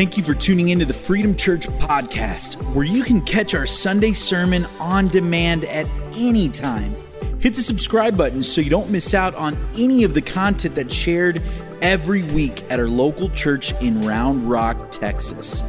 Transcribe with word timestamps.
Thank 0.00 0.16
you 0.16 0.22
for 0.22 0.32
tuning 0.32 0.70
into 0.70 0.86
the 0.86 0.94
Freedom 0.94 1.36
Church 1.36 1.66
podcast, 1.66 2.54
where 2.74 2.86
you 2.86 3.02
can 3.02 3.20
catch 3.20 3.52
our 3.52 3.66
Sunday 3.66 4.14
sermon 4.14 4.66
on 4.78 5.08
demand 5.08 5.66
at 5.66 5.86
any 6.14 6.48
time. 6.48 6.94
Hit 7.38 7.52
the 7.52 7.60
subscribe 7.60 8.16
button 8.16 8.42
so 8.42 8.62
you 8.62 8.70
don't 8.70 8.88
miss 8.88 9.12
out 9.12 9.34
on 9.34 9.58
any 9.76 10.02
of 10.04 10.14
the 10.14 10.22
content 10.22 10.74
that's 10.74 10.94
shared 10.94 11.42
every 11.82 12.22
week 12.22 12.64
at 12.70 12.80
our 12.80 12.88
local 12.88 13.28
church 13.28 13.74
in 13.82 14.00
Round 14.00 14.48
Rock, 14.50 14.90
Texas. 14.90 15.62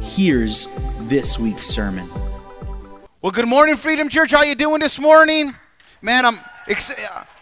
Here's 0.00 0.66
this 1.02 1.38
week's 1.38 1.68
sermon. 1.68 2.10
Well, 3.22 3.30
good 3.30 3.46
morning, 3.46 3.76
Freedom 3.76 4.08
Church. 4.08 4.32
How 4.32 4.42
you 4.42 4.56
doing 4.56 4.80
this 4.80 4.98
morning? 4.98 5.54
Man, 6.02 6.26
I'm 6.26 6.40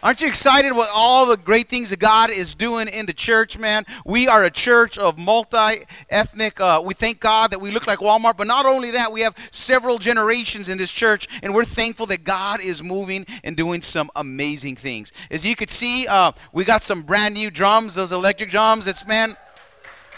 aren't 0.02 0.20
you 0.20 0.28
excited 0.28 0.72
what 0.72 0.90
all 0.92 1.26
the 1.26 1.36
great 1.36 1.68
things 1.68 1.90
that 1.90 1.98
God 1.98 2.30
is 2.30 2.54
doing 2.54 2.88
in 2.88 3.06
the 3.06 3.12
church, 3.12 3.58
man? 3.58 3.84
We 4.04 4.28
are 4.28 4.44
a 4.44 4.50
church 4.50 4.98
of 4.98 5.18
multi-ethnic. 5.18 6.60
Uh, 6.60 6.82
we 6.84 6.94
thank 6.94 7.20
God 7.20 7.50
that 7.50 7.60
we 7.60 7.70
look 7.70 7.86
like 7.86 8.00
Walmart, 8.00 8.36
but 8.36 8.46
not 8.46 8.66
only 8.66 8.90
that, 8.92 9.12
we 9.12 9.22
have 9.22 9.34
several 9.50 9.98
generations 9.98 10.68
in 10.68 10.76
this 10.76 10.90
church, 10.90 11.26
and 11.42 11.54
we're 11.54 11.64
thankful 11.64 12.06
that 12.06 12.24
God 12.24 12.60
is 12.60 12.82
moving 12.82 13.24
and 13.42 13.56
doing 13.56 13.80
some 13.80 14.10
amazing 14.14 14.76
things. 14.76 15.12
As 15.30 15.44
you 15.44 15.56
could 15.56 15.70
see, 15.70 16.06
uh, 16.06 16.32
we 16.52 16.64
got 16.64 16.82
some 16.82 17.02
brand 17.02 17.34
new 17.34 17.50
drums, 17.50 17.94
those 17.94 18.12
electric 18.12 18.50
drums. 18.50 18.86
It's 18.86 19.06
man, 19.06 19.36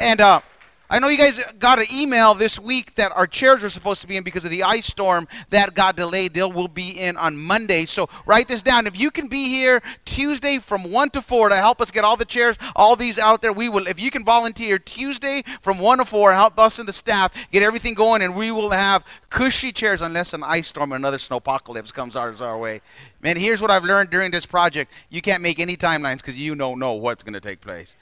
and. 0.01 0.21
Uh, 0.21 0.41
I 0.89 1.01
know 1.01 1.09
you 1.09 1.19
guys 1.19 1.43
got 1.59 1.81
an 1.81 1.87
email 1.93 2.35
this 2.35 2.61
week 2.61 2.95
that 2.95 3.11
our 3.17 3.27
chairs 3.27 3.65
were 3.65 3.71
supposed 3.71 4.01
to 4.03 4.07
be 4.07 4.17
in 4.17 4.23
because 4.23 4.45
of 4.45 4.53
the 4.53 4.63
ice 4.63 4.87
storm 4.87 5.27
that 5.51 5.75
got 5.75 5.97
delayed. 5.97 6.33
They 6.33 6.43
will 6.43 6.69
be 6.69 6.91
in 6.91 7.17
on 7.17 7.37
Monday. 7.37 7.87
So 7.87 8.09
write 8.25 8.47
this 8.47 8.63
down. 8.63 8.87
If 8.87 8.99
you 8.99 9.11
can 9.11 9.27
be 9.27 9.49
here 9.49 9.83
Tuesday 10.05 10.59
from 10.59 10.93
1 10.93 11.11
to 11.11 11.23
4 11.23 11.49
to 11.49 11.57
help 11.57 11.81
us 11.81 11.91
get 11.91 12.05
all 12.05 12.17
the 12.17 12.25
chairs, 12.25 12.57
all 12.77 12.95
these 12.95 13.19
out 13.19 13.43
there, 13.43 13.53
we 13.53 13.69
will. 13.69 13.89
If 13.89 13.99
you 14.01 14.13
can 14.13 14.25
volunteer 14.25 14.79
Tuesday 14.79 15.43
from 15.61 15.79
1 15.79 15.99
to 15.99 16.05
4, 16.05 16.33
help 16.33 16.57
us 16.61 16.79
and 16.79 16.89
the 16.89 16.93
staff 16.93 17.33
get 17.51 17.65
everything 17.65 17.95
going, 17.95 18.23
and 18.23 18.37
we 18.37 18.53
will 18.53 18.71
have 18.71 19.05
cushy 19.29 19.73
chairs 19.73 20.01
unless 20.01 20.35
an 20.35 20.45
ice 20.45 20.69
storm 20.69 20.93
or 20.93 20.97
another 20.97 21.19
snowpocalypse 21.19 21.93
comes 21.93 22.15
ours 22.15 22.41
our 22.41 22.57
way. 22.57 22.81
Man, 23.21 23.37
here's 23.37 23.61
what 23.61 23.73
I've 23.73 23.85
learned 23.85 24.11
during 24.11 24.31
this 24.31 24.47
project. 24.47 24.93
You 25.11 25.21
can't 25.21 25.43
make 25.43 25.59
any 25.59 25.77
timelines 25.77 26.19
because 26.19 26.39
you 26.39 26.55
don't 26.55 26.79
know 26.79 26.93
what's 26.93 27.25
going 27.25 27.35
to 27.35 27.41
take 27.41 27.61
place. 27.61 27.97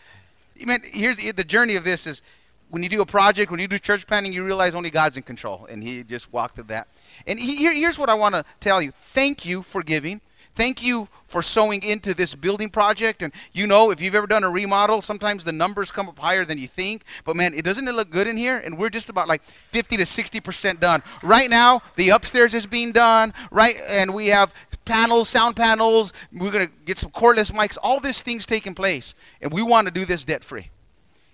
Man, 0.62 0.80
here's 0.84 1.16
the, 1.16 1.32
the 1.32 1.44
journey 1.44 1.76
of 1.76 1.84
this 1.84 2.06
is– 2.06 2.20
when 2.70 2.82
you 2.82 2.88
do 2.88 3.00
a 3.02 3.06
project, 3.06 3.50
when 3.50 3.60
you 3.60 3.68
do 3.68 3.78
church 3.78 4.06
planning, 4.06 4.32
you 4.32 4.44
realize 4.44 4.74
only 4.74 4.90
God's 4.90 5.16
in 5.16 5.22
control, 5.22 5.66
and 5.70 5.82
He 5.82 6.02
just 6.02 6.32
walked 6.32 6.56
through 6.56 6.64
that. 6.64 6.88
And 7.26 7.38
he, 7.38 7.56
here, 7.56 7.72
here's 7.72 7.98
what 7.98 8.10
I 8.10 8.14
want 8.14 8.34
to 8.34 8.44
tell 8.60 8.82
you: 8.82 8.90
Thank 8.90 9.44
you 9.44 9.62
for 9.62 9.82
giving. 9.82 10.20
Thank 10.54 10.84
you 10.84 11.08
for 11.26 11.42
sowing 11.42 11.82
into 11.82 12.14
this 12.14 12.34
building 12.34 12.70
project. 12.70 13.22
And 13.22 13.32
you 13.52 13.66
know, 13.66 13.90
if 13.90 14.00
you've 14.00 14.14
ever 14.14 14.28
done 14.28 14.44
a 14.44 14.50
remodel, 14.50 15.02
sometimes 15.02 15.42
the 15.42 15.52
numbers 15.52 15.90
come 15.90 16.08
up 16.08 16.18
higher 16.18 16.44
than 16.44 16.58
you 16.58 16.68
think. 16.68 17.02
But 17.24 17.34
man, 17.34 17.54
it 17.54 17.64
doesn't 17.64 17.86
it 17.88 17.94
look 17.94 18.10
good 18.10 18.28
in 18.28 18.36
here? 18.36 18.58
And 18.58 18.78
we're 18.78 18.90
just 18.90 19.08
about 19.08 19.26
like 19.26 19.42
50 19.42 19.96
to 19.96 20.06
60 20.06 20.40
percent 20.40 20.80
done 20.80 21.02
right 21.22 21.50
now. 21.50 21.82
The 21.96 22.10
upstairs 22.10 22.54
is 22.54 22.66
being 22.66 22.92
done, 22.92 23.34
right? 23.50 23.76
And 23.88 24.14
we 24.14 24.28
have 24.28 24.54
panels, 24.84 25.28
sound 25.28 25.56
panels. 25.56 26.12
We're 26.32 26.52
gonna 26.52 26.70
get 26.84 26.98
some 26.98 27.10
cordless 27.10 27.50
mics. 27.50 27.76
All 27.82 27.98
these 27.98 28.22
things 28.22 28.46
taking 28.46 28.74
place, 28.74 29.14
and 29.40 29.52
we 29.52 29.62
want 29.62 29.88
to 29.88 29.92
do 29.92 30.04
this 30.04 30.24
debt 30.24 30.44
free. 30.44 30.70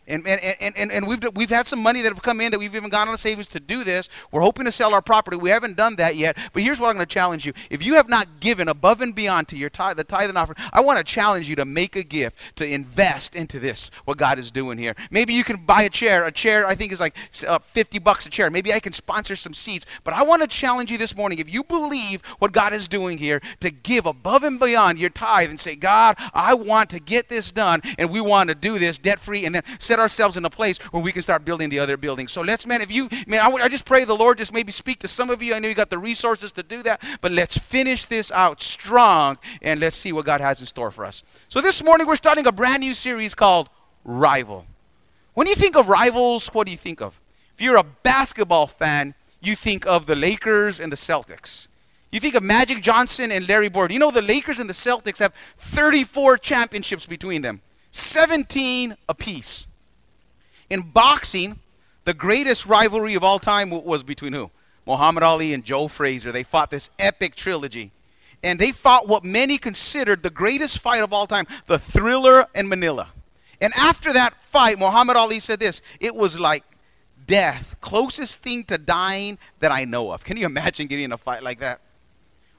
And, 0.07 0.27
and, 0.27 0.75
and, 0.77 0.91
and, 0.91 1.07
we've, 1.07 1.25
we've 1.35 1.51
had 1.51 1.67
some 1.67 1.79
money 1.81 2.03
that 2.03 2.09
have 2.09 2.23
come 2.23 2.41
in 2.41 2.51
that 2.51 2.59
we've 2.59 2.75
even 2.75 2.91
gone 2.91 3.09
on 3.09 3.17
savings 3.17 3.47
to 3.49 3.61
do 3.61 3.85
this. 3.85 4.09
We're 4.33 4.41
hoping 4.41 4.65
to 4.65 4.73
sell 4.73 4.93
our 4.93 5.03
property. 5.03 5.37
We 5.37 5.51
haven't 5.51 5.77
done 5.77 5.97
that 5.97 6.17
yet. 6.17 6.37
But 6.53 6.63
here's 6.63 6.81
what 6.81 6.89
I'm 6.89 6.97
going 6.97 7.07
to 7.07 7.15
challenge 7.15 7.47
you. 7.47 7.53
If 7.71 7.87
you 7.87 7.95
have 7.95 8.09
not 8.09 8.41
given 8.41 8.69
above 8.69 9.03
and 9.03 9.15
beyond 9.15 9.47
to 9.49 9.57
your 9.57 9.71
tithe, 9.71 9.97
the 9.97 10.05
tithe 10.05 10.29
and 10.29 10.37
offering, 10.37 10.57
I 10.73 10.81
want 10.81 10.99
to 10.99 11.05
challenge 11.05 11.49
you 11.49 11.55
to 11.57 11.65
make 11.65 11.95
a 11.95 12.03
gift, 12.03 12.57
to 12.57 12.67
invest 12.67 13.37
into 13.37 13.61
this, 13.61 13.91
what 14.05 14.19
God 14.19 14.39
is 14.39 14.51
doing 14.51 14.79
here. 14.79 14.97
Maybe 15.13 15.33
you 15.33 15.45
can 15.45 15.59
buy 15.59 15.83
a 15.83 15.91
chair. 15.91 16.27
A 16.27 16.33
chair, 16.33 16.67
I 16.67 16.75
think, 16.75 16.91
is 16.91 16.99
like 16.99 17.17
uh, 17.47 17.61
50 17.61 18.01
bucks 18.01 18.27
a 18.27 18.31
chair. 18.31 18.51
Maybe 18.51 18.73
I 18.73 18.81
can 18.81 18.93
sponsor 18.93 19.37
some 19.37 19.55
seats. 19.55 19.87
But 20.03 20.15
I 20.15 20.25
want 20.25 20.43
to 20.43 20.49
challenge 20.49 20.91
you 20.91 20.99
this 20.99 21.15
morning. 21.15 21.39
If 21.39 21.53
you 21.53 21.63
believe 21.63 22.23
what 22.41 22.51
God 22.53 22.73
is 22.73 22.89
doing 22.89 23.19
here, 23.19 23.41
to 23.61 23.71
give 23.71 24.07
above 24.07 24.43
and 24.43 24.59
beyond 24.59 24.99
your 24.99 25.11
tithe 25.11 25.51
and 25.51 25.61
say, 25.61 25.77
God, 25.77 26.17
I 26.35 26.55
want 26.55 26.91
to 26.91 26.99
get 26.99 27.29
this 27.29 27.53
done, 27.53 27.83
and 27.97 28.11
we 28.11 28.21
want 28.21 28.49
to 28.49 28.55
do 28.57 28.79
this 28.79 28.99
debt 28.99 29.21
free, 29.21 29.45
and 29.45 29.55
then 29.55 29.63
set 29.79 30.00
ourselves 30.01 30.37
in 30.37 30.45
a 30.45 30.51
place 30.51 30.79
where 30.93 31.03
we 31.03 31.13
can 31.13 31.23
start 31.23 31.45
building 31.45 31.69
the 31.69 31.79
other 31.79 31.97
buildings. 31.97 32.33
So 32.33 32.41
let's, 32.41 32.67
man, 32.67 32.81
if 32.81 32.91
you, 32.91 33.09
man, 33.27 33.41
I, 33.41 33.51
I 33.51 33.69
just 33.69 33.85
pray 33.85 34.05
the 34.05 34.17
Lord 34.17 34.39
just 34.39 34.53
maybe 34.53 34.73
speak 34.73 34.99
to 35.01 35.09
some 35.09 35.31
of 35.31 35.43
you. 35.43 35.55
I 35.55 35.59
know 35.59 35.69
you 35.69 35.75
got 35.75 35.91
the 35.91 35.99
resources 35.99 36.53
to 36.53 36.63
do 36.63 36.83
that, 36.83 37.03
but 37.21 37.33
let's 37.33 37.57
finish 37.57 38.05
this 38.07 38.33
out 38.33 38.61
strong 38.61 39.39
and 39.63 39.81
let's 39.81 39.97
see 39.97 40.13
what 40.13 40.25
God 40.25 40.41
has 40.41 40.61
in 40.61 40.67
store 40.67 40.91
for 40.91 41.05
us. 41.05 41.23
So 41.49 41.61
this 41.61 41.83
morning 41.85 42.07
we're 42.07 42.17
starting 42.17 42.47
a 42.47 42.53
brand 42.53 42.81
new 42.81 42.95
series 42.95 43.35
called 43.35 43.69
Rival. 44.05 44.67
When 45.35 45.47
you 45.47 45.55
think 45.55 45.77
of 45.77 45.89
rivals, 45.89 46.49
what 46.49 46.67
do 46.67 46.73
you 46.73 46.79
think 46.79 47.01
of? 47.01 47.21
If 47.57 47.65
you're 47.65 47.77
a 47.77 47.85
basketball 47.85 48.67
fan, 48.67 49.15
you 49.41 49.55
think 49.55 49.87
of 49.87 50.07
the 50.07 50.15
Lakers 50.15 50.81
and 50.81 50.93
the 50.93 50.97
Celtics. 50.97 51.69
You 52.13 52.19
think 52.19 52.35
of 52.35 52.43
Magic 52.43 52.83
Johnson 52.83 53.31
and 53.31 53.49
Larry 53.49 53.69
Bird. 53.69 53.93
You 53.93 53.99
know 53.99 54.11
the 54.11 54.23
Lakers 54.23 54.59
and 54.59 54.69
the 54.69 54.75
Celtics 54.75 55.19
have 55.19 55.33
34 55.59 56.39
championships 56.39 57.07
between 57.07 57.43
them. 57.43 57.63
17 57.93 58.97
apiece. 59.09 59.67
In 60.71 60.83
boxing, 60.83 61.59
the 62.05 62.15
greatest 62.15 62.65
rivalry 62.65 63.15
of 63.15 63.25
all 63.25 63.39
time 63.39 63.71
was 63.71 64.03
between 64.03 64.33
who? 64.33 64.51
Muhammad 64.87 65.23
Ali 65.23 65.53
and 65.53 65.65
Joe 65.65 65.89
Frazier. 65.89 66.33
They 66.33 66.43
fought 66.43 66.71
this 66.71 66.91
epic 66.99 67.35
trilogy. 67.35 67.91
And 68.43 68.59
they 68.59 68.73
fought 68.73 69.07
what 69.07 69.23
many 69.25 69.59
considered 69.59 70.23
the 70.23 70.31
greatest 70.31 70.79
fight 70.79 71.03
of 71.03 71.13
all 71.13 71.27
time, 71.27 71.47
the 71.67 71.79
thriller 71.79 72.47
in 72.55 72.69
Manila. 72.69 73.09
And 73.61 73.73
after 73.77 74.13
that 74.15 74.35
fight, 74.45 74.79
Muhammad 74.79 75.17
Ali 75.17 75.41
said 75.41 75.61
this 75.61 75.83
it 76.01 76.15
was 76.15 76.41
like 76.41 76.65
death, 77.27 77.77
closest 77.81 78.41
thing 78.41 78.65
to 78.65 78.79
dying 78.79 79.39
that 79.59 79.71
I 79.71 79.85
know 79.85 80.13
of. 80.13 80.25
Can 80.25 80.37
you 80.37 80.47
imagine 80.47 80.87
getting 80.87 81.07
in 81.07 81.13
a 81.13 81.19
fight 81.19 81.43
like 81.43 81.61
that? 81.61 81.81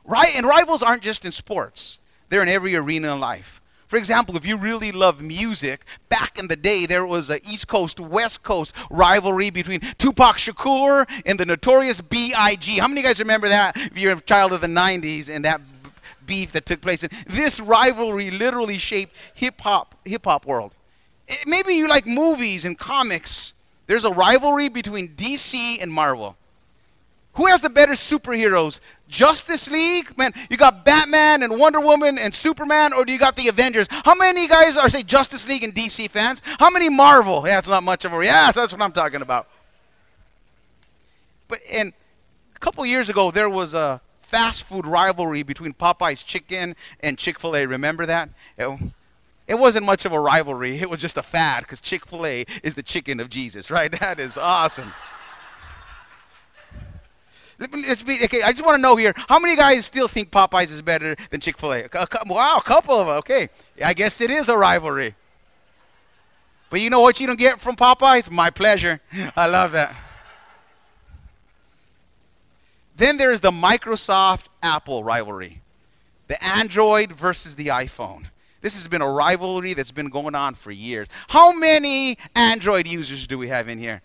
Right? 0.05 0.33
And 0.35 0.45
rivals 0.45 0.83
aren't 0.83 1.01
just 1.01 1.25
in 1.25 1.31
sports, 1.31 1.99
they're 2.29 2.43
in 2.43 2.49
every 2.49 2.75
arena 2.75 3.13
in 3.13 3.19
life. 3.19 3.60
For 3.91 3.97
example, 3.97 4.37
if 4.37 4.45
you 4.45 4.55
really 4.55 4.93
love 4.93 5.21
music, 5.21 5.83
back 6.07 6.39
in 6.39 6.47
the 6.47 6.55
day 6.55 6.85
there 6.85 7.05
was 7.05 7.29
a 7.29 7.45
East 7.45 7.67
Coast 7.67 7.99
West 7.99 8.41
Coast 8.41 8.73
rivalry 8.89 9.49
between 9.49 9.81
Tupac 9.97 10.37
Shakur 10.37 11.05
and 11.25 11.37
the 11.37 11.45
notorious 11.45 11.99
B.I.G. 11.99 12.77
How 12.77 12.87
many 12.87 13.01
of 13.01 13.03
you 13.03 13.09
guys 13.09 13.19
remember 13.19 13.49
that? 13.49 13.75
If 13.75 13.97
you're 13.97 14.13
a 14.13 14.21
child 14.21 14.53
of 14.53 14.61
the 14.61 14.67
90s 14.67 15.29
and 15.29 15.43
that 15.43 15.59
beef 16.25 16.53
that 16.53 16.65
took 16.65 16.79
place. 16.79 17.05
This 17.27 17.59
rivalry 17.59 18.31
literally 18.31 18.77
shaped 18.77 19.13
hip 19.33 19.59
hop 19.59 19.95
hip 20.05 20.23
hop 20.23 20.45
world. 20.45 20.73
Eh, 21.27 21.35
maybe 21.45 21.73
you 21.73 21.89
like 21.89 22.07
movies 22.07 22.63
and 22.63 22.79
comics. 22.79 23.53
There's 23.87 24.05
a 24.05 24.11
rivalry 24.11 24.69
between 24.69 25.17
DC 25.17 25.81
and 25.81 25.91
Marvel. 25.91 26.37
Who 27.33 27.47
has 27.47 27.61
the 27.61 27.69
better 27.69 27.93
superheroes? 27.93 28.79
Justice 29.07 29.69
League? 29.69 30.17
Man, 30.17 30.33
you 30.49 30.57
got 30.57 30.83
Batman 30.83 31.43
and 31.43 31.57
Wonder 31.57 31.79
Woman 31.79 32.17
and 32.17 32.33
Superman, 32.33 32.93
or 32.93 33.05
do 33.05 33.13
you 33.13 33.19
got 33.19 33.35
the 33.35 33.47
Avengers? 33.47 33.87
How 33.89 34.15
many 34.15 34.47
guys 34.47 34.75
are, 34.75 34.89
say, 34.89 35.03
Justice 35.03 35.47
League 35.47 35.63
and 35.63 35.73
DC 35.73 36.09
fans? 36.09 36.41
How 36.59 36.69
many 36.69 36.89
Marvel? 36.89 37.43
Yeah, 37.45 37.59
it's 37.59 37.67
not 37.69 37.83
much 37.83 38.03
of 38.03 38.13
a. 38.13 38.23
Yes, 38.23 38.55
that's 38.55 38.73
what 38.73 38.81
I'm 38.81 38.91
talking 38.91 39.21
about. 39.21 39.47
But 41.47 41.59
and 41.71 41.93
a 42.55 42.59
couple 42.59 42.85
years 42.85 43.09
ago, 43.09 43.31
there 43.31 43.49
was 43.49 43.73
a 43.73 44.01
fast 44.19 44.63
food 44.63 44.85
rivalry 44.85 45.43
between 45.43 45.73
Popeye's 45.73 46.23
Chicken 46.23 46.75
and 47.01 47.17
Chick 47.17 47.39
fil 47.39 47.55
A. 47.55 47.65
Remember 47.65 48.05
that? 48.05 48.29
It, 48.57 48.79
it 49.47 49.55
wasn't 49.55 49.85
much 49.85 50.05
of 50.05 50.13
a 50.13 50.19
rivalry, 50.19 50.77
it 50.77 50.89
was 50.89 50.99
just 50.99 51.17
a 51.17 51.23
fad 51.23 51.63
because 51.63 51.81
Chick 51.81 52.05
fil 52.05 52.25
A 52.25 52.45
is 52.63 52.75
the 52.75 52.83
chicken 52.83 53.19
of 53.19 53.29
Jesus, 53.29 53.69
right? 53.69 53.91
That 53.99 54.19
is 54.19 54.37
awesome. 54.37 54.93
Let's 57.71 58.01
be, 58.01 58.17
okay, 58.23 58.41
I 58.41 58.51
just 58.51 58.65
want 58.65 58.77
to 58.77 58.81
know 58.81 58.95
here 58.95 59.13
how 59.15 59.37
many 59.37 59.55
guys 59.55 59.85
still 59.85 60.07
think 60.07 60.31
Popeyes 60.31 60.71
is 60.71 60.81
better 60.81 61.15
than 61.29 61.39
Chick 61.39 61.57
fil 61.57 61.73
A? 61.73 61.87
Wow, 62.25 62.57
a 62.57 62.63
couple 62.63 62.95
of 62.95 63.07
them. 63.07 63.17
Okay. 63.17 63.49
I 63.83 63.93
guess 63.93 64.19
it 64.19 64.31
is 64.31 64.49
a 64.49 64.57
rivalry. 64.57 65.15
But 66.69 66.81
you 66.81 66.89
know 66.89 67.01
what 67.01 67.19
you 67.19 67.27
don't 67.27 67.37
get 67.37 67.59
from 67.59 67.75
Popeyes? 67.75 68.31
My 68.31 68.49
pleasure. 68.49 68.99
I 69.35 69.45
love 69.45 69.73
that. 69.73 69.95
Then 72.95 73.17
there's 73.17 73.41
the 73.41 73.51
Microsoft 73.51 74.45
Apple 74.63 75.03
rivalry 75.03 75.61
the 76.27 76.41
Android 76.41 77.11
versus 77.11 77.55
the 77.55 77.67
iPhone. 77.67 78.27
This 78.61 78.75
has 78.75 78.87
been 78.87 79.01
a 79.01 79.11
rivalry 79.11 79.73
that's 79.73 79.91
been 79.91 80.07
going 80.07 80.33
on 80.33 80.55
for 80.55 80.71
years. 80.71 81.09
How 81.27 81.51
many 81.51 82.17
Android 82.35 82.87
users 82.87 83.27
do 83.27 83.37
we 83.37 83.49
have 83.49 83.67
in 83.67 83.79
here? 83.79 84.01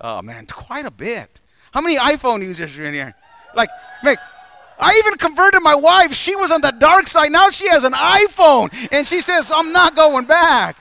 Oh, 0.00 0.20
man, 0.20 0.46
quite 0.46 0.84
a 0.84 0.90
bit. 0.90 1.40
How 1.72 1.80
many 1.80 1.96
iPhone 1.96 2.42
users 2.42 2.76
are 2.78 2.84
in 2.84 2.94
here? 2.94 3.14
Like, 3.54 3.70
make. 4.02 4.18
I 4.78 4.98
even 5.04 5.18
converted 5.18 5.62
my 5.62 5.74
wife. 5.74 6.14
She 6.14 6.34
was 6.34 6.50
on 6.50 6.62
the 6.62 6.70
dark 6.70 7.06
side. 7.06 7.30
Now 7.30 7.50
she 7.50 7.68
has 7.68 7.84
an 7.84 7.92
iPhone. 7.92 8.70
And 8.90 9.06
she 9.06 9.20
says, 9.20 9.52
I'm 9.54 9.72
not 9.72 9.94
going 9.94 10.24
back. 10.24 10.76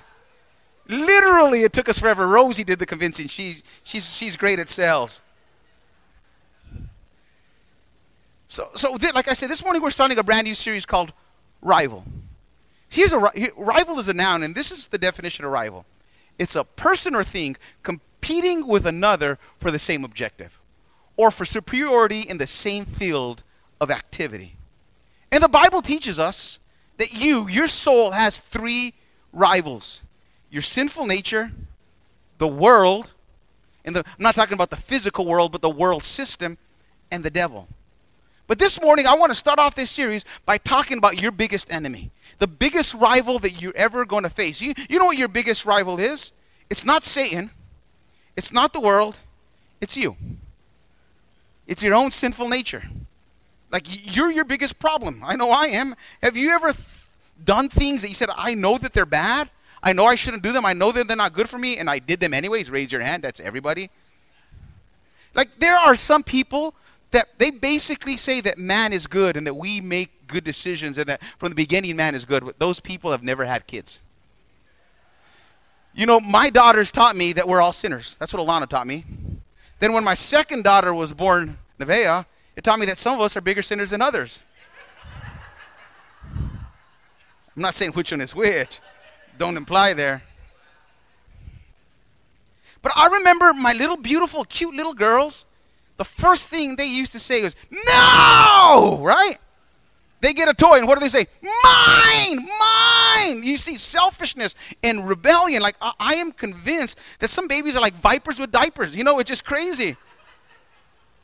Literally, 0.88 1.64
it 1.64 1.74
took 1.74 1.90
us 1.90 2.00
forever. 2.00 2.28
Rosie 2.28 2.64
did 2.64 2.80
the 2.80 2.86
convincing. 2.86 3.28
She's, 3.28 3.62
she's, 3.84 4.10
she's 4.16 4.38
great 4.38 4.58
at 4.58 4.70
sales. 4.70 5.22
So, 8.48 8.70
so 8.76 8.98
th- 8.98 9.14
like 9.14 9.28
I 9.28 9.34
said, 9.34 9.50
this 9.50 9.64
morning 9.64 9.82
we're 9.82 9.92
starting 9.92 10.18
a 10.18 10.24
brand 10.24 10.46
new 10.46 10.56
series 10.56 10.86
called 10.86 11.14
Rival. 11.62 12.06
Here's 12.88 13.14
a 13.14 13.20
rival 13.56 14.00
is 14.00 14.10
a 14.10 14.14
noun, 14.14 14.42
and 14.42 14.56
this 14.56 14.72
is 14.72 14.88
the 14.88 14.98
definition 14.98 15.46
of 15.46 15.52
rival. 15.52 15.86
It's 16.40 16.56
a 16.56 16.64
person 16.64 17.14
or 17.14 17.24
thing 17.24 17.58
competing 17.84 18.66
with 18.66 18.88
another 18.88 19.38
for 19.60 19.70
the 19.70 19.78
same 19.78 20.04
objective 20.04 20.59
or 21.20 21.32
for 21.32 21.44
superiority 21.44 22.22
in 22.22 22.38
the 22.38 22.48
same 22.48 22.86
field 22.86 23.44
of 23.82 23.92
activity. 23.92 24.56
And 25.34 25.44
the 25.44 25.50
Bible 25.50 25.82
teaches 25.82 26.18
us 26.18 26.60
that 26.96 27.12
you, 27.12 27.50
your 27.50 27.68
soul, 27.68 28.12
has 28.12 28.40
three 28.40 28.94
rivals 29.34 30.02
your 30.50 30.62
sinful 30.62 31.06
nature, 31.06 31.52
the 32.38 32.48
world, 32.48 33.12
and 33.84 33.98
the, 33.98 34.00
I'm 34.00 34.24
not 34.24 34.34
talking 34.34 34.54
about 34.54 34.70
the 34.70 34.78
physical 34.78 35.26
world, 35.26 35.52
but 35.52 35.62
the 35.62 35.70
world 35.70 36.06
system, 36.06 36.58
and 37.12 37.22
the 37.22 37.30
devil. 37.30 37.68
But 38.48 38.58
this 38.58 38.82
morning, 38.82 39.06
I 39.06 39.16
want 39.16 39.30
to 39.30 39.36
start 39.36 39.60
off 39.60 39.76
this 39.76 39.92
series 39.92 40.24
by 40.46 40.58
talking 40.58 40.98
about 40.98 41.22
your 41.22 41.34
biggest 41.34 41.70
enemy, 41.72 42.12
the 42.38 42.48
biggest 42.48 42.94
rival 42.94 43.40
that 43.40 43.62
you're 43.62 43.76
ever 43.76 44.06
going 44.06 44.24
to 44.24 44.30
face. 44.30 44.62
You, 44.62 44.74
you 44.90 44.98
know 44.98 45.06
what 45.06 45.18
your 45.18 45.28
biggest 45.28 45.66
rival 45.66 46.00
is? 46.00 46.32
It's 46.70 46.86
not 46.86 47.04
Satan, 47.04 47.52
it's 48.38 48.54
not 48.54 48.72
the 48.72 48.80
world, 48.80 49.20
it's 49.82 49.98
you. 49.98 50.16
It's 51.70 51.84
your 51.84 51.94
own 51.94 52.10
sinful 52.10 52.50
nature. 52.50 52.82
Like, 53.72 54.16
you're 54.16 54.32
your 54.32 54.44
biggest 54.44 54.80
problem. 54.80 55.22
I 55.24 55.36
know 55.36 55.52
I 55.52 55.68
am. 55.68 55.96
Have 56.24 56.36
you 56.36 56.50
ever 56.50 56.74
done 57.46 57.70
things 57.70 58.02
that 58.02 58.10
you 58.10 58.16
said, 58.16 58.30
I 58.36 58.56
know 58.56 58.80
that 58.80 58.92
they're 58.92 59.06
bad? 59.06 59.52
I 59.84 59.94
know 59.94 60.06
I 60.08 60.16
shouldn't 60.16 60.42
do 60.42 60.52
them. 60.52 60.66
I 60.66 60.74
know 60.74 60.92
that 60.92 61.08
they're 61.08 61.16
not 61.16 61.34
good 61.34 61.48
for 61.48 61.60
me, 61.60 61.78
and 61.78 61.88
I 61.88 62.00
did 62.00 62.20
them 62.20 62.34
anyways. 62.34 62.72
Raise 62.72 62.92
your 62.92 63.02
hand. 63.02 63.22
That's 63.22 63.40
everybody. 63.40 63.92
Like, 65.36 65.60
there 65.60 65.78
are 65.78 65.96
some 65.96 66.24
people 66.24 66.74
that 67.12 67.38
they 67.38 67.52
basically 67.52 68.18
say 68.18 68.42
that 68.42 68.58
man 68.58 68.92
is 68.92 69.06
good 69.06 69.38
and 69.38 69.46
that 69.46 69.54
we 69.54 69.80
make 69.80 70.28
good 70.28 70.44
decisions 70.44 70.98
and 70.98 71.06
that 71.06 71.22
from 71.38 71.50
the 71.50 71.56
beginning 71.56 71.96
man 71.96 72.16
is 72.16 72.26
good. 72.26 72.44
But 72.44 72.58
Those 72.58 72.80
people 72.80 73.12
have 73.12 73.22
never 73.22 73.46
had 73.46 73.68
kids. 73.68 74.02
You 75.94 76.08
know, 76.08 76.20
my 76.20 76.50
daughters 76.50 76.90
taught 76.90 77.16
me 77.16 77.34
that 77.34 77.48
we're 77.48 77.62
all 77.62 77.74
sinners. 77.74 78.16
That's 78.20 78.34
what 78.34 78.42
Alana 78.42 78.68
taught 78.68 78.88
me. 78.88 79.06
Then 79.80 79.94
when 79.94 80.04
my 80.04 80.14
second 80.14 80.64
daughter 80.64 80.94
was 80.94 81.14
born, 81.14 81.58
Nevea, 81.80 82.26
it 82.56 82.64
taught 82.64 82.80
me 82.80 82.86
that 82.86 82.98
some 82.98 83.16
of 83.16 83.22
us 83.22 83.36
are 83.38 83.42
bigger 83.42 83.62
sinners 83.62 83.90
than 83.92 84.02
others. 84.02 84.44
I'm 86.34 87.64
not 87.64 87.76
saying 87.76 87.94
which 87.94 88.12
one 88.12 88.22
is 88.22 88.36
which. 88.36 88.80
Don't 89.38 89.58
imply 89.58 89.94
there. 89.94 90.24
But 92.82 92.94
I 92.96 93.08
remember 93.08 93.54
my 93.54 93.74
little 93.74 93.98
beautiful, 93.98 94.44
cute 94.46 94.74
little 94.74 94.94
girls 94.94 95.46
the 96.00 96.06
first 96.06 96.48
thing 96.48 96.78
they 96.78 96.86
used 96.86 97.12
to 97.12 97.20
say 97.20 97.44
was, 97.44 97.58
No! 97.70 99.00
Right? 99.02 99.36
They 100.22 100.34
get 100.34 100.50
a 100.50 100.54
toy, 100.54 100.78
and 100.78 100.88
what 100.88 100.96
do 100.96 101.02
they 101.02 101.10
say? 101.10 101.28
Mine! 101.42 102.48
Mine! 102.60 103.44
You 103.44 103.58
see 103.58 103.76
selfishness 103.76 104.54
and 104.84 105.08
rebellion. 105.08 105.62
Like, 105.62 105.78
I, 105.82 105.94
I 106.00 106.14
am 106.16 106.32
convinced 106.32 107.00
that 107.20 107.30
some 107.30 107.48
babies 107.48 107.76
are 107.76 107.82
like 107.82 107.96
vipers 107.96 108.40
with 108.40 108.52
diapers. 108.52 108.96
You 108.96 109.04
know, 109.04 109.20
it's 109.20 109.30
just 109.30 109.46
crazy. 109.46 109.96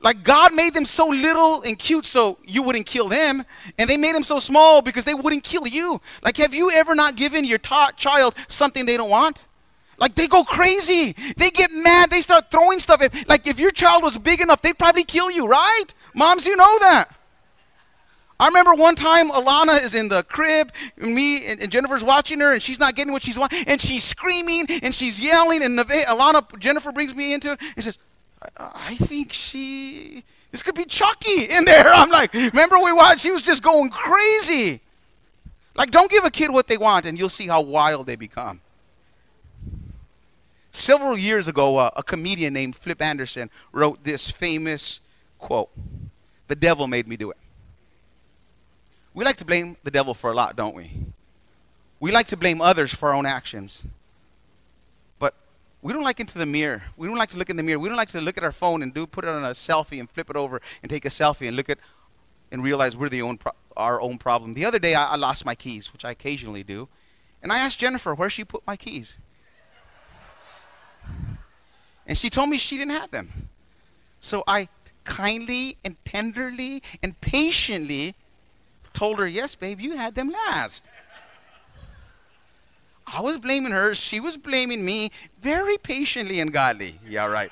Like, 0.02 0.24
God 0.24 0.54
made 0.54 0.74
them 0.74 0.86
so 0.86 1.08
little 1.08 1.62
and 1.64 1.78
cute 1.78 2.06
so 2.06 2.38
you 2.46 2.64
wouldn't 2.64 2.86
kill 2.86 3.10
them, 3.10 3.44
and 3.78 3.90
they 3.90 3.98
made 3.98 4.16
them 4.16 4.24
so 4.24 4.40
small 4.40 4.82
because 4.82 5.04
they 5.04 5.14
wouldn't 5.14 5.44
kill 5.44 5.68
you. 5.68 6.00
Like, 6.24 6.38
have 6.38 6.54
you 6.54 6.72
ever 6.72 6.96
not 6.96 7.16
given 7.16 7.44
your 7.44 7.58
ta- 7.58 7.92
child 7.98 8.36
something 8.48 8.86
they 8.86 8.98
don't 8.98 9.10
want? 9.10 9.46
Like 9.98 10.16
they 10.16 10.28
go 10.28 10.44
crazy. 10.44 11.16
They 11.38 11.50
get 11.50 11.72
mad. 11.72 12.10
They 12.10 12.22
start 12.22 12.52
throwing 12.52 12.80
stuff. 12.80 13.02
Like 13.28 13.48
if 13.48 13.60
your 13.60 13.72
child 13.72 14.04
was 14.04 14.18
big 14.18 14.42
enough, 14.42 14.62
they'd 14.62 14.78
probably 14.78 15.06
kill 15.06 15.32
you, 15.32 15.48
right? 15.48 15.86
Moms, 16.14 16.46
you 16.46 16.56
know 16.58 16.80
that. 16.80 17.15
I 18.40 18.48
remember 18.48 18.74
one 18.74 18.96
time 18.96 19.30
Alana 19.30 19.82
is 19.82 19.96
in 19.96 20.10
the 20.10 20.24
crib, 20.24 20.72
and 20.98 21.16
me 21.16 21.46
and, 21.46 21.72
Jennifer's 21.72 22.04
watching 22.04 22.40
her, 22.42 22.54
and 22.54 22.62
she's 22.62 22.80
not 22.80 22.96
getting 22.96 23.14
what 23.14 23.24
she's 23.24 23.40
wanting, 23.40 23.64
and 23.68 23.80
she's 23.80 24.04
screaming 24.04 24.66
and 24.84 24.94
she's 24.94 25.20
yelling, 25.20 25.64
and 25.64 25.80
Alana 25.80 26.60
Jennifer 26.60 26.92
brings 26.92 27.16
me 27.16 27.34
into 27.34 27.54
it 27.54 27.62
and 27.76 27.84
says, 27.84 27.98
I, 28.58 28.72
I 28.90 28.96
think 28.96 29.32
she 29.32 30.24
this 30.52 30.64
could 30.64 30.76
be 30.76 30.86
Chucky 30.86 31.44
in 31.44 31.66
there. 31.66 31.88
I'm 31.94 32.10
like, 32.10 32.34
remember 32.34 32.78
we 32.80 32.94
watched? 32.94 33.20
She 33.20 33.32
was 33.32 33.42
just 33.42 33.62
going 33.62 33.90
crazy. 33.90 34.80
Like, 35.76 35.92
don't 35.92 36.10
give 36.10 36.24
a 36.24 36.32
kid 36.32 36.52
what 36.52 36.68
they 36.68 36.78
want, 36.78 37.06
and 37.06 37.20
you'll 37.20 37.28
see 37.28 37.48
how 37.48 37.60
wild 37.60 38.08
they 38.08 38.16
become. 38.16 38.62
Several 40.72 41.18
years 41.18 41.48
ago, 41.50 41.78
uh, 41.78 41.90
a 41.96 42.04
comedian 42.04 42.54
named 42.54 42.76
Flip 42.76 43.02
Anderson 43.02 43.50
wrote 43.72 44.04
this 44.04 44.30
famous 44.30 45.00
quote 45.40 45.72
The 46.48 46.56
devil 46.56 46.88
made 46.88 47.08
me 47.08 47.18
do 47.18 47.32
it. 47.32 47.38
We 49.16 49.24
like 49.24 49.38
to 49.38 49.46
blame 49.46 49.78
the 49.84 49.92
devil 49.92 50.14
for 50.14 50.30
a 50.30 50.36
lot, 50.36 50.58
don't 50.58 50.76
we? 50.76 50.92
We 52.02 52.12
like 52.12 52.28
to 52.28 52.38
blame 52.38 52.60
others 52.60 52.94
for 52.94 53.10
our 53.10 53.16
own 53.16 53.26
actions. 53.26 53.82
But 55.20 55.34
we 55.82 55.94
don't 55.94 56.04
like 56.04 56.20
into 56.20 56.38
the 56.38 56.46
mirror. 56.46 56.84
We 56.98 57.08
don't 57.08 57.16
like 57.16 57.30
to 57.30 57.38
look 57.38 57.50
in 57.50 57.56
the 57.56 57.64
mirror. 57.64 57.80
We 57.80 57.88
don't 57.88 57.98
like 57.98 58.10
to 58.10 58.20
look 58.20 58.38
at 58.38 58.44
our 58.44 58.52
phone 58.52 58.84
and 58.84 58.94
do 58.94 59.08
put 59.08 59.24
it 59.24 59.30
on 59.30 59.46
a 59.46 59.52
selfie 59.52 60.02
and 60.02 60.10
flip 60.10 60.30
it 60.30 60.36
over 60.36 60.62
and 60.84 60.90
take 60.90 61.06
a 61.06 61.10
selfie 61.10 61.48
and 61.48 61.56
look 61.56 61.70
at 61.70 61.80
and 62.52 62.62
realize 62.62 62.98
we're 62.98 63.08
the 63.08 63.22
own 63.22 63.38
pro- 63.38 63.54
our 63.78 64.02
own 64.02 64.18
problem. 64.18 64.54
The 64.54 64.66
other 64.66 64.80
day 64.80 64.96
I, 64.96 65.14
I 65.14 65.16
lost 65.16 65.46
my 65.46 65.56
keys, 65.56 65.94
which 65.94 66.04
I 66.04 66.12
occasionally 66.12 66.64
do, 66.64 66.90
and 67.42 67.54
I 67.54 67.60
asked 67.60 67.80
Jennifer 67.80 68.14
where 68.14 68.30
she 68.30 68.44
put 68.44 68.68
my 68.68 68.76
keys. 68.76 69.18
And 72.06 72.18
she 72.18 72.30
told 72.30 72.50
me 72.50 72.58
she 72.58 72.78
didn't 72.78 72.92
have 72.92 73.12
them. 73.12 73.50
So 74.20 74.44
I 74.46 74.68
kindly 75.06 75.78
and 75.86 75.96
tenderly 76.04 76.84
and 77.02 77.20
patiently 77.22 78.16
told 78.96 79.20
her, 79.20 79.28
Yes, 79.28 79.54
babe, 79.56 79.80
you 79.80 79.96
had 79.98 80.16
them 80.16 80.32
last. 80.32 80.90
I 83.06 83.22
was 83.22 83.38
blaming 83.38 83.72
her. 83.72 83.94
She 83.94 84.20
was 84.20 84.36
blaming 84.36 84.84
me 84.84 85.12
very 85.40 85.78
patiently 85.78 86.40
and 86.40 86.52
godly. 86.52 87.00
Yeah, 87.08 87.28
right. 87.28 87.52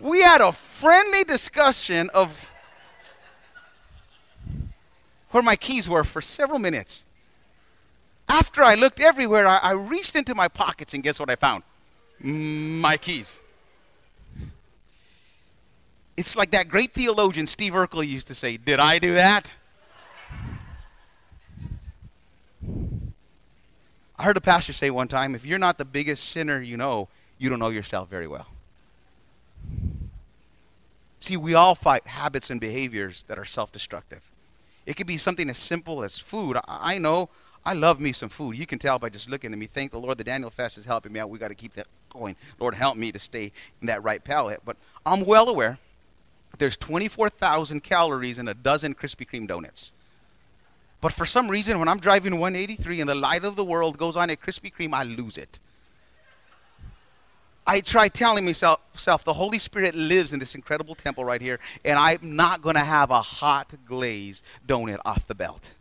We 0.00 0.22
had 0.22 0.40
a 0.40 0.52
friendly 0.52 1.22
discussion 1.24 2.10
of 2.14 2.50
where 5.30 5.42
my 5.42 5.56
keys 5.56 5.88
were 5.88 6.04
for 6.04 6.20
several 6.22 6.58
minutes. 6.58 7.04
After 8.28 8.62
I 8.62 8.74
looked 8.74 9.00
everywhere, 9.00 9.46
I, 9.46 9.58
I 9.58 9.72
reached 9.72 10.16
into 10.16 10.34
my 10.34 10.48
pockets 10.48 10.94
and 10.94 11.02
guess 11.02 11.20
what 11.20 11.28
I 11.28 11.36
found? 11.36 11.62
my 12.20 12.96
keys. 12.96 13.40
It's 16.16 16.36
like 16.36 16.52
that 16.52 16.68
great 16.68 16.94
theologian 16.94 17.46
Steve 17.46 17.72
Urkel 17.72 18.06
used 18.06 18.28
to 18.28 18.34
say, 18.34 18.56
Did 18.56 18.80
I 18.80 18.98
do 18.98 19.14
that? 19.14 19.54
I 24.18 24.24
heard 24.24 24.36
a 24.36 24.40
pastor 24.40 24.72
say 24.72 24.90
one 24.90 25.08
time, 25.08 25.34
if 25.34 25.44
you're 25.44 25.58
not 25.58 25.78
the 25.78 25.84
biggest 25.84 26.24
sinner 26.28 26.60
you 26.60 26.76
know, 26.76 27.08
you 27.38 27.50
don't 27.50 27.58
know 27.58 27.70
yourself 27.70 28.08
very 28.08 28.26
well. 28.26 28.46
See, 31.18 31.36
we 31.36 31.54
all 31.54 31.74
fight 31.74 32.06
habits 32.06 32.50
and 32.50 32.60
behaviors 32.60 33.24
that 33.24 33.38
are 33.38 33.44
self 33.44 33.72
destructive. 33.72 34.30
It 34.86 34.96
could 34.96 35.06
be 35.06 35.16
something 35.16 35.48
as 35.48 35.58
simple 35.58 36.04
as 36.04 36.18
food. 36.18 36.58
I 36.68 36.98
know 36.98 37.30
I 37.64 37.72
love 37.72 37.98
me 37.98 38.12
some 38.12 38.28
food. 38.28 38.58
You 38.58 38.66
can 38.66 38.78
tell 38.78 38.98
by 38.98 39.08
just 39.08 39.30
looking 39.30 39.52
at 39.52 39.58
me. 39.58 39.66
Thank 39.66 39.92
the 39.92 39.98
Lord 39.98 40.18
the 40.18 40.24
Daniel 40.24 40.50
Fast 40.50 40.76
is 40.76 40.84
helping 40.84 41.12
me 41.12 41.20
out. 41.20 41.30
We 41.30 41.38
got 41.38 41.48
to 41.48 41.54
keep 41.54 41.72
that 41.74 41.86
going. 42.10 42.36
Lord, 42.60 42.74
help 42.74 42.96
me 42.96 43.10
to 43.10 43.18
stay 43.18 43.52
in 43.80 43.86
that 43.86 44.02
right 44.02 44.22
palate. 44.22 44.60
But 44.64 44.76
I'm 45.06 45.24
well 45.24 45.48
aware 45.48 45.78
there's 46.58 46.76
24,000 46.76 47.82
calories 47.82 48.38
in 48.38 48.46
a 48.46 48.54
dozen 48.54 48.94
Krispy 48.94 49.26
Kreme 49.26 49.48
donuts. 49.48 49.92
But 51.04 51.12
for 51.12 51.26
some 51.26 51.48
reason, 51.48 51.78
when 51.78 51.86
I'm 51.86 52.00
driving 52.00 52.38
183 52.38 53.02
and 53.02 53.10
the 53.10 53.14
light 53.14 53.44
of 53.44 53.56
the 53.56 53.64
world 53.64 53.98
goes 53.98 54.16
on 54.16 54.30
at 54.30 54.40
Krispy 54.40 54.72
Kreme, 54.72 54.94
I 54.94 55.02
lose 55.02 55.36
it. 55.36 55.60
I 57.66 57.80
try 57.80 58.08
telling 58.08 58.46
myself, 58.46 58.80
the 59.22 59.34
Holy 59.34 59.58
Spirit 59.58 59.94
lives 59.94 60.32
in 60.32 60.38
this 60.38 60.54
incredible 60.54 60.94
temple 60.94 61.22
right 61.22 61.42
here, 61.42 61.60
and 61.84 61.98
I'm 61.98 62.36
not 62.36 62.62
going 62.62 62.76
to 62.76 62.80
have 62.80 63.10
a 63.10 63.20
hot 63.20 63.74
glazed 63.84 64.46
donut 64.66 64.96
off 65.04 65.26
the 65.26 65.34
belt. 65.34 65.72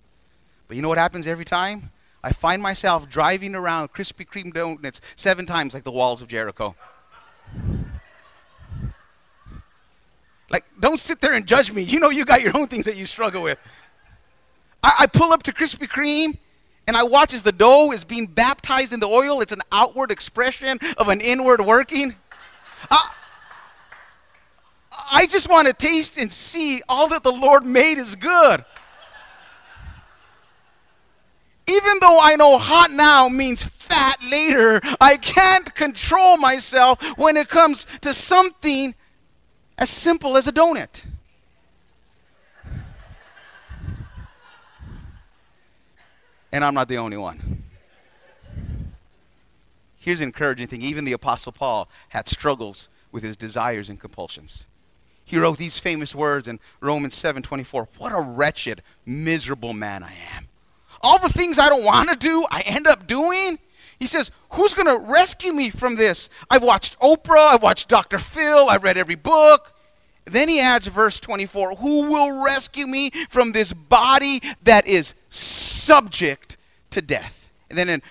But 0.67 0.75
you 0.75 0.81
know 0.81 0.89
what 0.89 0.97
happens 0.97 1.25
every 1.25 1.45
time? 1.45 1.91
I 2.21 2.33
find 2.33 2.61
myself 2.61 3.07
driving 3.07 3.55
around 3.55 3.93
Krispy 3.93 4.27
Kreme 4.27 4.53
donuts 4.53 4.99
seven 5.15 5.45
times 5.45 5.73
like 5.73 5.85
the 5.85 5.91
walls 5.91 6.21
of 6.21 6.27
Jericho. 6.27 6.75
Like, 10.49 10.65
don't 10.77 10.99
sit 10.99 11.21
there 11.21 11.33
and 11.33 11.47
judge 11.47 11.71
me. 11.71 11.81
You 11.81 12.01
know 12.01 12.09
you 12.09 12.25
got 12.25 12.41
your 12.41 12.57
own 12.57 12.67
things 12.67 12.83
that 12.85 12.97
you 12.97 13.05
struggle 13.05 13.41
with. 13.41 13.57
I, 14.83 14.93
I 14.99 15.07
pull 15.07 15.31
up 15.31 15.43
to 15.43 15.53
Krispy 15.53 15.87
Kreme 15.87 16.37
and 16.85 16.97
I 16.97 17.03
watch 17.03 17.33
as 17.33 17.43
the 17.43 17.51
dough 17.51 17.91
is 17.91 18.03
being 18.03 18.27
baptized 18.27 18.91
in 18.93 18.99
the 18.99 19.07
oil. 19.07 19.41
It's 19.41 19.53
an 19.53 19.61
outward 19.71 20.11
expression 20.11 20.77
of 20.97 21.07
an 21.07 21.21
inward 21.21 21.61
working. 21.61 22.15
I, 22.91 23.13
I 25.11 25.25
just 25.27 25.49
want 25.49 25.67
to 25.67 25.73
taste 25.73 26.17
and 26.17 26.31
see 26.31 26.81
all 26.89 27.07
that 27.09 27.23
the 27.23 27.31
Lord 27.31 27.65
made 27.65 27.97
is 27.97 28.15
good. 28.15 28.65
Even 31.65 31.99
though 32.01 32.19
I 32.21 32.35
know 32.35 32.57
hot 32.57 32.91
now 32.91 33.29
means 33.29 33.63
fat 33.63 34.17
later, 34.29 34.81
I 34.99 35.15
can't 35.15 35.73
control 35.73 36.35
myself 36.35 37.01
when 37.17 37.37
it 37.37 37.47
comes 37.47 37.87
to 38.01 38.13
something 38.13 38.93
as 39.77 39.89
simple 39.89 40.35
as 40.35 40.45
a 40.47 40.51
donut. 40.51 41.05
And 46.53 46.63
I'm 46.63 46.75
not 46.75 46.87
the 46.87 46.97
only 46.97 47.17
one. 47.17 47.63
Here's 49.97 50.19
an 50.19 50.27
encouraging 50.27 50.67
thing. 50.67 50.83
Even 50.83 51.03
the 51.03 51.13
Apostle 51.13 51.51
Paul 51.51 51.89
had 52.09 52.27
struggles 52.27 52.89
with 53.11 53.23
his 53.23 53.35
desires 53.35 53.89
and 53.89 53.99
compulsions. 53.99 54.67
He 55.25 55.39
wrote 55.39 55.57
these 55.57 55.79
famous 55.79 56.13
words 56.13 56.47
in 56.47 56.59
Romans 56.79 57.15
7:24. 57.15 57.87
What 57.97 58.13
a 58.13 58.21
wretched, 58.21 58.83
miserable 59.03 59.73
man 59.73 60.03
I 60.03 60.13
am. 60.35 60.47
All 61.01 61.17
the 61.17 61.27
things 61.27 61.57
I 61.57 61.69
don't 61.69 61.83
want 61.83 62.09
to 62.09 62.15
do, 62.15 62.45
I 62.51 62.61
end 62.61 62.85
up 62.85 63.07
doing. 63.07 63.57
He 63.97 64.05
says, 64.05 64.29
Who's 64.51 64.75
going 64.75 64.87
to 64.87 64.97
rescue 64.97 65.53
me 65.53 65.71
from 65.71 65.95
this? 65.95 66.29
I've 66.51 66.63
watched 66.63 66.99
Oprah, 66.99 67.53
I've 67.53 67.63
watched 67.63 67.89
Dr. 67.89 68.19
Phil, 68.19 68.69
I've 68.69 68.83
read 68.83 68.97
every 68.97 69.15
book. 69.15 69.73
Then 70.25 70.49
he 70.49 70.59
adds 70.59 70.85
verse 70.85 71.19
24 71.19 71.77
Who 71.77 72.11
will 72.11 72.43
rescue 72.43 72.85
me 72.85 73.09
from 73.29 73.53
this 73.53 73.73
body 73.73 74.41
that 74.63 74.85
is 74.85 75.15
subject 75.85 76.57
to 76.91 77.01
death? 77.01 77.51
And 77.69 77.77
then, 77.77 77.89
in, 77.89 78.01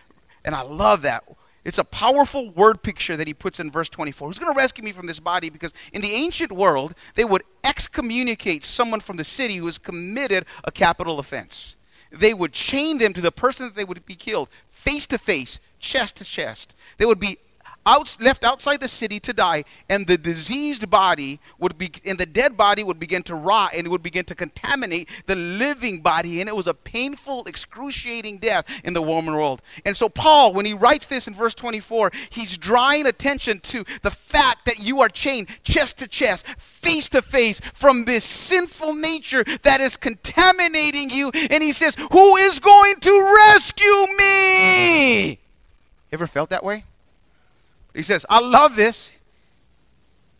and 0.44 0.54
I 0.54 0.62
love 0.62 1.02
that. 1.02 1.24
It's 1.64 1.78
a 1.78 1.84
powerful 1.84 2.50
word 2.50 2.82
picture 2.82 3.16
that 3.16 3.28
he 3.28 3.34
puts 3.34 3.60
in 3.60 3.70
verse 3.70 3.88
24. 3.88 4.28
Who's 4.28 4.38
going 4.38 4.52
to 4.52 4.58
rescue 4.58 4.82
me 4.82 4.92
from 4.92 5.06
this 5.06 5.20
body? 5.20 5.48
Because 5.48 5.72
in 5.92 6.02
the 6.02 6.12
ancient 6.12 6.50
world, 6.50 6.94
they 7.14 7.24
would 7.24 7.44
excommunicate 7.62 8.64
someone 8.64 9.00
from 9.00 9.16
the 9.16 9.24
city 9.24 9.56
who 9.56 9.66
has 9.66 9.78
committed 9.78 10.44
a 10.64 10.72
capital 10.72 11.20
offense. 11.20 11.76
They 12.10 12.34
would 12.34 12.52
chain 12.52 12.98
them 12.98 13.12
to 13.12 13.20
the 13.20 13.32
person 13.32 13.66
that 13.66 13.76
they 13.76 13.84
would 13.84 14.04
be 14.04 14.16
killed, 14.16 14.48
face 14.70 15.06
to 15.08 15.18
face, 15.18 15.60
chest 15.78 16.16
to 16.16 16.24
chest. 16.24 16.74
They 16.98 17.06
would 17.06 17.20
be 17.20 17.38
out, 17.86 18.16
left 18.20 18.44
outside 18.44 18.80
the 18.80 18.88
city 18.88 19.18
to 19.20 19.32
die, 19.32 19.64
and 19.88 20.06
the 20.06 20.16
diseased 20.16 20.88
body 20.90 21.40
would 21.58 21.78
be, 21.78 21.90
and 22.04 22.18
the 22.18 22.26
dead 22.26 22.56
body 22.56 22.84
would 22.84 22.98
begin 22.98 23.22
to 23.24 23.34
rot, 23.34 23.72
and 23.74 23.86
it 23.86 23.90
would 23.90 24.02
begin 24.02 24.24
to 24.26 24.34
contaminate 24.34 25.08
the 25.26 25.36
living 25.36 26.00
body, 26.00 26.40
and 26.40 26.48
it 26.48 26.56
was 26.56 26.66
a 26.66 26.74
painful, 26.74 27.44
excruciating 27.46 28.38
death 28.38 28.80
in 28.84 28.92
the 28.92 29.02
Roman 29.02 29.34
world. 29.34 29.62
And 29.84 29.96
so, 29.96 30.08
Paul, 30.08 30.52
when 30.52 30.66
he 30.66 30.74
writes 30.74 31.06
this 31.06 31.26
in 31.26 31.34
verse 31.34 31.54
24, 31.54 32.10
he's 32.30 32.56
drawing 32.56 33.06
attention 33.06 33.60
to 33.60 33.84
the 34.02 34.10
fact 34.10 34.66
that 34.66 34.82
you 34.82 35.00
are 35.00 35.08
chained 35.08 35.48
chest 35.62 35.98
to 35.98 36.08
chest, 36.08 36.46
face 36.58 37.08
to 37.10 37.22
face, 37.22 37.60
from 37.74 38.04
this 38.04 38.24
sinful 38.24 38.94
nature 38.94 39.44
that 39.62 39.80
is 39.80 39.96
contaminating 39.96 41.10
you. 41.10 41.30
And 41.50 41.62
he 41.62 41.72
says, 41.72 41.96
Who 42.10 42.36
is 42.36 42.58
going 42.60 43.00
to 43.00 43.34
rescue 43.34 44.06
me? 44.18 45.38
Ever 46.12 46.26
felt 46.26 46.50
that 46.50 46.62
way? 46.62 46.84
He 47.94 48.02
says, 48.02 48.24
I 48.28 48.40
love 48.40 48.76
this. 48.76 49.12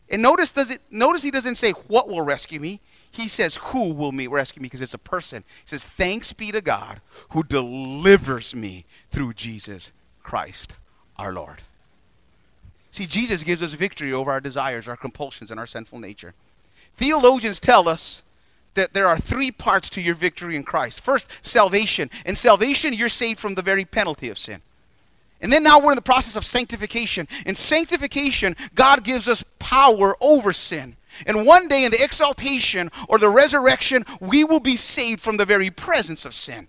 And 0.08 0.22
notice 0.22 0.50
does 0.50 0.70
it 0.70 0.80
notice 0.90 1.22
he 1.22 1.30
doesn't 1.30 1.54
say 1.54 1.72
what 1.88 2.08
will 2.08 2.22
rescue 2.22 2.60
me. 2.60 2.80
He 3.10 3.28
says 3.28 3.56
who 3.56 3.92
will 3.92 4.12
me 4.12 4.26
rescue 4.26 4.60
me 4.62 4.66
because 4.66 4.82
it's 4.82 4.94
a 4.94 4.98
person. 4.98 5.44
He 5.46 5.68
says, 5.68 5.84
Thanks 5.84 6.32
be 6.32 6.50
to 6.52 6.60
God 6.60 7.00
who 7.30 7.42
delivers 7.42 8.54
me 8.54 8.84
through 9.10 9.34
Jesus 9.34 9.92
Christ 10.22 10.74
our 11.16 11.32
Lord. 11.32 11.62
See, 12.90 13.06
Jesus 13.06 13.42
gives 13.42 13.62
us 13.62 13.72
victory 13.72 14.12
over 14.12 14.30
our 14.30 14.40
desires, 14.40 14.86
our 14.86 14.96
compulsions, 14.96 15.50
and 15.50 15.58
our 15.58 15.66
sinful 15.66 15.98
nature. 15.98 16.34
Theologians 16.94 17.58
tell 17.58 17.88
us 17.88 18.22
that 18.74 18.92
there 18.92 19.06
are 19.06 19.18
three 19.18 19.50
parts 19.50 19.88
to 19.90 20.02
your 20.02 20.14
victory 20.14 20.56
in 20.56 20.62
Christ. 20.62 21.00
First, 21.00 21.26
salvation. 21.40 22.10
In 22.26 22.36
salvation, 22.36 22.92
you're 22.92 23.08
saved 23.08 23.40
from 23.40 23.54
the 23.54 23.62
very 23.62 23.84
penalty 23.84 24.28
of 24.28 24.38
sin. 24.38 24.62
And 25.42 25.52
then 25.52 25.64
now 25.64 25.80
we're 25.80 25.92
in 25.92 25.96
the 25.96 26.02
process 26.02 26.36
of 26.36 26.46
sanctification. 26.46 27.28
In 27.44 27.54
sanctification, 27.54 28.56
God 28.74 29.04
gives 29.04 29.28
us 29.28 29.44
power 29.58 30.16
over 30.20 30.52
sin. 30.52 30.96
And 31.26 31.44
one 31.44 31.68
day 31.68 31.84
in 31.84 31.90
the 31.90 32.02
exaltation 32.02 32.90
or 33.08 33.18
the 33.18 33.28
resurrection, 33.28 34.04
we 34.20 34.44
will 34.44 34.60
be 34.60 34.76
saved 34.76 35.20
from 35.20 35.36
the 35.36 35.44
very 35.44 35.68
presence 35.68 36.24
of 36.24 36.32
sin. 36.32 36.68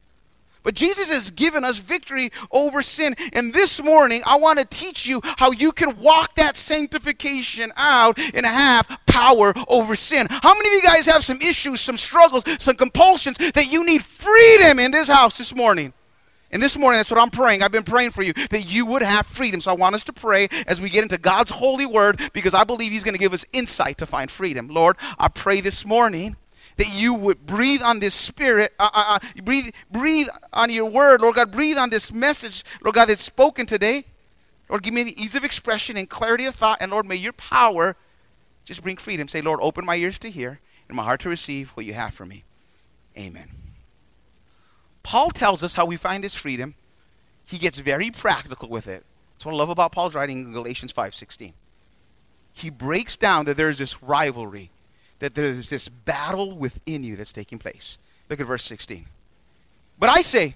But 0.63 0.75
Jesus 0.75 1.09
has 1.09 1.29
given 1.29 1.63
us 1.63 1.77
victory 1.77 2.31
over 2.51 2.81
sin. 2.81 3.15
And 3.33 3.53
this 3.53 3.83
morning, 3.83 4.21
I 4.25 4.37
want 4.37 4.59
to 4.59 4.65
teach 4.65 5.05
you 5.05 5.21
how 5.37 5.51
you 5.51 5.71
can 5.73 5.97
walk 5.97 6.35
that 6.35 6.57
sanctification 6.57 7.71
out 7.75 8.17
and 8.33 8.45
have 8.45 8.99
power 9.05 9.53
over 9.67 9.95
sin. 9.95 10.27
How 10.29 10.53
many 10.53 10.69
of 10.69 10.73
you 10.73 10.81
guys 10.81 11.05
have 11.05 11.23
some 11.23 11.37
issues, 11.41 11.81
some 11.81 11.97
struggles, 11.97 12.43
some 12.61 12.75
compulsions 12.75 13.37
that 13.37 13.71
you 13.71 13.85
need 13.85 14.03
freedom 14.03 14.79
in 14.79 14.91
this 14.91 15.09
house 15.09 15.37
this 15.37 15.53
morning? 15.53 15.93
And 16.53 16.61
this 16.61 16.77
morning, 16.77 16.99
that's 16.99 17.09
what 17.09 17.19
I'm 17.19 17.31
praying. 17.31 17.63
I've 17.63 17.71
been 17.71 17.83
praying 17.83 18.11
for 18.11 18.21
you 18.21 18.31
that 18.51 18.71
you 18.71 18.85
would 18.85 19.01
have 19.01 19.25
freedom. 19.25 19.59
So 19.59 19.71
I 19.71 19.73
want 19.73 19.95
us 19.95 20.03
to 20.03 20.13
pray 20.13 20.47
as 20.67 20.79
we 20.79 20.87
get 20.87 21.01
into 21.01 21.17
God's 21.17 21.49
holy 21.49 21.87
word 21.87 22.21
because 22.31 22.53
I 22.53 22.63
believe 22.63 22.91
He's 22.91 23.03
going 23.03 23.15
to 23.15 23.19
give 23.19 23.33
us 23.33 23.43
insight 23.53 23.97
to 23.97 24.05
find 24.05 24.29
freedom. 24.29 24.67
Lord, 24.67 24.95
I 25.17 25.29
pray 25.29 25.61
this 25.61 25.83
morning 25.83 26.35
that 26.77 26.93
you 26.93 27.15
would 27.15 27.47
breathe 27.47 27.81
on 27.81 27.99
this 27.99 28.13
spirit, 28.13 28.71
uh, 28.77 28.89
uh, 28.93 29.19
uh, 29.19 29.41
breathe, 29.41 29.73
breathe 29.91 30.27
on 30.53 30.69
your 30.69 30.89
word, 30.89 31.21
Lord 31.21 31.35
God, 31.35 31.51
breathe 31.51 31.77
on 31.77 31.89
this 31.89 32.13
message, 32.13 32.63
Lord 32.83 32.95
God, 32.95 33.09
that's 33.09 33.23
spoken 33.23 33.65
today. 33.65 34.05
Lord, 34.69 34.83
give 34.83 34.93
me 34.93 35.01
ease 35.17 35.35
of 35.35 35.43
expression 35.43 35.97
and 35.97 36.07
clarity 36.07 36.45
of 36.45 36.53
thought, 36.53 36.77
and 36.81 36.91
Lord, 36.91 37.07
may 37.07 37.15
your 37.15 37.33
power 37.33 37.95
just 38.63 38.83
bring 38.83 38.97
freedom. 38.97 39.27
Say, 39.27 39.41
Lord, 39.41 39.59
open 39.61 39.85
my 39.85 39.95
ears 39.95 40.19
to 40.19 40.29
hear 40.29 40.59
and 40.87 40.95
my 40.95 41.03
heart 41.03 41.21
to 41.21 41.29
receive 41.29 41.71
what 41.71 41.85
you 41.85 41.93
have 41.95 42.13
for 42.13 42.25
me. 42.25 42.43
Amen. 43.17 43.62
Paul 45.03 45.29
tells 45.29 45.61
us 45.61 45.75
how 45.75 45.85
we 45.85 45.97
find 45.97 46.23
this 46.23 46.33
freedom. 46.33 46.75
He 47.45 47.57
gets 47.57 47.77
very 47.77 48.09
practical 48.09 48.69
with 48.69 48.87
it. 48.87 49.03
That's 49.33 49.45
what 49.45 49.53
I 49.53 49.57
love 49.57 49.69
about 49.69 49.91
Paul's 49.91 50.15
writing 50.15 50.39
in 50.39 50.53
Galatians 50.53 50.93
5:16. 50.93 51.53
He 52.53 52.69
breaks 52.69 53.17
down 53.17 53.45
that 53.45 53.57
there 53.57 53.69
is 53.69 53.79
this 53.79 54.01
rivalry, 54.01 54.71
that 55.19 55.35
there 55.35 55.45
is 55.45 55.69
this 55.69 55.89
battle 55.89 56.55
within 56.55 57.03
you 57.03 57.15
that's 57.15 57.33
taking 57.33 57.59
place. 57.59 57.97
Look 58.29 58.39
at 58.39 58.47
verse 58.47 58.63
16. 58.63 59.05
But 59.99 60.09
I 60.09 60.21
say, 60.21 60.55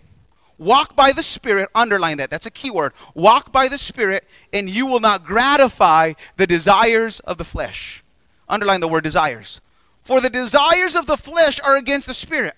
walk 0.57 0.95
by 0.95 1.11
the 1.11 1.23
Spirit, 1.23 1.69
underline 1.75 2.17
that. 2.17 2.29
That's 2.29 2.45
a 2.45 2.51
key 2.51 2.71
word. 2.71 2.93
Walk 3.13 3.51
by 3.51 3.67
the 3.67 3.77
Spirit, 3.77 4.25
and 4.53 4.69
you 4.69 4.85
will 4.85 4.99
not 4.99 5.25
gratify 5.25 6.13
the 6.37 6.47
desires 6.47 7.19
of 7.21 7.37
the 7.37 7.43
flesh. 7.43 8.03
Underline 8.47 8.79
the 8.79 8.87
word 8.87 9.03
desires. 9.03 9.59
For 10.03 10.21
the 10.21 10.29
desires 10.29 10.95
of 10.95 11.05
the 11.05 11.17
flesh 11.17 11.59
are 11.61 11.75
against 11.75 12.07
the 12.07 12.13
Spirit 12.13 12.55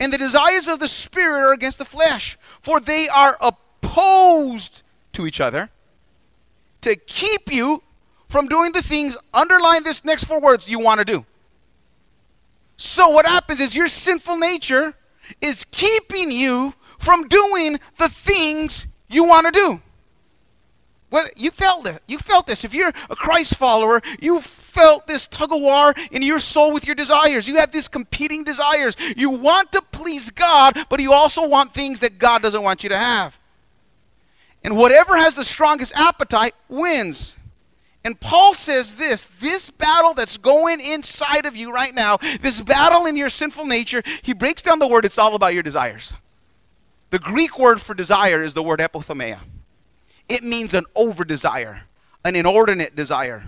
and 0.00 0.12
the 0.12 0.18
desires 0.18 0.68
of 0.68 0.78
the 0.78 0.88
Spirit 0.88 1.40
are 1.40 1.52
against 1.52 1.78
the 1.78 1.84
flesh, 1.84 2.38
for 2.60 2.80
they 2.80 3.08
are 3.08 3.36
opposed 3.40 4.82
to 5.12 5.26
each 5.26 5.40
other 5.40 5.70
to 6.82 6.96
keep 6.96 7.52
you 7.52 7.82
from 8.28 8.48
doing 8.48 8.72
the 8.72 8.82
things, 8.82 9.16
underline 9.34 9.84
this 9.84 10.04
next 10.04 10.24
four 10.24 10.40
words, 10.40 10.68
you 10.68 10.80
want 10.80 10.98
to 10.98 11.04
do. 11.04 11.26
So 12.76 13.10
what 13.10 13.26
happens 13.26 13.60
is 13.60 13.74
your 13.74 13.88
sinful 13.88 14.38
nature 14.38 14.94
is 15.40 15.66
keeping 15.70 16.32
you 16.32 16.74
from 16.98 17.28
doing 17.28 17.78
the 17.98 18.08
things 18.08 18.86
you 19.08 19.24
want 19.24 19.46
to 19.46 19.52
do. 19.52 19.82
Well, 21.10 21.26
you 21.36 21.50
felt 21.50 21.86
it. 21.86 22.02
You 22.08 22.18
felt 22.18 22.46
this. 22.46 22.64
If 22.64 22.72
you're 22.72 22.88
a 22.88 23.14
Christ 23.14 23.56
follower, 23.56 24.00
you 24.18 24.40
felt 24.72 25.06
this 25.06 25.26
tug 25.26 25.52
of 25.52 25.60
war 25.60 25.94
in 26.10 26.22
your 26.22 26.40
soul 26.40 26.72
with 26.72 26.86
your 26.86 26.94
desires. 26.94 27.46
You 27.46 27.56
have 27.58 27.72
these 27.72 27.88
competing 27.88 28.42
desires. 28.42 28.96
You 29.16 29.30
want 29.30 29.70
to 29.72 29.82
please 29.82 30.30
God, 30.30 30.86
but 30.88 30.98
you 31.00 31.12
also 31.12 31.46
want 31.46 31.74
things 31.74 32.00
that 32.00 32.18
God 32.18 32.42
doesn't 32.42 32.62
want 32.62 32.82
you 32.82 32.88
to 32.88 32.96
have. 32.96 33.38
And 34.64 34.76
whatever 34.76 35.16
has 35.16 35.34
the 35.34 35.44
strongest 35.44 35.94
appetite 35.94 36.54
wins. 36.68 37.36
And 38.04 38.18
Paul 38.18 38.54
says 38.54 38.94
this 38.94 39.26
this 39.40 39.70
battle 39.70 40.14
that's 40.14 40.38
going 40.38 40.80
inside 40.80 41.44
of 41.44 41.54
you 41.54 41.70
right 41.70 41.94
now, 41.94 42.16
this 42.40 42.60
battle 42.60 43.04
in 43.06 43.16
your 43.16 43.30
sinful 43.30 43.66
nature, 43.66 44.02
he 44.22 44.32
breaks 44.32 44.62
down 44.62 44.78
the 44.78 44.88
word, 44.88 45.04
it's 45.04 45.18
all 45.18 45.34
about 45.34 45.54
your 45.54 45.62
desires. 45.62 46.16
The 47.10 47.18
Greek 47.18 47.58
word 47.58 47.80
for 47.80 47.92
desire 47.92 48.42
is 48.42 48.54
the 48.54 48.62
word 48.62 48.80
epithumia. 48.80 49.40
It 50.30 50.42
means 50.42 50.72
an 50.72 50.86
over 50.96 51.24
desire, 51.24 51.82
an 52.24 52.36
inordinate 52.36 52.96
desire. 52.96 53.42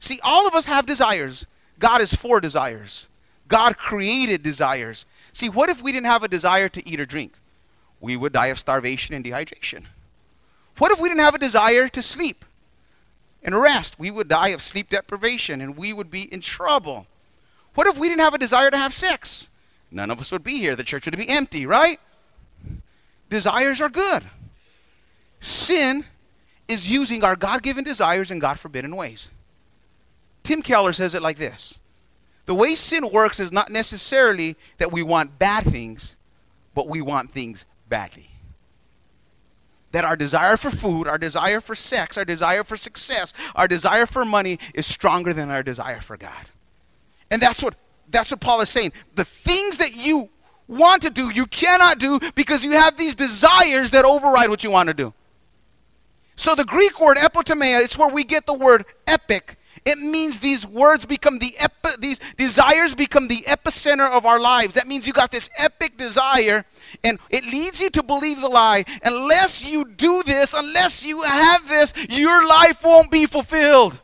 See, 0.00 0.20
all 0.22 0.46
of 0.46 0.54
us 0.54 0.66
have 0.66 0.86
desires. 0.86 1.46
God 1.78 2.00
is 2.00 2.14
for 2.14 2.40
desires. 2.40 3.08
God 3.48 3.76
created 3.76 4.42
desires. 4.42 5.06
See, 5.32 5.48
what 5.48 5.68
if 5.68 5.82
we 5.82 5.92
didn't 5.92 6.06
have 6.06 6.22
a 6.22 6.28
desire 6.28 6.68
to 6.68 6.88
eat 6.88 7.00
or 7.00 7.06
drink? 7.06 7.32
We 8.00 8.16
would 8.16 8.32
die 8.32 8.46
of 8.46 8.58
starvation 8.58 9.14
and 9.14 9.24
dehydration. 9.24 9.84
What 10.78 10.92
if 10.92 11.00
we 11.00 11.08
didn't 11.08 11.22
have 11.22 11.34
a 11.34 11.38
desire 11.38 11.88
to 11.88 12.02
sleep 12.02 12.44
and 13.42 13.60
rest? 13.60 13.98
We 13.98 14.10
would 14.10 14.28
die 14.28 14.48
of 14.48 14.62
sleep 14.62 14.90
deprivation 14.90 15.60
and 15.60 15.76
we 15.76 15.92
would 15.92 16.10
be 16.10 16.32
in 16.32 16.40
trouble. 16.40 17.06
What 17.74 17.86
if 17.86 17.98
we 17.98 18.08
didn't 18.08 18.20
have 18.20 18.34
a 18.34 18.38
desire 18.38 18.70
to 18.70 18.76
have 18.76 18.92
sex? 18.92 19.48
None 19.90 20.10
of 20.10 20.20
us 20.20 20.30
would 20.30 20.44
be 20.44 20.58
here. 20.58 20.76
The 20.76 20.84
church 20.84 21.06
would 21.06 21.16
be 21.16 21.28
empty, 21.28 21.66
right? 21.66 21.98
Desires 23.28 23.80
are 23.80 23.88
good. 23.88 24.24
Sin 25.40 26.04
is 26.66 26.90
using 26.90 27.24
our 27.24 27.36
God 27.36 27.62
given 27.62 27.84
desires 27.84 28.30
in 28.30 28.38
God 28.38 28.58
forbidden 28.58 28.94
ways. 28.94 29.30
Tim 30.48 30.62
Keller 30.62 30.94
says 30.94 31.14
it 31.14 31.20
like 31.20 31.36
this 31.36 31.78
The 32.46 32.54
way 32.54 32.74
sin 32.74 33.10
works 33.10 33.38
is 33.38 33.52
not 33.52 33.70
necessarily 33.70 34.56
that 34.78 34.90
we 34.90 35.02
want 35.02 35.38
bad 35.38 35.64
things, 35.64 36.16
but 36.74 36.88
we 36.88 37.02
want 37.02 37.30
things 37.30 37.66
badly. 37.90 38.30
That 39.92 40.06
our 40.06 40.16
desire 40.16 40.56
for 40.56 40.70
food, 40.70 41.06
our 41.06 41.18
desire 41.18 41.60
for 41.60 41.74
sex, 41.74 42.16
our 42.16 42.24
desire 42.24 42.64
for 42.64 42.78
success, 42.78 43.34
our 43.54 43.68
desire 43.68 44.06
for 44.06 44.24
money 44.24 44.58
is 44.72 44.86
stronger 44.86 45.34
than 45.34 45.50
our 45.50 45.62
desire 45.62 46.00
for 46.00 46.16
God. 46.16 46.46
And 47.30 47.42
that's 47.42 47.62
what 47.62 47.74
that's 48.08 48.30
what 48.30 48.40
Paul 48.40 48.62
is 48.62 48.70
saying. 48.70 48.94
The 49.16 49.26
things 49.26 49.76
that 49.76 49.96
you 49.96 50.30
want 50.66 51.02
to 51.02 51.10
do, 51.10 51.28
you 51.28 51.44
cannot 51.44 51.98
do 51.98 52.20
because 52.34 52.64
you 52.64 52.70
have 52.70 52.96
these 52.96 53.14
desires 53.14 53.90
that 53.90 54.06
override 54.06 54.48
what 54.48 54.64
you 54.64 54.70
want 54.70 54.86
to 54.86 54.94
do. 54.94 55.12
So 56.36 56.54
the 56.54 56.64
Greek 56.64 56.98
word 56.98 57.18
epithumia, 57.18 57.84
it's 57.84 57.98
where 57.98 58.08
we 58.08 58.24
get 58.24 58.46
the 58.46 58.54
word 58.54 58.86
epic. 59.06 59.57
It 59.84 59.98
means 59.98 60.38
these 60.38 60.66
words 60.66 61.04
become 61.04 61.38
the 61.38 61.54
epi- 61.58 61.96
these 61.98 62.18
desires 62.36 62.94
become 62.94 63.28
the 63.28 63.42
epicenter 63.42 64.10
of 64.10 64.26
our 64.26 64.40
lives. 64.40 64.74
That 64.74 64.86
means 64.86 65.06
you 65.06 65.12
got 65.12 65.30
this 65.30 65.48
epic 65.58 65.96
desire 65.96 66.64
and 67.04 67.18
it 67.30 67.44
leads 67.44 67.80
you 67.80 67.90
to 67.90 68.02
believe 68.02 68.40
the 68.40 68.48
lie. 68.48 68.84
Unless 69.02 69.70
you 69.70 69.84
do 69.84 70.22
this, 70.24 70.54
unless 70.54 71.04
you 71.04 71.22
have 71.22 71.68
this, 71.68 71.92
your 72.08 72.46
life 72.46 72.82
won't 72.82 73.10
be 73.10 73.26
fulfilled. 73.26 74.00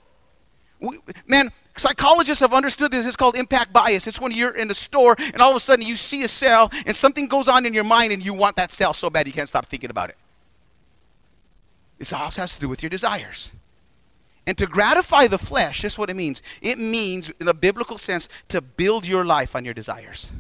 We, 0.81 0.99
man, 1.27 1.51
Psychologists 1.77 2.41
have 2.41 2.55
understood 2.55 2.93
this. 2.93 3.05
It's 3.05 3.17
called 3.17 3.35
impact 3.35 3.73
bias. 3.73 4.07
It's 4.07 4.21
when 4.21 4.31
you're 4.31 4.55
in 4.55 4.69
the 4.69 4.75
store 4.75 5.17
and 5.19 5.43
all 5.43 5.51
of 5.51 5.57
a 5.57 5.61
sudden 5.61 5.85
you 5.85 5.97
see 5.97 6.23
a 6.23 6.29
sale 6.29 6.71
and 6.87 6.95
something 6.95 7.27
goes 7.27 7.49
on 7.49 7.67
in 7.67 7.75
your 7.75 7.85
mind 7.85 8.13
and 8.13 8.25
you 8.25 8.33
want 8.33 8.57
that 8.57 8.71
sale 8.71 8.93
so 8.93 9.11
bad 9.11 9.27
you 9.27 9.33
can't 9.33 9.49
stop 9.49 9.67
thinking 9.67 9.91
about 9.91 10.11
it. 10.11 10.17
This 11.99 12.13
all 12.13 12.31
has 12.31 12.53
to 12.53 12.61
do 12.61 12.69
with 12.69 12.83
your 12.83 12.91
desires. 12.91 13.51
And 14.47 14.59
to 14.59 14.67
gratify 14.67 15.27
the 15.27 15.39
flesh, 15.39 15.83
that's 15.83 15.97
what 15.97 16.11
it 16.11 16.17
means. 16.17 16.43
It 16.61 16.79
means, 16.79 17.31
in 17.41 17.49
a 17.49 17.55
biblical 17.55 17.97
sense, 17.97 18.29
to 18.49 18.61
build 18.61 19.07
your 19.07 19.25
life 19.25 19.57
on 19.57 19.65
your 19.65 19.75
desires. 19.75 20.31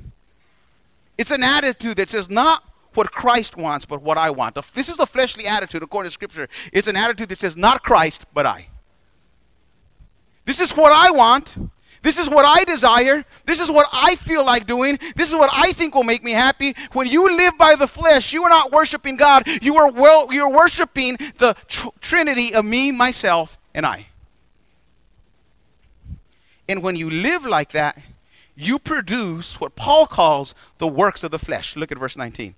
It's 1.17 1.31
an 1.31 1.43
attitude 1.43 1.97
that 1.97 2.11
says, 2.11 2.29
not 2.29 2.63
what 2.95 3.13
Christ 3.13 3.57
wants, 3.57 3.85
but 3.85 4.03
what 4.03 4.19
I 4.19 4.31
want. 4.31 4.57
This 4.75 4.89
is 4.89 4.97
the 4.97 5.07
fleshly 5.07 5.47
attitude, 5.47 5.83
according 5.83 6.09
to 6.11 6.13
Scripture. 6.13 6.49
It's 6.73 6.87
an 6.87 6.97
attitude 6.97 7.29
that 7.31 7.39
says, 7.39 7.57
not 7.57 7.83
Christ, 7.83 8.25
but 8.35 8.47
I. 8.47 8.69
This 10.45 10.61
is 10.61 10.73
what 10.73 10.93
I 10.93 11.11
want. 11.11 11.57
This 12.03 12.19
is 12.19 12.29
what 12.29 12.45
I 12.45 12.65
desire. 12.65 13.25
This 13.47 13.61
is 13.61 13.71
what 13.71 13.89
I 13.91 14.15
feel 14.17 14.45
like 14.45 14.67
doing. 14.67 14.99
This 15.17 15.31
is 15.31 15.35
what 15.35 15.49
I 15.51 15.73
think 15.73 15.95
will 15.95 16.05
make 16.05 16.23
me 16.23 16.33
happy. 16.33 16.75
When 16.93 17.09
you 17.09 17.35
live 17.35 17.57
by 17.57 17.77
the 17.77 17.87
flesh, 17.87 18.35
you 18.35 18.45
are 18.45 18.51
not 18.51 18.71
worshiping 18.71 19.17
God. 19.17 19.49
You 19.63 19.77
are 19.77 19.91
well, 19.91 20.31
you're 20.31 20.51
worshiping 20.51 21.17
the 21.39 21.57
tr- 21.67 21.89
Trinity 22.03 22.55
of 22.55 22.67
me, 22.67 22.93
myself, 22.93 23.59
and 23.75 23.85
I. 23.85 24.07
And 26.69 26.83
when 26.83 26.97
you 26.97 27.11
live 27.11 27.45
like 27.45 27.73
that, 27.73 27.99
you 28.57 28.79
produce 28.79 29.61
what 29.61 29.75
Paul 29.75 30.07
calls 30.07 30.55
the 30.79 30.87
works 30.87 31.25
of 31.25 31.31
the 31.31 31.39
flesh. 31.39 31.77
Look 31.77 31.93
at 31.93 31.99
verse 31.99 32.17
19. 32.17 32.55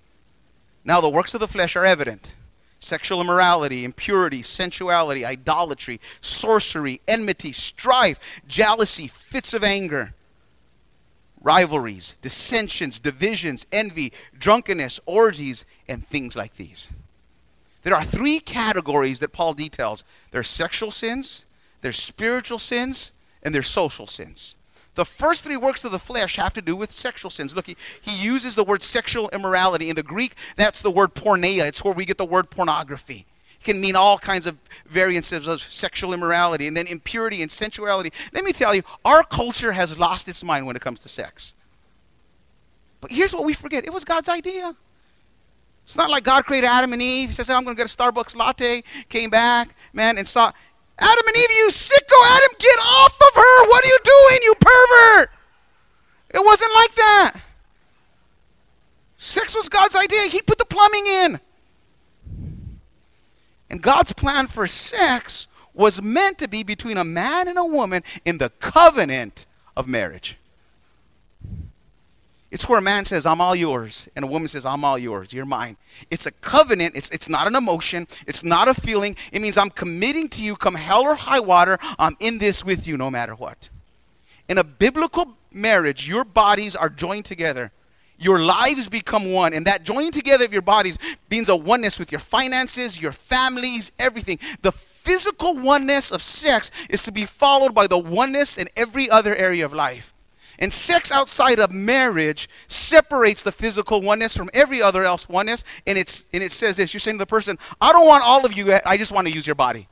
Now, 0.84 1.00
the 1.00 1.08
works 1.08 1.34
of 1.34 1.40
the 1.40 1.48
flesh 1.48 1.74
are 1.76 1.84
evident 1.84 2.32
sexual 2.78 3.20
immorality, 3.20 3.84
impurity, 3.84 4.42
sensuality, 4.42 5.24
idolatry, 5.24 5.98
sorcery, 6.20 7.00
enmity, 7.08 7.50
strife, 7.50 8.20
jealousy, 8.46 9.08
fits 9.08 9.54
of 9.54 9.64
anger, 9.64 10.12
rivalries, 11.40 12.16
dissensions, 12.20 13.00
divisions, 13.00 13.66
envy, 13.72 14.12
drunkenness, 14.38 15.00
orgies, 15.06 15.64
and 15.88 16.06
things 16.06 16.36
like 16.36 16.54
these. 16.56 16.90
There 17.86 17.94
are 17.94 18.02
three 18.02 18.40
categories 18.40 19.20
that 19.20 19.32
Paul 19.32 19.54
details 19.54 20.02
there's 20.32 20.48
sexual 20.48 20.90
sins, 20.90 21.46
there's 21.82 21.96
spiritual 21.96 22.58
sins, 22.58 23.12
and 23.44 23.54
there's 23.54 23.68
social 23.68 24.08
sins. 24.08 24.56
The 24.96 25.04
first 25.04 25.42
three 25.42 25.56
works 25.56 25.84
of 25.84 25.92
the 25.92 26.00
flesh 26.00 26.34
have 26.34 26.52
to 26.54 26.60
do 26.60 26.74
with 26.74 26.90
sexual 26.90 27.30
sins. 27.30 27.54
Look, 27.54 27.68
he, 27.68 27.76
he 28.00 28.10
uses 28.20 28.56
the 28.56 28.64
word 28.64 28.82
sexual 28.82 29.28
immorality. 29.28 29.88
In 29.88 29.94
the 29.94 30.02
Greek, 30.02 30.34
that's 30.56 30.82
the 30.82 30.90
word 30.90 31.14
porneia. 31.14 31.64
It's 31.68 31.84
where 31.84 31.94
we 31.94 32.04
get 32.04 32.18
the 32.18 32.24
word 32.24 32.50
pornography. 32.50 33.24
It 33.60 33.64
can 33.64 33.80
mean 33.80 33.94
all 33.94 34.18
kinds 34.18 34.48
of 34.48 34.58
variances 34.86 35.46
of 35.46 35.62
sexual 35.62 36.12
immorality. 36.12 36.66
And 36.66 36.76
then 36.76 36.88
impurity 36.88 37.40
and 37.40 37.52
sensuality. 37.52 38.10
Let 38.32 38.42
me 38.42 38.52
tell 38.52 38.74
you, 38.74 38.82
our 39.04 39.22
culture 39.22 39.70
has 39.70 39.96
lost 39.96 40.28
its 40.28 40.42
mind 40.42 40.66
when 40.66 40.74
it 40.74 40.82
comes 40.82 41.02
to 41.02 41.08
sex. 41.08 41.54
But 43.00 43.12
here's 43.12 43.32
what 43.32 43.44
we 43.44 43.54
forget 43.54 43.84
it 43.84 43.92
was 43.92 44.04
God's 44.04 44.28
idea. 44.28 44.74
It's 45.86 45.96
not 45.96 46.10
like 46.10 46.24
God 46.24 46.44
created 46.44 46.66
Adam 46.66 46.92
and 46.92 47.00
Eve. 47.00 47.28
He 47.28 47.34
says, 47.36 47.48
I'm 47.48 47.62
going 47.62 47.76
to 47.76 47.80
get 47.80 47.92
a 47.92 47.96
Starbucks 47.96 48.34
latte, 48.34 48.82
came 49.08 49.30
back, 49.30 49.68
man, 49.92 50.18
and 50.18 50.26
saw 50.26 50.50
Adam 50.98 51.24
and 51.28 51.36
Eve, 51.36 51.50
you 51.52 51.68
sicko. 51.70 52.36
Adam, 52.36 52.56
get 52.58 52.78
off 52.80 53.14
of 53.14 53.34
her. 53.36 53.68
What 53.68 53.84
are 53.84 53.88
you 53.88 53.98
doing, 54.02 54.38
you 54.42 54.54
pervert? 54.56 55.30
It 56.30 56.44
wasn't 56.44 56.74
like 56.74 56.92
that. 56.96 57.36
Sex 59.16 59.54
was 59.54 59.68
God's 59.68 59.94
idea. 59.94 60.22
He 60.22 60.42
put 60.42 60.58
the 60.58 60.64
plumbing 60.64 61.06
in. 61.06 61.40
And 63.70 63.80
God's 63.80 64.12
plan 64.12 64.48
for 64.48 64.66
sex 64.66 65.46
was 65.72 66.02
meant 66.02 66.38
to 66.38 66.48
be 66.48 66.64
between 66.64 66.96
a 66.96 67.04
man 67.04 67.46
and 67.46 67.58
a 67.58 67.64
woman 67.64 68.02
in 68.24 68.38
the 68.38 68.50
covenant 68.50 69.46
of 69.76 69.86
marriage. 69.86 70.36
It's 72.56 72.66
where 72.70 72.78
a 72.78 72.82
man 72.82 73.04
says, 73.04 73.26
I'm 73.26 73.42
all 73.42 73.54
yours, 73.54 74.08
and 74.16 74.24
a 74.24 74.28
woman 74.28 74.48
says, 74.48 74.64
I'm 74.64 74.82
all 74.82 74.96
yours, 74.96 75.30
you're 75.30 75.44
mine. 75.44 75.76
It's 76.10 76.24
a 76.24 76.30
covenant. 76.30 76.96
It's, 76.96 77.10
it's 77.10 77.28
not 77.28 77.46
an 77.46 77.54
emotion. 77.54 78.08
It's 78.26 78.42
not 78.42 78.66
a 78.66 78.72
feeling. 78.72 79.14
It 79.30 79.42
means 79.42 79.58
I'm 79.58 79.68
committing 79.68 80.30
to 80.30 80.42
you, 80.42 80.56
come 80.56 80.74
hell 80.74 81.02
or 81.02 81.16
high 81.16 81.40
water, 81.40 81.76
I'm 81.98 82.16
in 82.18 82.38
this 82.38 82.64
with 82.64 82.86
you 82.86 82.96
no 82.96 83.10
matter 83.10 83.34
what. 83.34 83.68
In 84.48 84.56
a 84.56 84.64
biblical 84.64 85.36
marriage, 85.52 86.08
your 86.08 86.24
bodies 86.24 86.74
are 86.74 86.88
joined 86.88 87.26
together. 87.26 87.72
Your 88.18 88.38
lives 88.38 88.88
become 88.88 89.34
one, 89.34 89.52
and 89.52 89.66
that 89.66 89.82
joining 89.82 90.10
together 90.10 90.46
of 90.46 90.52
your 90.54 90.62
bodies 90.62 90.96
means 91.30 91.50
a 91.50 91.56
oneness 91.56 91.98
with 91.98 92.10
your 92.10 92.20
finances, 92.20 92.98
your 92.98 93.12
families, 93.12 93.92
everything. 93.98 94.38
The 94.62 94.72
physical 94.72 95.54
oneness 95.54 96.10
of 96.10 96.22
sex 96.22 96.70
is 96.88 97.02
to 97.02 97.12
be 97.12 97.26
followed 97.26 97.74
by 97.74 97.86
the 97.86 97.98
oneness 97.98 98.56
in 98.56 98.70
every 98.78 99.10
other 99.10 99.36
area 99.36 99.66
of 99.66 99.74
life. 99.74 100.14
And 100.58 100.72
sex 100.72 101.12
outside 101.12 101.58
of 101.58 101.72
marriage 101.72 102.48
separates 102.68 103.42
the 103.42 103.52
physical 103.52 104.00
oneness 104.00 104.36
from 104.36 104.50
every 104.54 104.80
other 104.82 105.04
else 105.04 105.28
oneness. 105.28 105.64
And, 105.86 105.98
it's, 105.98 106.28
and 106.32 106.42
it 106.42 106.52
says 106.52 106.76
this 106.76 106.94
you're 106.94 107.00
saying 107.00 107.16
to 107.16 107.22
the 107.22 107.26
person, 107.26 107.58
I 107.80 107.92
don't 107.92 108.06
want 108.06 108.24
all 108.24 108.44
of 108.44 108.56
you, 108.56 108.78
I 108.84 108.96
just 108.96 109.12
want 109.12 109.26
to 109.26 109.32
use 109.32 109.46
your 109.46 109.56
body. 109.56 109.88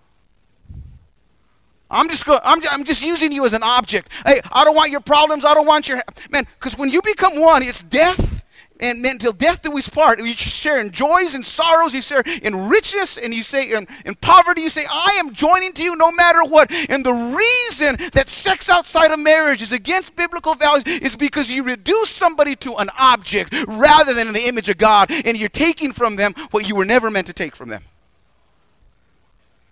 I'm 1.91 2.09
just, 2.09 2.27
go, 2.27 2.41
I'm, 2.43 2.61
I'm 2.71 2.85
just 2.85 3.05
using 3.05 3.31
you 3.31 3.45
as 3.45 3.53
an 3.53 3.63
object. 3.63 4.11
Hey, 4.27 4.41
I 4.51 4.65
don't 4.65 4.75
want 4.75 4.91
your 4.91 5.01
problems. 5.01 5.45
I 5.45 5.55
don't 5.55 5.67
want 5.67 5.87
your. 5.87 6.03
Man, 6.31 6.47
because 6.59 6.77
when 6.77 6.91
you 6.91 7.01
become 7.03 7.39
one, 7.39 7.63
it's 7.63 7.83
death 7.83 8.34
and 8.81 9.05
until 9.05 9.33
death 9.33 9.63
do 9.63 9.71
we 9.71 9.83
part. 9.83 10.19
You 10.19 10.35
share 10.35 10.81
in 10.81 10.91
joys 10.91 11.35
and 11.35 11.45
sorrows. 11.45 11.95
You 11.95 12.03
share 12.03 12.23
in 12.43 12.69
richness, 12.69 13.17
and 13.17 13.33
you 13.33 13.43
say 13.43 13.71
in, 13.73 13.87
in 14.05 14.15
poverty. 14.17 14.63
You 14.63 14.71
say, 14.71 14.85
"I 14.91 15.17
am 15.19 15.33
joining 15.33 15.73
to 15.75 15.83
you 15.83 15.97
no 15.97 16.11
matter 16.11 16.43
what." 16.43 16.73
And 16.89 17.05
the 17.05 17.13
reason 17.13 17.97
that 18.13 18.29
sex 18.29 18.69
outside 18.69 19.13
of 19.13 19.19
marriage 19.19 19.63
is 19.63 19.73
against 19.73 20.17
biblical 20.17 20.55
values 20.55 20.85
is 20.87 21.17
because 21.17 21.51
you 21.51 21.63
reduce 21.63 22.11
somebody 22.11 22.57
to 22.57 22.75
an 22.75 22.91
object 22.99 23.55
rather 23.69 24.13
than 24.13 24.29
in 24.29 24.35
the 24.35 24.47
image 24.49 24.69
of 24.69 24.79
God, 24.79 25.11
and 25.11 25.37
you're 25.39 25.49
taking 25.49 25.93
from 25.93 26.17
them 26.17 26.35
what 26.51 26.69
you 26.69 26.75
were 26.75 26.85
never 26.85 27.11
meant 27.11 27.29
to 27.29 27.33
take 27.33 27.55
from 27.55 27.69
them. 27.69 27.85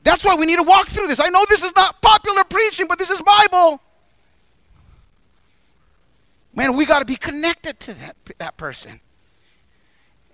That's 0.05 0.25
why 0.25 0.35
we 0.35 0.47
need 0.47 0.57
to 0.57 0.65
walk 0.65 0.89
through 0.89 1.07
this. 1.07 1.21
I 1.21 1.29
know 1.29 1.45
this 1.49 1.63
is 1.63 1.75
not 1.77 2.03
popular 2.03 2.45
preaching, 2.45 2.87
but 2.89 2.99
this 2.99 3.11
is 3.11 3.23
Bible. 3.23 3.81
Man, 6.55 6.77
we 6.77 6.85
got 6.85 6.99
to 6.99 7.05
be 7.05 7.17
connected 7.17 7.81
to 7.81 7.95
that, 7.95 8.17
that 8.39 8.57
person. 8.57 9.01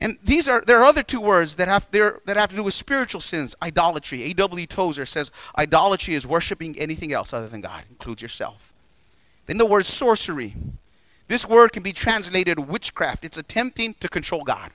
And 0.00 0.16
these 0.22 0.46
are 0.46 0.62
there 0.64 0.78
are 0.78 0.85
other 0.85 1.02
two 1.02 1.20
words 1.20 1.57
that 1.57 1.66
have 1.66 1.90
that 1.90 2.37
have 2.37 2.50
to 2.50 2.57
do 2.57 2.62
with 2.62 2.74
spiritual 2.74 3.20
sins. 3.20 3.57
Idolatry. 3.61 4.22
A.W. 4.24 4.66
Tozer 4.66 5.07
says 5.07 5.33
idolatry 5.57 6.14
is 6.14 6.26
worshiping 6.26 6.78
anything 6.78 7.12
else 7.12 7.33
other 7.33 7.48
than 7.48 7.61
God, 7.61 7.83
includes 7.90 8.22
yourself. 8.22 8.72
Then 9.46 9.59
the 9.59 9.66
word 9.66 9.87
sorcery. 9.87 10.54
This 11.26 11.46
word 11.46 11.72
can 11.72 11.83
be 11.83 11.92
translated 11.92 12.59
witchcraft. 12.59 13.24
It's 13.24 13.37
attempting 13.37 13.94
to 14.00 14.09
control 14.09 14.44
God. 14.44 14.70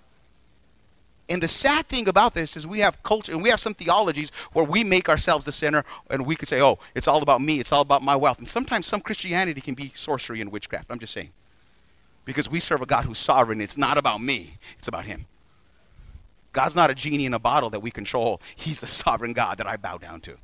And 1.29 1.41
the 1.41 1.47
sad 1.47 1.87
thing 1.87 2.07
about 2.07 2.33
this 2.33 2.57
is 2.57 2.67
we 2.67 2.79
have 2.79 3.01
culture 3.01 3.31
and 3.31 3.41
we 3.41 3.49
have 3.49 3.59
some 3.59 3.73
theologies 3.73 4.31
where 4.51 4.65
we 4.65 4.83
make 4.83 5.07
ourselves 5.07 5.45
the 5.45 5.51
center 5.51 5.85
and 6.09 6.25
we 6.25 6.35
could 6.35 6.49
say, 6.49 6.61
oh, 6.61 6.79
it's 6.95 7.07
all 7.07 7.21
about 7.21 7.41
me, 7.41 7.59
it's 7.59 7.71
all 7.71 7.81
about 7.81 8.01
my 8.01 8.15
wealth. 8.15 8.39
And 8.39 8.49
sometimes 8.49 8.87
some 8.87 8.99
Christianity 8.99 9.61
can 9.61 9.73
be 9.73 9.91
sorcery 9.95 10.41
and 10.41 10.51
witchcraft. 10.51 10.87
I'm 10.89 10.99
just 10.99 11.13
saying. 11.13 11.29
Because 12.25 12.49
we 12.49 12.59
serve 12.59 12.81
a 12.81 12.85
God 12.85 13.05
who's 13.05 13.19
sovereign. 13.19 13.61
It's 13.61 13.77
not 13.77 13.97
about 13.97 14.21
me, 14.21 14.57
it's 14.77 14.87
about 14.87 15.05
Him. 15.05 15.25
God's 16.51 16.75
not 16.75 16.91
a 16.91 16.93
genie 16.93 17.25
in 17.25 17.33
a 17.33 17.39
bottle 17.39 17.69
that 17.71 17.79
we 17.79 17.89
control, 17.89 18.41
He's 18.55 18.81
the 18.81 18.87
sovereign 18.87 19.33
God 19.33 19.57
that 19.57 19.67
I 19.67 19.77
bow 19.77 19.97
down 19.97 20.21
to. 20.21 20.37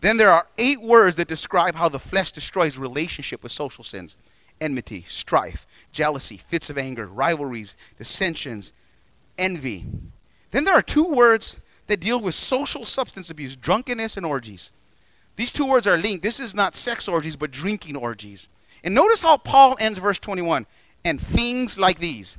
Then 0.00 0.16
there 0.16 0.30
are 0.30 0.48
eight 0.58 0.80
words 0.80 1.16
that 1.16 1.28
describe 1.28 1.76
how 1.76 1.88
the 1.88 2.00
flesh 2.00 2.32
destroys 2.32 2.78
relationship 2.78 3.42
with 3.42 3.52
social 3.52 3.84
sins 3.84 4.16
enmity, 4.60 5.04
strife, 5.08 5.66
jealousy, 5.90 6.36
fits 6.36 6.70
of 6.70 6.78
anger, 6.78 7.06
rivalries, 7.06 7.76
dissensions, 7.98 8.72
envy. 9.38 9.86
Then 10.50 10.64
there 10.64 10.74
are 10.74 10.82
two 10.82 11.04
words 11.04 11.60
that 11.86 12.00
deal 12.00 12.20
with 12.20 12.34
social 12.34 12.84
substance 12.84 13.30
abuse 13.30 13.56
drunkenness 13.56 14.16
and 14.16 14.24
orgies. 14.24 14.72
These 15.36 15.52
two 15.52 15.66
words 15.66 15.86
are 15.86 15.96
linked. 15.96 16.22
This 16.22 16.40
is 16.40 16.54
not 16.54 16.74
sex 16.74 17.08
orgies, 17.08 17.36
but 17.36 17.50
drinking 17.50 17.96
orgies. 17.96 18.48
And 18.84 18.94
notice 18.94 19.22
how 19.22 19.36
Paul 19.36 19.76
ends 19.78 19.98
verse 19.98 20.18
21 20.18 20.66
and 21.04 21.20
things 21.20 21.78
like 21.78 21.98
these. 21.98 22.38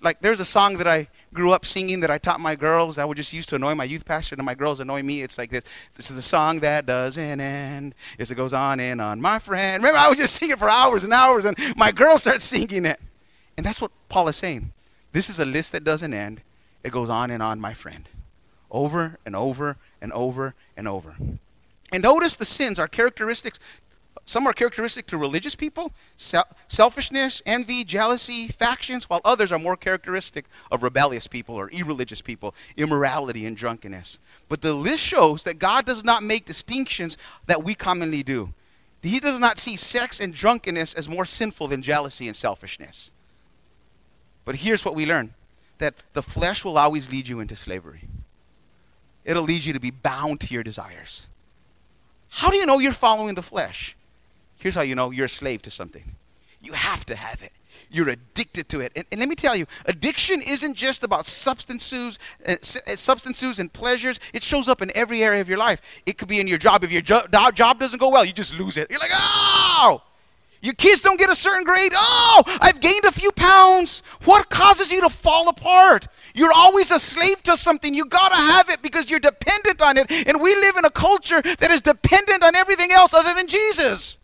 Like 0.00 0.20
there's 0.20 0.40
a 0.40 0.44
song 0.44 0.76
that 0.76 0.86
I 0.86 1.08
grew 1.32 1.52
up 1.52 1.64
singing 1.64 2.00
that 2.00 2.10
I 2.10 2.18
taught 2.18 2.38
my 2.38 2.54
girls. 2.54 2.98
I 2.98 3.04
would 3.04 3.16
just 3.16 3.32
use 3.32 3.46
to 3.46 3.56
annoy 3.56 3.74
my 3.74 3.84
youth 3.84 4.04
pastor, 4.04 4.34
and 4.34 4.44
my 4.44 4.54
girls 4.54 4.78
annoy 4.78 5.02
me. 5.02 5.22
It's 5.22 5.38
like 5.38 5.50
this. 5.50 5.64
This 5.94 6.10
is 6.10 6.18
a 6.18 6.22
song 6.22 6.60
that 6.60 6.86
doesn't 6.86 7.40
end. 7.40 7.94
As 8.18 8.30
it 8.30 8.34
goes 8.34 8.52
on 8.52 8.78
and 8.78 9.00
on. 9.00 9.20
My 9.20 9.38
friend. 9.38 9.82
Remember, 9.82 9.98
I 9.98 10.08
would 10.08 10.18
just 10.18 10.34
sing 10.34 10.50
it 10.50 10.58
for 10.58 10.68
hours 10.68 11.02
and 11.02 11.12
hours, 11.12 11.44
and 11.44 11.56
my 11.76 11.92
girls 11.92 12.22
start 12.22 12.42
singing 12.42 12.84
it. 12.84 13.00
And 13.56 13.64
that's 13.64 13.80
what 13.80 13.90
Paul 14.08 14.28
is 14.28 14.36
saying. 14.36 14.72
This 15.16 15.30
is 15.30 15.40
a 15.40 15.46
list 15.46 15.72
that 15.72 15.82
doesn't 15.82 16.12
end. 16.12 16.42
It 16.84 16.92
goes 16.92 17.08
on 17.08 17.30
and 17.30 17.42
on, 17.42 17.58
my 17.58 17.72
friend. 17.72 18.06
over 18.70 19.18
and 19.24 19.34
over 19.34 19.78
and 19.98 20.12
over 20.12 20.54
and 20.76 20.86
over. 20.86 21.16
And 21.90 22.02
notice 22.02 22.36
the 22.36 22.44
sins 22.44 22.78
are 22.78 22.86
characteristics. 22.86 23.58
Some 24.26 24.46
are 24.46 24.52
characteristic 24.52 25.06
to 25.06 25.16
religious 25.16 25.54
people, 25.54 25.92
selfishness, 26.68 27.40
envy, 27.46 27.82
jealousy, 27.82 28.48
factions, 28.48 29.08
while 29.08 29.22
others 29.24 29.52
are 29.52 29.58
more 29.58 29.74
characteristic 29.74 30.44
of 30.70 30.82
rebellious 30.82 31.26
people 31.26 31.54
or 31.54 31.70
irreligious 31.70 32.20
people, 32.20 32.54
immorality 32.76 33.46
and 33.46 33.56
drunkenness. 33.56 34.18
But 34.50 34.60
the 34.60 34.74
list 34.74 35.02
shows 35.02 35.44
that 35.44 35.58
God 35.58 35.86
does 35.86 36.04
not 36.04 36.24
make 36.24 36.44
distinctions 36.44 37.16
that 37.46 37.64
we 37.64 37.74
commonly 37.74 38.22
do. 38.22 38.52
He 39.00 39.18
does 39.18 39.40
not 39.40 39.58
see 39.58 39.76
sex 39.76 40.20
and 40.20 40.34
drunkenness 40.34 40.92
as 40.92 41.08
more 41.08 41.24
sinful 41.24 41.68
than 41.68 41.80
jealousy 41.80 42.26
and 42.26 42.36
selfishness. 42.36 43.12
But 44.46 44.56
here's 44.56 44.82
what 44.84 44.94
we 44.94 45.04
learn 45.04 45.34
that 45.78 45.94
the 46.14 46.22
flesh 46.22 46.64
will 46.64 46.78
always 46.78 47.10
lead 47.10 47.28
you 47.28 47.40
into 47.40 47.54
slavery, 47.54 48.08
it'll 49.26 49.42
lead 49.42 49.66
you 49.66 49.74
to 49.74 49.80
be 49.80 49.90
bound 49.90 50.40
to 50.40 50.54
your 50.54 50.62
desires. 50.62 51.28
How 52.30 52.50
do 52.50 52.56
you 52.56 52.64
know 52.64 52.78
you're 52.78 52.92
following 52.92 53.34
the 53.34 53.42
flesh? 53.42 53.94
Here's 54.58 54.74
how 54.74 54.80
you 54.80 54.94
know 54.94 55.10
you're 55.10 55.26
a 55.26 55.28
slave 55.28 55.60
to 55.62 55.70
something. 55.70 56.16
You 56.62 56.72
have 56.72 57.04
to 57.06 57.16
have 57.16 57.42
it. 57.42 57.52
You're 57.90 58.08
addicted 58.08 58.68
to 58.70 58.80
it. 58.80 58.92
And, 58.96 59.04
and 59.12 59.20
let 59.20 59.28
me 59.28 59.34
tell 59.34 59.54
you, 59.54 59.66
addiction 59.84 60.40
isn't 60.40 60.74
just 60.74 61.04
about 61.04 61.26
substances, 61.28 62.18
uh, 62.48 62.52
uh, 62.52 62.96
substances 62.96 63.58
and 63.58 63.72
pleasures. 63.72 64.18
It 64.32 64.42
shows 64.42 64.68
up 64.68 64.80
in 64.80 64.90
every 64.94 65.22
area 65.22 65.40
of 65.40 65.48
your 65.48 65.58
life. 65.58 65.80
It 66.06 66.18
could 66.18 66.28
be 66.28 66.40
in 66.40 66.48
your 66.48 66.58
job. 66.58 66.82
If 66.82 66.90
your 66.90 67.02
jo- 67.02 67.26
job 67.54 67.78
doesn't 67.78 67.98
go 67.98 68.08
well, 68.08 68.24
you 68.24 68.32
just 68.32 68.58
lose 68.58 68.76
it. 68.76 68.90
You're 68.90 68.98
like, 68.98 69.12
oh! 69.12 70.02
Your 70.66 70.74
kids 70.74 71.00
don't 71.00 71.16
get 71.16 71.30
a 71.30 71.36
certain 71.36 71.62
grade. 71.62 71.92
Oh, 71.94 72.42
I've 72.60 72.80
gained 72.80 73.04
a 73.04 73.12
few 73.12 73.30
pounds. 73.30 74.02
What 74.24 74.50
causes 74.50 74.90
you 74.90 75.00
to 75.02 75.08
fall 75.08 75.48
apart? 75.48 76.08
You're 76.34 76.52
always 76.52 76.90
a 76.90 76.98
slave 76.98 77.40
to 77.44 77.56
something. 77.56 77.94
You 77.94 78.04
got 78.04 78.30
to 78.30 78.36
have 78.36 78.68
it 78.68 78.82
because 78.82 79.08
you're 79.08 79.20
dependent 79.20 79.80
on 79.80 79.96
it. 79.96 80.10
And 80.26 80.40
we 80.40 80.56
live 80.56 80.76
in 80.76 80.84
a 80.84 80.90
culture 80.90 81.40
that 81.40 81.70
is 81.70 81.82
dependent 81.82 82.42
on 82.42 82.56
everything 82.56 82.90
else 82.90 83.14
other 83.14 83.32
than 83.32 83.46
Jesus. 83.46 84.18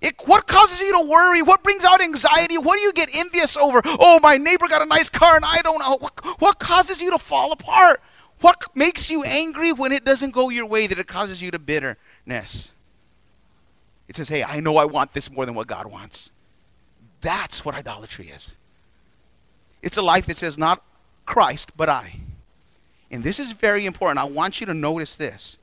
It, 0.00 0.14
what 0.24 0.46
causes 0.46 0.80
you 0.80 0.90
to 0.98 1.06
worry? 1.06 1.42
What 1.42 1.62
brings 1.62 1.84
out 1.84 2.00
anxiety? 2.00 2.56
What 2.56 2.76
do 2.76 2.80
you 2.80 2.94
get 2.94 3.10
envious 3.12 3.54
over? 3.58 3.82
Oh, 3.84 4.20
my 4.22 4.38
neighbor 4.38 4.68
got 4.68 4.80
a 4.80 4.86
nice 4.86 5.10
car 5.10 5.36
and 5.36 5.44
I 5.44 5.60
don't 5.60 5.80
know. 5.80 5.98
What, 6.00 6.18
what 6.40 6.58
causes 6.60 7.02
you 7.02 7.10
to 7.10 7.18
fall 7.18 7.52
apart? 7.52 8.00
What 8.40 8.74
makes 8.74 9.10
you 9.10 9.22
angry 9.22 9.70
when 9.70 9.92
it 9.92 10.02
doesn't 10.02 10.30
go 10.30 10.48
your 10.48 10.64
way 10.64 10.86
that 10.86 10.98
it 10.98 11.08
causes 11.08 11.42
you 11.42 11.50
to 11.50 11.58
bitterness? 11.58 12.72
It 14.12 14.16
says, 14.16 14.28
hey, 14.28 14.44
I 14.44 14.60
know 14.60 14.76
I 14.76 14.84
want 14.84 15.14
this 15.14 15.30
more 15.30 15.46
than 15.46 15.54
what 15.54 15.66
God 15.66 15.86
wants. 15.90 16.32
That's 17.22 17.64
what 17.64 17.74
idolatry 17.74 18.28
is. 18.28 18.58
It's 19.80 19.96
a 19.96 20.02
life 20.02 20.26
that 20.26 20.36
says, 20.36 20.58
not 20.58 20.84
Christ, 21.24 21.74
but 21.78 21.88
I. 21.88 22.16
And 23.10 23.24
this 23.24 23.38
is 23.38 23.52
very 23.52 23.86
important. 23.86 24.18
I 24.18 24.24
want 24.24 24.60
you 24.60 24.66
to 24.66 24.74
notice 24.74 25.16
this. 25.16 25.56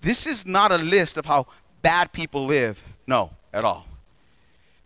This 0.00 0.26
is 0.26 0.44
not 0.44 0.72
a 0.72 0.76
list 0.76 1.16
of 1.16 1.26
how 1.26 1.46
bad 1.82 2.12
people 2.12 2.46
live. 2.46 2.82
No, 3.06 3.30
at 3.52 3.64
all. 3.64 3.86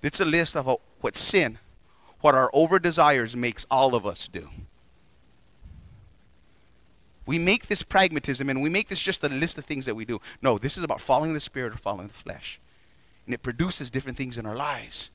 It's 0.02 0.20
a 0.20 0.26
list 0.26 0.54
of 0.54 0.78
what 1.00 1.16
sin, 1.16 1.56
what 2.20 2.34
our 2.34 2.50
over 2.52 2.78
desires 2.78 3.34
makes 3.34 3.64
all 3.70 3.94
of 3.94 4.04
us 4.04 4.28
do. 4.28 4.50
We 7.24 7.38
make 7.38 7.68
this 7.68 7.82
pragmatism 7.82 8.50
and 8.50 8.60
we 8.60 8.68
make 8.68 8.88
this 8.88 9.00
just 9.00 9.24
a 9.24 9.30
list 9.30 9.56
of 9.56 9.64
things 9.64 9.86
that 9.86 9.94
we 9.94 10.04
do. 10.04 10.20
No, 10.42 10.58
this 10.58 10.76
is 10.76 10.84
about 10.84 11.00
following 11.00 11.32
the 11.32 11.40
spirit 11.40 11.72
or 11.72 11.78
following 11.78 12.08
the 12.08 12.12
flesh 12.12 12.60
and 13.28 13.34
it 13.34 13.42
produces 13.42 13.90
different 13.90 14.16
things 14.16 14.38
in 14.38 14.46
our 14.46 14.56
lives. 14.56 15.10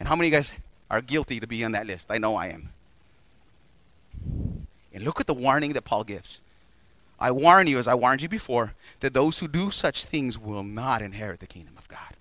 And 0.00 0.08
how 0.08 0.16
many 0.16 0.26
of 0.26 0.32
you 0.32 0.38
guys 0.38 0.54
are 0.90 1.00
guilty 1.00 1.38
to 1.38 1.46
be 1.46 1.64
on 1.64 1.70
that 1.72 1.86
list? 1.86 2.08
I 2.10 2.18
know 2.18 2.34
I 2.34 2.48
am. 2.48 2.70
And 4.92 5.04
look 5.04 5.20
at 5.20 5.28
the 5.28 5.34
warning 5.34 5.74
that 5.74 5.84
Paul 5.84 6.02
gives. 6.02 6.40
I 7.20 7.30
warn 7.30 7.68
you, 7.68 7.78
as 7.78 7.86
I 7.86 7.94
warned 7.94 8.20
you 8.20 8.28
before, 8.28 8.74
that 8.98 9.14
those 9.14 9.38
who 9.38 9.46
do 9.46 9.70
such 9.70 10.04
things 10.04 10.36
will 10.40 10.64
not 10.64 11.02
inherit 11.02 11.38
the 11.38 11.46
kingdom 11.46 11.74
of 11.78 11.86
God. 11.86 12.16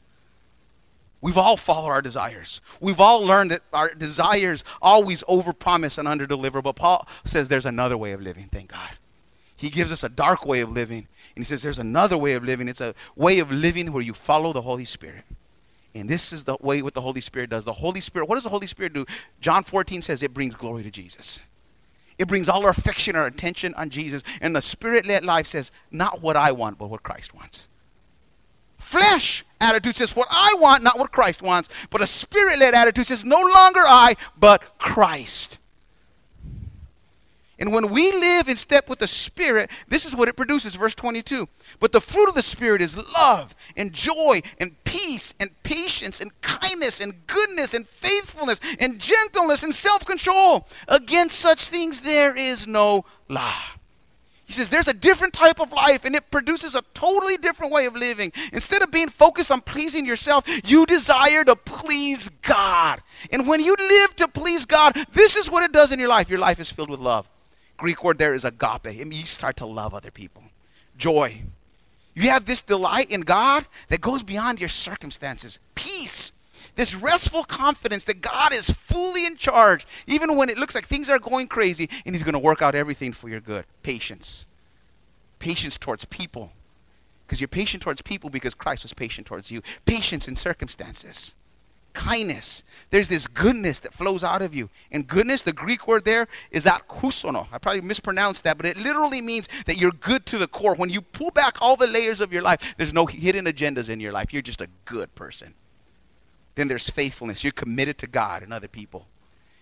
We've 1.22 1.38
all 1.38 1.58
followed 1.58 1.90
our 1.90 2.04
desires. 2.04 2.62
We've 2.80 3.02
all 3.02 3.22
learned 3.22 3.50
that 3.50 3.62
our 3.74 3.92
desires 3.96 4.64
always 4.80 5.24
overpromise 5.24 5.98
and 5.98 6.08
underdeliver. 6.08 6.62
But 6.62 6.76
Paul 6.76 7.08
says 7.26 7.48
there's 7.48 7.66
another 7.66 7.98
way 7.98 8.12
of 8.12 8.22
living, 8.22 8.48
thank 8.52 8.70
God. 8.72 8.92
He 9.60 9.70
gives 9.70 9.92
us 9.92 10.06
a 10.06 10.10
dark 10.10 10.46
way 10.46 10.62
of 10.62 10.72
living. 10.72 11.06
And 11.36 11.38
he 11.38 11.44
says 11.44 11.62
there's 11.62 11.80
another 11.80 12.18
way 12.18 12.32
of 12.32 12.46
living. 12.46 12.70
It's 12.70 12.80
a 12.80 12.96
way 13.18 13.40
of 13.40 13.52
living 13.52 13.92
where 13.92 14.02
you 14.02 14.14
follow 14.14 14.54
the 14.54 14.62
Holy 14.62 14.86
Spirit. 14.86 15.26
And 15.94 16.08
this 16.08 16.32
is 16.32 16.46
the 16.46 16.56
way 16.62 16.82
what 16.82 16.94
the 16.94 17.02
Holy 17.02 17.20
Spirit 17.20 17.50
does. 17.50 17.66
The 17.66 17.74
Holy 17.74 18.00
Spirit, 18.00 18.30
what 18.30 18.36
does 18.36 18.46
the 18.46 18.50
Holy 18.50 18.68
Spirit 18.68 18.94
do? 18.94 19.06
John 19.42 19.66
14 19.66 20.02
says 20.02 20.24
it 20.24 20.34
brings 20.34 20.56
glory 20.56 20.84
to 20.84 20.90
Jesus. 20.90 21.42
It 22.18 22.30
brings 22.30 22.48
all 22.48 22.64
our 22.64 22.70
affection, 22.70 23.18
our 23.18 23.28
attention 23.28 23.74
on 23.74 23.90
Jesus. 23.90 24.24
And 24.40 24.56
the 24.56 24.62
Spirit 24.62 25.06
led 25.06 25.26
life 25.26 25.48
says, 25.48 25.74
not 25.92 26.22
what 26.22 26.38
I 26.38 26.54
want, 26.54 26.78
but 26.78 26.90
what 26.90 27.04
Christ 27.04 27.34
wants. 27.36 27.68
Flesh 28.78 29.44
attitude 29.60 29.98
says, 29.98 30.16
what 30.16 30.30
I 30.32 30.56
want, 30.58 30.84
not 30.84 30.98
what 30.98 31.12
Christ 31.12 31.42
wants. 31.42 31.68
But 31.90 32.02
a 32.02 32.08
Spirit 32.08 32.60
led 32.60 32.76
attitude 32.76 33.08
says, 33.08 33.26
no 33.26 33.42
longer 33.42 33.82
I, 33.82 34.16
but 34.38 34.78
Christ. 34.78 35.60
And 37.60 37.74
when 37.74 37.90
we 37.90 38.12
live 38.14 38.48
in 38.48 38.56
step 38.56 38.88
with 38.88 39.00
the 39.00 39.08
Spirit, 39.08 39.70
this 39.90 40.06
is 40.06 40.16
what 40.16 40.30
it 40.30 40.38
produces. 40.38 40.76
Verse 40.76 40.96
22. 40.96 41.48
But 41.82 41.92
the 41.92 42.00
fruit 42.00 42.30
of 42.30 42.36
the 42.36 42.42
Spirit 42.42 42.82
is 42.82 42.98
love 42.98 43.54
and 43.76 43.92
joy 43.92 44.42
and 44.60 44.82
peace 44.86 45.34
and 45.40 45.52
patience 45.64 46.22
and 46.22 46.32
kindness 46.42 47.02
and 47.02 47.28
goodness 47.28 47.74
and 47.74 47.88
faithfulness 47.88 48.62
and 48.80 48.98
gentleness 48.98 49.64
and 49.64 49.76
self 49.76 50.06
control. 50.06 50.68
Against 50.88 51.38
such 51.38 51.68
things 51.68 52.00
there 52.00 52.36
is 52.36 52.66
no 52.66 53.04
law. 53.28 53.54
He 54.46 54.54
says 54.54 54.70
there's 54.70 54.88
a 54.88 54.94
different 54.94 55.34
type 55.34 55.60
of 55.60 55.72
life 55.74 56.06
and 56.06 56.16
it 56.16 56.32
produces 56.32 56.74
a 56.74 56.82
totally 56.94 57.38
different 57.38 57.74
way 57.74 57.86
of 57.86 57.96
living. 57.96 58.32
Instead 58.54 58.82
of 58.82 58.90
being 58.90 59.10
focused 59.10 59.52
on 59.52 59.62
pleasing 59.62 60.06
yourself, 60.06 60.46
you 60.68 60.86
desire 60.88 61.44
to 61.44 61.56
please 61.56 62.30
God. 62.42 63.02
And 63.32 63.48
when 63.48 63.62
you 63.62 63.76
live 63.78 64.16
to 64.16 64.28
please 64.28 64.66
God, 64.66 64.96
this 65.12 65.36
is 65.36 65.52
what 65.52 65.64
it 65.64 65.72
does 65.72 65.92
in 65.92 66.00
your 66.00 66.08
life. 66.08 66.30
Your 66.30 66.40
life 66.40 66.60
is 66.60 66.72
filled 66.72 66.90
with 66.90 67.00
love. 67.00 67.28
Greek 67.80 68.04
word 68.04 68.18
there 68.18 68.34
is 68.34 68.46
agape. 68.46 68.88
I 68.88 69.04
mean, 69.04 69.14
you 69.14 69.26
start 69.26 69.58
to 69.58 69.66
love 69.66 69.94
other 69.94 70.12
people. 70.12 70.44
Joy. 70.98 71.42
You 72.14 72.30
have 72.30 72.46
this 72.46 72.62
delight 72.62 73.10
in 73.10 73.22
God 73.22 73.66
that 73.88 74.02
goes 74.02 74.22
beyond 74.22 74.60
your 74.60 74.70
circumstances. 74.70 75.58
Peace. 75.76 76.32
This 76.76 76.94
restful 76.94 77.46
confidence 77.46 78.04
that 78.06 78.22
God 78.22 78.54
is 78.54 78.70
fully 78.70 79.26
in 79.26 79.38
charge, 79.38 79.88
even 80.06 80.36
when 80.36 80.50
it 80.50 80.58
looks 80.58 80.76
like 80.76 80.86
things 80.86 81.10
are 81.10 81.20
going 81.20 81.48
crazy, 81.48 81.90
and 82.06 82.14
He's 82.14 82.24
going 82.24 82.34
to 82.34 82.40
work 82.40 82.62
out 82.62 82.76
everything 82.76 83.14
for 83.14 83.30
your 83.30 83.40
good. 83.40 83.66
Patience. 83.82 84.46
Patience 85.40 85.78
towards 85.78 86.06
people. 86.06 86.52
Because 87.26 87.40
you're 87.40 87.48
patient 87.48 87.82
towards 87.82 88.02
people 88.02 88.30
because 88.30 88.56
Christ 88.56 88.84
was 88.84 88.94
patient 88.94 89.28
towards 89.28 89.52
you. 89.52 89.62
Patience 89.86 90.28
in 90.28 90.36
circumstances 90.36 91.36
kindness. 91.94 92.64
There's 92.90 93.10
this 93.10 93.28
goodness 93.28 93.80
that 93.82 93.94
flows 93.94 94.24
out 94.24 94.42
of 94.42 94.54
you. 94.54 94.70
And 94.92 95.08
goodness, 95.08 95.42
the 95.42 95.54
Greek 95.54 95.88
word 95.88 96.06
there 96.06 96.28
is 96.52 96.66
akhusono. 96.66 97.48
I 97.52 97.58
probably 97.58 97.82
mispronounced 97.82 98.44
that, 98.44 98.58
but 98.58 98.66
it 98.66 98.78
literally 98.78 99.22
means 99.22 99.50
that 99.66 99.78
you're 99.78 99.92
good 99.92 100.26
to 100.28 100.38
the 100.38 100.48
core. 100.48 100.76
When 100.76 100.90
you 100.90 101.02
pull 101.02 101.32
back 101.32 101.58
all 101.62 101.76
the 101.76 101.88
layers 101.88 102.22
of 102.22 102.34
your 102.34 102.42
life, 102.42 102.76
there's 102.78 102.94
no 102.94 103.06
hidden 103.06 103.46
agendas 103.46 103.90
in 103.90 104.00
your 104.00 104.12
life. 104.12 104.34
You're 104.34 104.42
just 104.42 104.62
a 104.62 104.70
good 104.86 105.14
person. 105.16 105.54
Then 106.56 106.68
there's 106.68 106.90
faithfulness. 106.90 107.44
You're 107.44 107.54
committed 107.54 107.98
to 108.00 108.08
God 108.08 108.44
and 108.44 108.54
other 108.54 108.68
people. 108.68 109.08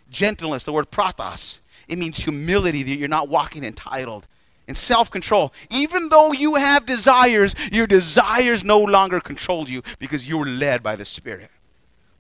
Gentleness, 0.10 0.64
the 0.64 0.74
word 0.74 0.90
pratos, 0.90 1.60
it 1.88 1.98
means 1.98 2.18
humility, 2.24 2.84
that 2.84 2.96
you're 2.96 3.08
not 3.08 3.30
walking 3.30 3.64
entitled. 3.64 4.28
And 4.68 4.76
self 4.76 5.10
control. 5.10 5.54
Even 5.70 6.10
though 6.10 6.34
you 6.34 6.56
have 6.56 6.86
desires, 6.86 7.56
your 7.72 7.88
desires 7.88 8.66
no 8.66 8.80
longer 8.80 9.22
control 9.22 9.70
you 9.70 9.82
because 9.98 10.28
you're 10.28 10.46
led 10.46 10.84
by 10.84 10.98
the 10.98 11.06
Spirit. 11.06 11.50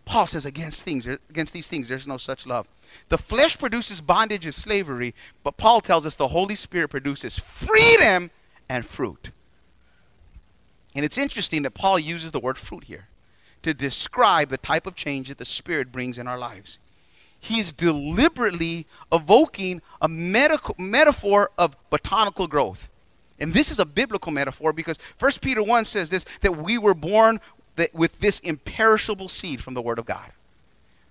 Paul 0.07 0.25
says 0.25 0.45
against 0.45 0.83
things 0.83 1.05
against 1.05 1.53
these 1.53 1.67
things 1.67 1.89
there's 1.89 2.07
no 2.07 2.15
such 2.15 2.47
love. 2.47 2.65
The 3.09 3.17
flesh 3.17 3.57
produces 3.57 3.99
bondage 3.99 4.45
and 4.45 4.53
slavery, 4.53 5.13
but 5.43 5.57
Paul 5.57 5.81
tells 5.81 6.05
us 6.05 6.15
the 6.15 6.29
Holy 6.29 6.55
Spirit 6.55 6.87
produces 6.87 7.37
freedom 7.37 8.31
and 8.69 8.85
fruit. 8.85 9.31
And 10.95 11.03
it's 11.03 11.17
interesting 11.17 11.63
that 11.63 11.73
Paul 11.73 11.99
uses 11.99 12.31
the 12.31 12.39
word 12.39 12.57
fruit 12.57 12.85
here 12.85 13.09
to 13.63 13.73
describe 13.73 14.47
the 14.47 14.57
type 14.57 14.87
of 14.87 14.95
change 14.95 15.27
that 15.27 15.39
the 15.39 15.45
Spirit 15.45 15.91
brings 15.91 16.17
in 16.17 16.25
our 16.25 16.39
lives. 16.39 16.79
He's 17.37 17.73
deliberately 17.73 18.87
evoking 19.11 19.81
a 20.01 20.07
medical, 20.07 20.73
metaphor 20.79 21.51
of 21.57 21.75
botanical 21.89 22.47
growth. 22.47 22.89
And 23.39 23.53
this 23.53 23.71
is 23.71 23.77
a 23.77 23.85
biblical 23.85 24.31
metaphor 24.31 24.71
because 24.71 24.97
1 25.19 25.31
Peter 25.41 25.61
1 25.61 25.83
says 25.83 26.09
this 26.09 26.25
that 26.41 26.53
we 26.53 26.77
were 26.77 26.95
born 26.95 27.41
with 27.93 28.19
this 28.19 28.39
imperishable 28.39 29.27
seed 29.27 29.61
from 29.63 29.73
the 29.73 29.81
Word 29.81 29.99
of 29.99 30.05
God. 30.05 30.31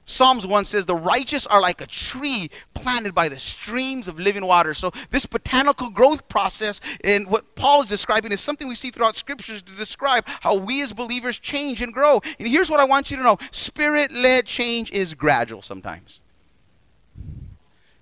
Psalms 0.08 0.46
1 0.46 0.64
says, 0.64 0.86
The 0.86 0.94
righteous 0.94 1.48
are 1.48 1.60
like 1.60 1.80
a 1.80 1.86
tree 1.86 2.48
planted 2.74 3.12
by 3.12 3.28
the 3.28 3.40
streams 3.40 4.06
of 4.06 4.20
living 4.20 4.46
water. 4.46 4.72
So, 4.72 4.92
this 5.10 5.26
botanical 5.26 5.90
growth 5.90 6.28
process, 6.28 6.80
and 7.02 7.26
what 7.26 7.56
Paul 7.56 7.82
is 7.82 7.88
describing, 7.88 8.30
is 8.30 8.40
something 8.40 8.68
we 8.68 8.76
see 8.76 8.90
throughout 8.90 9.16
scriptures 9.16 9.62
to 9.62 9.72
describe 9.72 10.24
how 10.40 10.58
we 10.58 10.80
as 10.80 10.92
believers 10.92 11.40
change 11.40 11.82
and 11.82 11.92
grow. 11.92 12.20
And 12.38 12.46
here's 12.46 12.70
what 12.70 12.78
I 12.78 12.84
want 12.84 13.10
you 13.10 13.16
to 13.16 13.22
know 13.22 13.38
spirit 13.50 14.12
led 14.12 14.46
change 14.46 14.92
is 14.92 15.12
gradual 15.12 15.60
sometimes. 15.60 16.20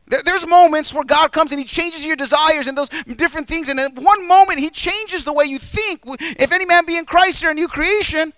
There, 0.06 0.22
there's 0.22 0.46
moments 0.46 0.92
where 0.92 1.04
God 1.04 1.32
comes 1.32 1.52
and 1.52 1.58
He 1.58 1.64
changes 1.64 2.04
your 2.04 2.16
desires 2.16 2.66
and 2.66 2.76
those 2.76 2.90
different 3.16 3.48
things. 3.48 3.70
And 3.70 3.80
in 3.80 3.94
one 3.94 4.28
moment, 4.28 4.58
He 4.58 4.68
changes 4.68 5.24
the 5.24 5.32
way 5.32 5.46
you 5.46 5.58
think. 5.58 6.02
If 6.04 6.52
any 6.52 6.66
man 6.66 6.84
be 6.84 6.98
in 6.98 7.06
Christ, 7.06 7.40
you're 7.40 7.52
a 7.52 7.54
new 7.54 7.68
creation. 7.68 8.34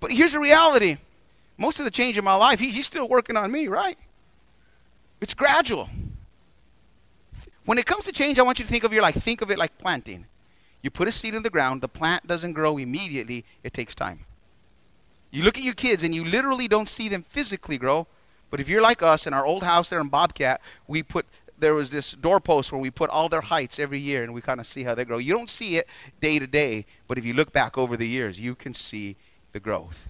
But 0.00 0.12
here's 0.12 0.32
the 0.32 0.38
reality 0.38 0.98
most 1.56 1.80
of 1.80 1.84
the 1.84 1.90
change 1.90 2.16
in 2.16 2.24
my 2.24 2.34
life, 2.34 2.60
he, 2.60 2.68
He's 2.68 2.86
still 2.86 3.08
working 3.08 3.36
on 3.36 3.50
me, 3.50 3.66
right? 3.66 3.98
It's 5.20 5.34
gradual. 5.34 5.88
When 7.64 7.78
it 7.78 7.84
comes 7.84 8.04
to 8.04 8.12
change, 8.12 8.38
I 8.38 8.42
want 8.42 8.58
you 8.58 8.64
to 8.64 8.70
think 8.70 8.84
of 8.84 8.92
your 8.92 9.02
life. 9.02 9.16
Think 9.16 9.42
of 9.42 9.50
it 9.50 9.58
like 9.58 9.76
planting. 9.76 10.26
You 10.80 10.90
put 10.90 11.08
a 11.08 11.12
seed 11.12 11.34
in 11.34 11.42
the 11.42 11.50
ground, 11.50 11.82
the 11.82 11.88
plant 11.88 12.26
doesn't 12.26 12.52
grow 12.52 12.78
immediately, 12.78 13.44
it 13.64 13.74
takes 13.74 13.94
time. 13.94 14.20
You 15.30 15.42
look 15.42 15.58
at 15.58 15.64
your 15.64 15.74
kids 15.74 16.04
and 16.04 16.14
you 16.14 16.24
literally 16.24 16.68
don't 16.68 16.88
see 16.88 17.08
them 17.08 17.24
physically 17.28 17.76
grow. 17.76 18.06
But 18.50 18.60
if 18.60 18.68
you're 18.68 18.80
like 18.80 19.02
us 19.02 19.26
in 19.26 19.34
our 19.34 19.44
old 19.44 19.64
house 19.64 19.90
there 19.90 20.00
in 20.00 20.08
Bobcat, 20.08 20.60
we 20.86 21.02
put 21.02 21.26
there 21.58 21.74
was 21.74 21.90
this 21.90 22.12
doorpost 22.12 22.70
where 22.70 22.80
we 22.80 22.90
put 22.90 23.10
all 23.10 23.28
their 23.28 23.40
heights 23.40 23.80
every 23.80 23.98
year 23.98 24.22
and 24.22 24.32
we 24.32 24.40
kind 24.40 24.60
of 24.60 24.66
see 24.66 24.84
how 24.84 24.94
they 24.94 25.04
grow. 25.04 25.18
You 25.18 25.34
don't 25.34 25.50
see 25.50 25.76
it 25.76 25.88
day 26.20 26.38
to 26.38 26.46
day, 26.46 26.86
but 27.08 27.18
if 27.18 27.24
you 27.24 27.34
look 27.34 27.52
back 27.52 27.76
over 27.76 27.96
the 27.96 28.06
years, 28.06 28.38
you 28.38 28.54
can 28.54 28.72
see 28.72 29.16
the 29.52 29.60
growth. 29.60 30.08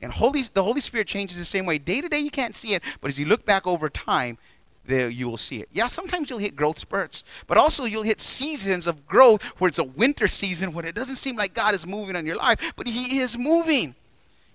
And 0.00 0.12
Holy, 0.12 0.42
the 0.42 0.64
Holy 0.64 0.80
Spirit 0.80 1.06
changes 1.06 1.38
the 1.38 1.44
same 1.44 1.64
way. 1.64 1.78
Day 1.78 2.00
to 2.00 2.08
day, 2.08 2.18
you 2.18 2.30
can't 2.30 2.56
see 2.56 2.74
it, 2.74 2.82
but 3.00 3.08
as 3.08 3.18
you 3.18 3.26
look 3.26 3.46
back 3.46 3.66
over 3.66 3.88
time, 3.88 4.36
there 4.84 5.08
you 5.08 5.28
will 5.28 5.36
see 5.36 5.60
it. 5.60 5.68
Yeah, 5.72 5.86
sometimes 5.86 6.28
you'll 6.28 6.40
hit 6.40 6.56
growth 6.56 6.78
spurts, 6.78 7.22
but 7.46 7.56
also 7.56 7.84
you'll 7.84 8.02
hit 8.02 8.20
seasons 8.20 8.88
of 8.88 9.06
growth 9.06 9.44
where 9.60 9.68
it's 9.68 9.78
a 9.78 9.84
winter 9.84 10.26
season 10.26 10.72
when 10.72 10.84
it 10.84 10.96
doesn't 10.96 11.16
seem 11.16 11.36
like 11.36 11.54
God 11.54 11.74
is 11.74 11.86
moving 11.86 12.16
on 12.16 12.26
your 12.26 12.36
life, 12.36 12.72
but 12.74 12.88
He 12.88 13.18
is 13.18 13.38
moving. 13.38 13.94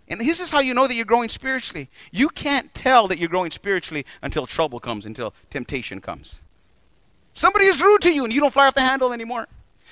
And 0.09 0.19
this 0.19 0.39
is 0.39 0.51
how 0.51 0.59
you 0.59 0.73
know 0.73 0.87
that 0.87 0.95
you're 0.95 1.05
growing 1.05 1.29
spiritually. 1.29 1.89
You 2.11 2.29
can't 2.29 2.73
tell 2.73 3.07
that 3.07 3.17
you're 3.19 3.29
growing 3.29 3.51
spiritually 3.51 4.05
until 4.21 4.45
trouble 4.45 4.79
comes, 4.79 5.05
until 5.05 5.33
temptation 5.49 5.99
comes. 5.99 6.41
Somebody 7.33 7.65
is 7.65 7.81
rude 7.81 8.01
to 8.01 8.11
you 8.11 8.23
and 8.23 8.33
you 8.33 8.39
don't 8.39 8.53
fly 8.53 8.67
off 8.67 8.73
the 8.73 8.81
handle 8.81 9.13
anymore. 9.13 9.47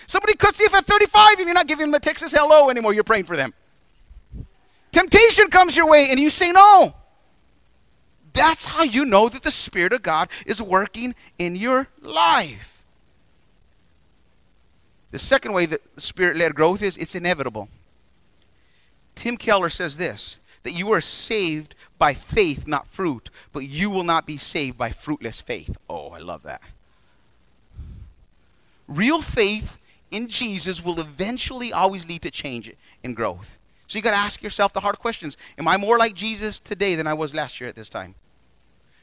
Somebody 0.07 0.35
cuts 0.35 0.59
you 0.59 0.67
off 0.67 0.75
at 0.75 0.85
35 0.85 1.39
and 1.39 1.45
you're 1.45 1.53
not 1.53 1.67
giving 1.67 1.85
them 1.85 1.93
a 1.93 1.99
Texas 1.99 2.31
hello 2.31 2.69
anymore. 2.69 2.93
You're 2.93 3.03
praying 3.03 3.25
for 3.25 3.35
them. 3.35 3.53
Temptation 4.95 5.49
comes 5.49 5.75
your 5.75 5.89
way 5.89 6.07
and 6.09 6.17
you 6.17 6.29
say 6.29 6.53
no. 6.53 6.95
That's 8.31 8.63
how 8.63 8.83
you 8.83 9.03
know 9.03 9.27
that 9.27 9.43
the 9.43 9.51
Spirit 9.51 9.91
of 9.91 10.01
God 10.01 10.29
is 10.45 10.61
working 10.61 11.15
in 11.37 11.57
your 11.57 11.89
life. 12.01 12.81
The 15.11 15.19
second 15.19 15.51
way 15.51 15.65
that 15.65 15.81
Spirit 16.01 16.37
led 16.37 16.55
growth 16.55 16.81
is 16.81 16.95
it's 16.95 17.13
inevitable. 17.13 17.67
Tim 19.15 19.35
Keller 19.35 19.69
says 19.69 19.97
this 19.97 20.39
that 20.63 20.71
you 20.71 20.89
are 20.93 21.01
saved 21.01 21.75
by 21.97 22.13
faith, 22.13 22.65
not 22.65 22.87
fruit, 22.87 23.29
but 23.51 23.63
you 23.67 23.89
will 23.89 24.05
not 24.05 24.25
be 24.25 24.37
saved 24.37 24.77
by 24.77 24.91
fruitless 24.91 25.41
faith. 25.41 25.75
Oh, 25.89 26.11
I 26.11 26.19
love 26.19 26.43
that. 26.43 26.61
Real 28.87 29.21
faith 29.21 29.77
in 30.09 30.29
Jesus 30.29 30.81
will 30.81 31.01
eventually 31.01 31.73
always 31.73 32.07
lead 32.07 32.21
to 32.21 32.31
change 32.31 32.71
and 33.03 33.13
growth. 33.13 33.57
So 33.87 33.97
you 33.97 34.01
got 34.01 34.11
to 34.11 34.17
ask 34.17 34.41
yourself 34.41 34.73
the 34.73 34.79
hard 34.79 34.99
questions. 34.99 35.37
Am 35.57 35.67
I 35.67 35.77
more 35.77 35.97
like 35.97 36.15
Jesus 36.15 36.59
today 36.59 36.95
than 36.95 37.07
I 37.07 37.13
was 37.13 37.35
last 37.35 37.61
year 37.61 37.69
at 37.69 37.75
this 37.75 37.89
time? 37.89 38.15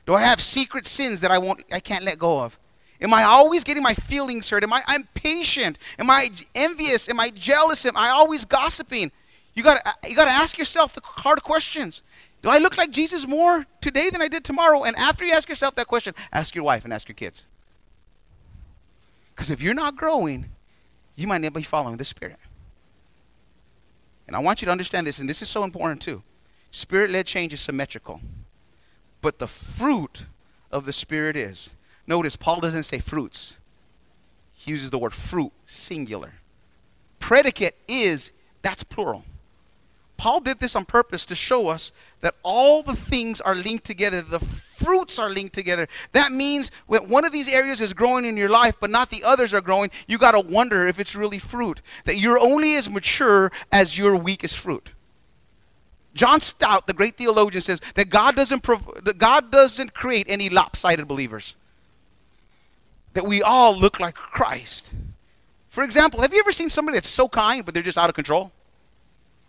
Do 0.07 0.15
I 0.15 0.23
have 0.23 0.41
secret 0.41 0.87
sins 0.87 1.21
that 1.21 1.31
I 1.31 1.39
won't 1.39 1.63
I 1.73 1.81
can't 1.81 2.05
let 2.05 2.19
go 2.19 2.41
of? 2.41 2.59
Am 3.01 3.15
I 3.15 3.25
always 3.25 3.65
getting 3.65 3.83
my 3.83 3.95
feelings 3.95 4.51
hurt? 4.51 4.65
Am 4.65 4.73
I 4.73 4.83
I'm 4.87 5.09
patient? 5.15 5.79
Am 5.99 6.11
I 6.11 6.31
envious? 6.55 7.09
Am 7.09 7.21
I 7.21 7.31
jealous? 7.31 7.87
Am 7.87 7.97
I 7.97 8.09
always 8.09 8.45
gossiping? 8.45 9.13
You 9.55 9.63
got 9.63 9.81
you 10.09 10.17
got 10.17 10.25
to 10.25 10.31
ask 10.31 10.59
yourself 10.59 10.93
the 10.93 11.01
hard 11.05 11.43
questions. 11.43 12.03
Do 12.43 12.49
I 12.49 12.59
look 12.59 12.77
like 12.77 12.91
Jesus 12.91 13.27
more 13.27 13.67
today 13.81 14.11
than 14.11 14.21
I 14.21 14.27
did 14.27 14.43
tomorrow? 14.45 14.83
And 14.83 14.97
after 14.97 15.25
you 15.25 15.33
ask 15.33 15.49
yourself 15.49 15.77
that 15.77 15.87
question, 15.87 16.15
ask 16.33 16.57
your 16.57 16.65
wife 16.65 16.85
and 16.85 16.93
ask 16.93 17.09
your 17.09 17.15
kids. 17.15 17.47
Because 19.35 19.51
if 19.51 19.63
you're 19.63 19.75
not 19.75 19.97
growing, 19.97 20.47
you 21.15 21.29
might 21.29 21.41
not 21.41 21.53
be 21.53 21.63
following 21.63 21.97
the 21.99 22.05
Spirit. 22.05 22.39
And 24.27 24.37
I 24.37 24.39
want 24.39 24.63
you 24.63 24.67
to 24.67 24.73
understand 24.73 25.07
this, 25.07 25.19
and 25.19 25.29
this 25.29 25.43
is 25.43 25.49
so 25.49 25.65
important 25.65 26.01
too. 26.01 26.23
Spirit 26.71 27.11
led 27.11 27.27
change 27.27 27.53
is 27.53 27.61
symmetrical. 27.61 28.21
But 29.21 29.39
the 29.39 29.49
fruit 29.49 30.25
of 30.71 30.87
the 30.87 30.93
Spirit 30.93 31.37
is. 31.37 31.75
Notice, 32.07 32.37
Paul 32.37 32.61
doesn't 32.61 32.85
say 32.85 32.99
fruits, 32.99 33.61
he 34.53 34.71
uses 34.71 34.91
the 34.91 34.99
word 34.99 35.13
fruit, 35.13 35.53
singular. 35.65 36.35
Predicate 37.19 37.77
is, 37.87 38.33
that's 38.63 38.83
plural. 38.83 39.25
Paul 40.17 40.41
did 40.41 40.61
this 40.61 40.77
on 40.77 40.85
purpose 40.85 41.27
to 41.27 41.35
show 41.35 41.69
us 41.69 41.91
that 42.21 42.37
all 42.43 42.83
the 42.83 42.95
things 42.95 43.41
are 43.41 43.55
linked 43.55 43.85
together. 43.85 44.23
The 44.23 44.39
fruits 44.83 45.19
are 45.19 45.31
linked 45.31 45.55
together. 45.55 45.89
That 46.13 46.33
means 46.33 46.71
when 46.87 47.09
one 47.09 47.25
of 47.25 47.33
these 47.33 47.49
areas 47.49 47.81
is 47.81 47.93
growing 47.93 48.25
in 48.25 48.37
your 48.37 48.49
life, 48.49 48.75
but 48.81 48.91
not 48.91 49.11
the 49.11 49.23
others 49.25 49.55
are 49.55 49.61
growing, 49.61 49.91
you 50.07 50.19
got 50.19 50.33
to 50.33 50.41
wonder 50.41 50.87
if 50.87 50.99
it's 50.99 51.15
really 51.15 51.39
fruit. 51.39 51.81
That 52.05 52.19
you're 52.19 52.39
only 52.39 52.77
as 52.77 52.89
mature 52.89 53.51
as 53.71 53.97
your 53.97 54.17
weakest 54.17 54.59
fruit. 54.59 54.91
John 56.15 56.41
Stott, 56.41 56.87
the 56.87 56.93
great 56.93 57.17
theologian, 57.17 57.63
says 57.63 57.81
that 57.95 58.11
God 58.11 58.37
doesn't, 58.37 58.63
prov- 58.63 59.05
that 59.05 59.19
God 59.19 59.51
doesn't 59.51 59.95
create 59.95 60.27
any 60.29 60.49
lopsided 60.49 61.09
believers. 61.09 61.57
That 63.15 63.27
we 63.27 63.43
all 63.43 63.77
look 63.77 64.01
like 64.01 64.15
Christ. 64.15 64.95
For 65.69 65.83
example, 65.83 66.21
have 66.21 66.35
you 66.35 66.41
ever 66.41 66.53
seen 66.53 66.69
somebody 66.69 66.97
that's 66.97 67.09
so 67.09 67.29
kind, 67.29 67.65
but 67.65 67.73
they're 67.73 67.83
just 67.83 67.97
out 67.97 68.11
of 68.11 68.15
control? 68.15 68.53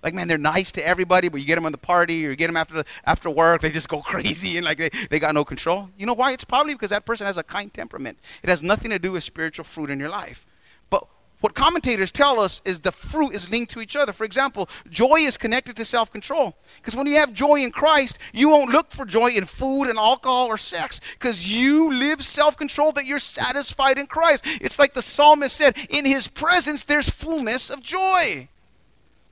Like, 0.03 0.13
man, 0.13 0.27
they're 0.27 0.37
nice 0.37 0.71
to 0.73 0.85
everybody, 0.85 1.29
but 1.29 1.39
you 1.39 1.47
get 1.47 1.55
them 1.55 1.65
on 1.65 1.71
the 1.71 1.77
party 1.77 2.25
or 2.27 2.31
you 2.31 2.35
get 2.35 2.47
them 2.47 2.57
after, 2.57 2.75
the, 2.75 2.85
after 3.05 3.29
work, 3.29 3.61
they 3.61 3.71
just 3.71 3.87
go 3.87 4.01
crazy 4.01 4.57
and 4.57 4.65
like 4.65 4.77
they, 4.77 4.89
they 5.09 5.19
got 5.19 5.33
no 5.33 5.45
control. 5.45 5.89
You 5.97 6.05
know 6.05 6.13
why? 6.13 6.33
It's 6.33 6.43
probably 6.43 6.73
because 6.73 6.89
that 6.89 7.05
person 7.05 7.25
has 7.25 7.37
a 7.37 7.43
kind 7.43 7.73
temperament. 7.73 8.19
It 8.43 8.49
has 8.49 8.61
nothing 8.61 8.91
to 8.91 8.99
do 8.99 9.13
with 9.13 9.23
spiritual 9.23 9.63
fruit 9.63 9.89
in 9.89 9.99
your 9.99 10.09
life. 10.09 10.45
But 10.89 11.07
what 11.39 11.55
commentators 11.55 12.11
tell 12.11 12.39
us 12.39 12.61
is 12.63 12.79
the 12.79 12.91
fruit 12.91 13.33
is 13.33 13.49
linked 13.49 13.71
to 13.73 13.81
each 13.81 13.95
other. 13.95 14.13
For 14.13 14.23
example, 14.23 14.69
joy 14.89 15.17
is 15.19 15.37
connected 15.37 15.75
to 15.77 15.85
self 15.85 16.11
control. 16.11 16.55
Because 16.77 16.95
when 16.95 17.07
you 17.07 17.15
have 17.15 17.33
joy 17.33 17.61
in 17.61 17.71
Christ, 17.71 18.17
you 18.33 18.49
won't 18.49 18.71
look 18.71 18.91
for 18.91 19.05
joy 19.05 19.31
in 19.31 19.45
food 19.45 19.89
and 19.89 19.97
alcohol 19.97 20.47
or 20.47 20.57
sex 20.57 21.01
because 21.13 21.51
you 21.51 21.91
live 21.91 22.23
self 22.23 22.55
control 22.55 22.93
that 22.93 23.05
you're 23.05 23.19
satisfied 23.19 23.97
in 23.97 24.07
Christ. 24.07 24.45
It's 24.61 24.79
like 24.79 24.93
the 24.93 25.01
psalmist 25.01 25.55
said, 25.55 25.77
In 25.89 26.05
his 26.05 26.27
presence, 26.29 26.83
there's 26.83 27.09
fullness 27.09 27.69
of 27.69 27.81
joy. 27.81 28.47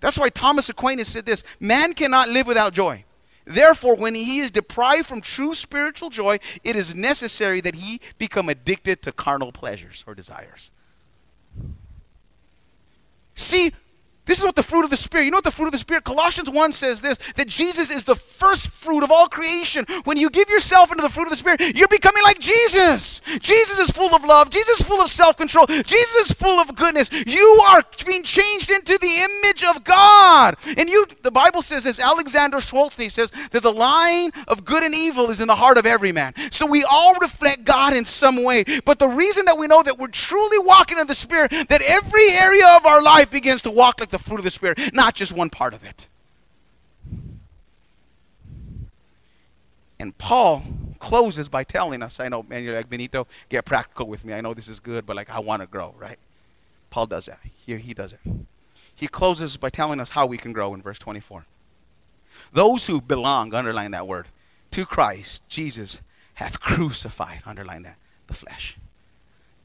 That's 0.02 0.18
why 0.18 0.30
Thomas 0.30 0.68
Aquinas 0.68 1.08
said 1.08 1.26
this 1.26 1.44
Man 1.60 1.94
cannot 1.94 2.28
live 2.28 2.48
without 2.48 2.74
joy. 2.74 3.06
Therefore, 3.46 3.96
when 3.96 4.14
he 4.14 4.40
is 4.40 4.52
deprived 4.52 5.08
from 5.08 5.22
true 5.22 5.56
spiritual 5.56 6.10
joy, 6.10 6.40
it 6.64 6.76
is 6.76 6.94
necessary 6.94 7.62
that 7.62 7.76
he 7.76 8.02
become 8.18 8.50
addicted 8.50 9.02
to 9.04 9.12
carnal 9.12 9.52
pleasures 9.52 10.04
or 10.06 10.14
desires. 10.14 10.72
See, 13.34 13.72
this 14.26 14.38
is 14.38 14.46
what 14.46 14.56
the 14.56 14.64
fruit 14.64 14.84
of 14.84 14.90
the 14.90 14.98
Spirit, 14.98 15.26
you 15.26 15.32
know 15.32 15.38
what 15.38 15.44
the 15.44 15.52
fruit 15.52 15.66
of 15.66 15.72
the 15.72 15.78
Spirit? 15.78 16.04
Colossians 16.04 16.50
1 16.50 16.74
says 16.74 17.02
this 17.02 17.18
that 17.36 17.48
Jesus 17.48 17.90
is 17.90 18.04
the 18.04 18.16
first 18.16 18.70
fruit 18.70 19.04
of 19.04 19.12
all 19.12 19.28
creation. 19.28 19.86
When 20.04 20.18
you 20.18 20.30
give 20.30 20.50
yourself 20.50 20.92
into 20.92 21.02
the 21.02 21.10
fruit 21.10 21.24
of 21.24 21.32
the 21.32 21.38
Spirit, 21.38 21.76
you're 21.76 21.88
becoming 21.88 22.24
like 22.24 22.40
Jesus. 22.40 23.20
Jesus 23.40 23.80
is 23.80 23.90
full 23.90 24.14
of 24.14 24.24
love. 24.24 24.50
Jesus 24.52 24.80
is 24.80 24.86
full 24.86 25.02
of 25.02 25.10
self 25.10 25.38
control. 25.38 25.66
Jesus 25.66 26.30
is 26.30 26.34
full 26.34 26.60
of 26.60 26.76
goodness. 26.76 27.10
You 27.12 27.62
are 27.70 27.84
being 28.06 28.24
changed 28.24 28.70
into 28.70 28.98
the 29.00 29.28
image 29.44 29.64
of 29.64 29.84
God. 29.84 30.56
And 30.78 30.88
you, 30.88 31.08
the 31.24 31.32
Bible 31.32 31.62
says 31.62 31.84
this, 31.84 32.00
Alexander 32.00 32.58
Solzhenitsyn 32.58 33.12
says 33.12 33.32
that 33.52 33.64
the 33.64 33.74
line 33.74 34.32
of 34.48 34.66
good 34.66 34.84
and 34.84 34.94
evil 34.94 35.30
is 35.32 35.42
in 35.42 35.48
the 35.48 35.56
heart 35.56 35.78
of 35.78 35.86
every 35.86 36.12
man. 36.12 36.34
So 36.52 36.68
we 36.68 36.84
all 36.84 37.16
reflect 37.16 37.64
God 37.64 37.96
in 37.96 38.06
some 38.06 38.44
way. 38.44 38.64
But 38.86 39.00
the 39.00 39.08
reason 39.08 39.46
that 39.46 39.58
we 39.58 39.68
know 39.68 39.82
that 39.82 39.98
we're 39.98 40.08
truly 40.08 40.60
walking 40.60 41.00
in 41.00 41.08
the 41.08 41.16
Spirit, 41.16 41.52
that 41.70 41.82
every 41.82 42.30
area 42.32 42.68
of 42.76 42.86
our 42.86 43.02
life 43.02 43.32
begins 43.32 43.64
to 43.64 43.72
walk 43.72 44.00
like 44.00 44.11
the 44.12 44.20
fruit 44.20 44.38
of 44.38 44.44
the 44.44 44.52
Spirit, 44.52 44.94
not 44.94 45.16
just 45.16 45.34
one 45.34 45.50
part 45.50 45.74
of 45.74 45.84
it. 45.84 46.08
And 50.00 50.18
Paul 50.18 50.64
closes 51.00 51.48
by 51.48 51.64
telling 51.64 52.02
us, 52.02 52.20
I 52.20 52.28
know, 52.28 52.44
man, 52.44 52.64
you're 52.64 52.76
like, 52.76 52.90
Benito, 52.90 53.28
get 53.50 53.66
practical 53.66 54.08
with 54.08 54.26
me. 54.26 54.34
I 54.34 54.42
know 54.42 54.54
this 54.54 54.68
is 54.68 54.80
good, 54.80 55.06
but 55.06 55.16
like, 55.16 55.30
I 55.30 55.40
want 55.40 55.62
to 55.62 55.68
grow, 55.68 55.94
right? 55.98 56.18
Paul 56.90 57.08
does 57.08 57.28
that. 57.28 57.40
Here 57.66 57.78
he 57.78 57.94
does 57.94 58.14
it. 58.14 58.20
He 58.94 59.08
closes 59.08 59.58
by 59.58 59.70
telling 59.70 60.00
us 60.00 60.12
how 60.12 60.26
we 60.26 60.38
can 60.38 60.54
grow 60.54 60.74
in 60.74 60.82
verse 60.82 61.00
24. 61.00 61.46
Those 62.54 62.88
who 62.88 63.00
belong, 63.02 63.54
underline 63.54 63.92
that 63.92 64.08
word, 64.08 64.28
to 64.72 64.86
Christ, 64.86 65.44
Jesus, 65.48 66.02
have 66.36 66.60
crucified, 66.60 67.42
underline 67.46 67.84
that, 67.84 67.98
the 68.28 68.34
flesh, 68.34 68.78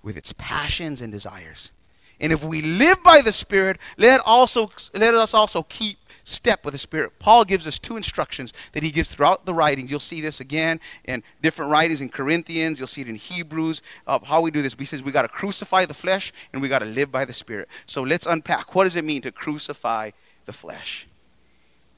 with 0.02 0.16
its 0.16 0.32
passions 0.36 1.00
and 1.00 1.12
desires. 1.12 1.72
And 2.20 2.32
if 2.32 2.42
we 2.42 2.62
live 2.62 3.02
by 3.02 3.20
the 3.20 3.32
Spirit, 3.32 3.78
let 3.98 4.20
also 4.24 4.70
let 4.94 5.14
us 5.14 5.34
also 5.34 5.62
keep 5.64 5.98
step 6.24 6.64
with 6.64 6.72
the 6.72 6.78
Spirit. 6.78 7.12
Paul 7.18 7.44
gives 7.44 7.66
us 7.66 7.78
two 7.78 7.96
instructions 7.96 8.52
that 8.72 8.82
he 8.82 8.90
gives 8.90 9.14
throughout 9.14 9.46
the 9.46 9.54
writings. 9.54 9.90
You'll 9.90 10.00
see 10.00 10.20
this 10.20 10.40
again 10.40 10.80
in 11.04 11.22
different 11.42 11.70
writings 11.70 12.00
in 12.00 12.08
Corinthians. 12.08 12.78
You'll 12.78 12.88
see 12.88 13.02
it 13.02 13.08
in 13.08 13.14
Hebrews. 13.16 13.82
Uh, 14.06 14.18
how 14.24 14.40
we 14.40 14.50
do 14.50 14.62
this. 14.62 14.74
He 14.78 14.84
says 14.86 15.02
we 15.02 15.12
got 15.12 15.22
to 15.22 15.28
crucify 15.28 15.84
the 15.84 15.94
flesh 15.94 16.32
and 16.52 16.62
we 16.62 16.68
got 16.68 16.80
to 16.80 16.86
live 16.86 17.12
by 17.12 17.24
the 17.24 17.32
Spirit. 17.32 17.68
So 17.84 18.02
let's 18.02 18.26
unpack. 18.26 18.74
What 18.74 18.84
does 18.84 18.96
it 18.96 19.04
mean 19.04 19.22
to 19.22 19.30
crucify 19.30 20.10
the 20.46 20.52
flesh? 20.52 21.06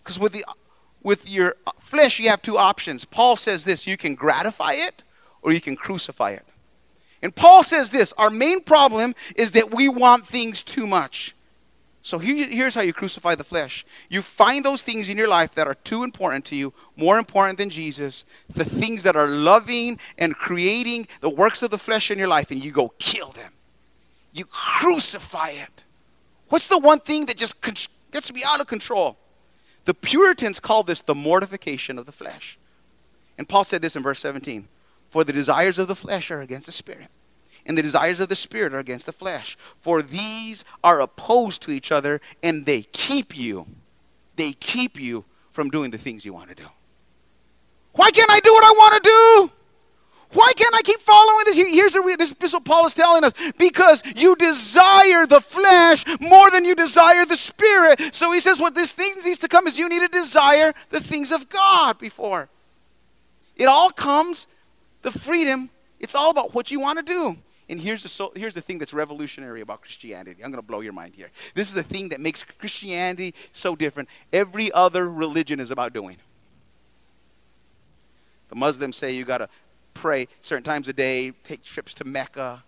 Because 0.02 0.18
with 0.18 0.32
the 0.32 0.44
with 1.02 1.28
your 1.28 1.54
flesh, 1.78 2.18
you 2.18 2.28
have 2.28 2.42
two 2.42 2.58
options. 2.58 3.04
Paul 3.04 3.36
says 3.36 3.64
this: 3.64 3.86
you 3.86 3.96
can 3.96 4.14
gratify 4.14 4.72
it, 4.72 5.04
or 5.42 5.52
you 5.52 5.60
can 5.60 5.76
crucify 5.76 6.30
it. 6.30 6.44
And 7.22 7.34
Paul 7.34 7.62
says 7.62 7.90
this 7.90 8.12
our 8.18 8.30
main 8.30 8.60
problem 8.60 9.14
is 9.36 9.52
that 9.52 9.74
we 9.74 9.88
want 9.88 10.26
things 10.26 10.62
too 10.62 10.86
much. 10.86 11.34
So 12.02 12.18
here, 12.18 12.46
here's 12.46 12.74
how 12.74 12.80
you 12.80 12.94
crucify 12.94 13.34
the 13.34 13.44
flesh. 13.44 13.84
You 14.08 14.22
find 14.22 14.64
those 14.64 14.82
things 14.82 15.10
in 15.10 15.18
your 15.18 15.28
life 15.28 15.54
that 15.56 15.66
are 15.66 15.74
too 15.74 16.04
important 16.04 16.44
to 16.46 16.56
you, 16.56 16.72
more 16.96 17.18
important 17.18 17.58
than 17.58 17.68
Jesus, 17.68 18.24
the 18.48 18.64
things 18.64 19.02
that 19.02 19.14
are 19.14 19.28
loving 19.28 19.98
and 20.16 20.34
creating 20.34 21.06
the 21.20 21.28
works 21.28 21.62
of 21.62 21.70
the 21.70 21.76
flesh 21.76 22.10
in 22.10 22.18
your 22.18 22.28
life, 22.28 22.50
and 22.50 22.64
you 22.64 22.70
go 22.70 22.94
kill 22.98 23.32
them. 23.32 23.52
You 24.32 24.46
crucify 24.46 25.50
it. 25.50 25.84
What's 26.48 26.68
the 26.68 26.78
one 26.78 27.00
thing 27.00 27.26
that 27.26 27.36
just 27.36 27.60
gets 27.60 28.32
me 28.32 28.42
out 28.46 28.60
of 28.60 28.66
control? 28.66 29.18
The 29.84 29.92
Puritans 29.92 30.60
call 30.60 30.84
this 30.84 31.02
the 31.02 31.14
mortification 31.14 31.98
of 31.98 32.06
the 32.06 32.12
flesh. 32.12 32.58
And 33.36 33.48
Paul 33.48 33.64
said 33.64 33.82
this 33.82 33.96
in 33.96 34.02
verse 34.02 34.20
17 34.20 34.66
For 35.10 35.24
the 35.24 35.32
desires 35.32 35.78
of 35.78 35.88
the 35.88 35.94
flesh 35.96 36.30
are 36.30 36.40
against 36.40 36.66
the 36.66 36.72
spirit 36.72 37.08
and 37.68 37.76
the 37.76 37.82
desires 37.82 38.18
of 38.18 38.30
the 38.30 38.36
spirit 38.36 38.72
are 38.72 38.78
against 38.78 39.06
the 39.06 39.12
flesh. 39.12 39.56
For 39.78 40.00
these 40.00 40.64
are 40.82 41.00
opposed 41.00 41.62
to 41.62 41.70
each 41.70 41.92
other, 41.92 42.20
and 42.42 42.64
they 42.64 42.82
keep 42.82 43.36
you, 43.36 43.66
they 44.36 44.52
keep 44.52 44.98
you 44.98 45.24
from 45.52 45.68
doing 45.68 45.90
the 45.90 45.98
things 45.98 46.24
you 46.24 46.32
want 46.32 46.48
to 46.48 46.54
do. 46.54 46.66
Why 47.92 48.10
can't 48.10 48.30
I 48.30 48.40
do 48.40 48.52
what 48.52 48.64
I 48.64 48.70
want 48.70 49.04
to 49.04 49.10
do? 49.10 49.52
Why 50.32 50.52
can't 50.56 50.74
I 50.74 50.82
keep 50.82 51.00
following 51.00 51.44
this? 51.46 51.56
Here's 51.56 51.92
the 51.92 52.16
this 52.18 52.34
is 52.42 52.52
what 52.52 52.64
Paul 52.64 52.86
is 52.86 52.94
telling 52.94 53.24
us. 53.24 53.32
Because 53.58 54.02
you 54.14 54.36
desire 54.36 55.26
the 55.26 55.40
flesh 55.40 56.04
more 56.20 56.50
than 56.50 56.66
you 56.66 56.74
desire 56.74 57.24
the 57.24 57.36
spirit. 57.36 58.14
So 58.14 58.30
he 58.32 58.40
says 58.40 58.60
what 58.60 58.74
this 58.74 58.92
thing 58.92 59.14
needs 59.24 59.38
to 59.38 59.48
come 59.48 59.66
is 59.66 59.78
you 59.78 59.88
need 59.88 60.00
to 60.00 60.08
desire 60.08 60.74
the 60.90 61.00
things 61.00 61.32
of 61.32 61.48
God 61.48 61.98
before. 61.98 62.50
It 63.56 63.64
all 63.64 63.88
comes, 63.90 64.46
the 65.02 65.12
freedom, 65.12 65.70
it's 66.00 66.14
all 66.14 66.30
about 66.30 66.54
what 66.54 66.70
you 66.70 66.80
want 66.80 66.98
to 66.98 67.02
do. 67.04 67.36
And 67.70 67.80
here's 67.80 68.02
the, 68.02 68.08
so, 68.08 68.32
here's 68.34 68.54
the 68.54 68.60
thing 68.60 68.78
that's 68.78 68.94
revolutionary 68.94 69.60
about 69.60 69.82
Christianity. 69.82 70.42
I'm 70.42 70.50
going 70.50 70.62
to 70.62 70.66
blow 70.66 70.80
your 70.80 70.94
mind 70.94 71.14
here. 71.14 71.30
This 71.54 71.68
is 71.68 71.74
the 71.74 71.82
thing 71.82 72.08
that 72.10 72.20
makes 72.20 72.42
Christianity 72.42 73.34
so 73.52 73.76
different. 73.76 74.08
Every 74.32 74.72
other 74.72 75.08
religion 75.08 75.60
is 75.60 75.70
about 75.70 75.92
doing. 75.92 76.16
The 78.48 78.54
Muslims 78.54 78.96
say 78.96 79.14
you 79.14 79.26
got 79.26 79.38
to 79.38 79.48
pray 79.92 80.28
certain 80.40 80.64
times 80.64 80.88
a 80.88 80.94
day, 80.94 81.32
take 81.44 81.62
trips 81.62 81.92
to 81.94 82.04
Mecca. 82.04 82.64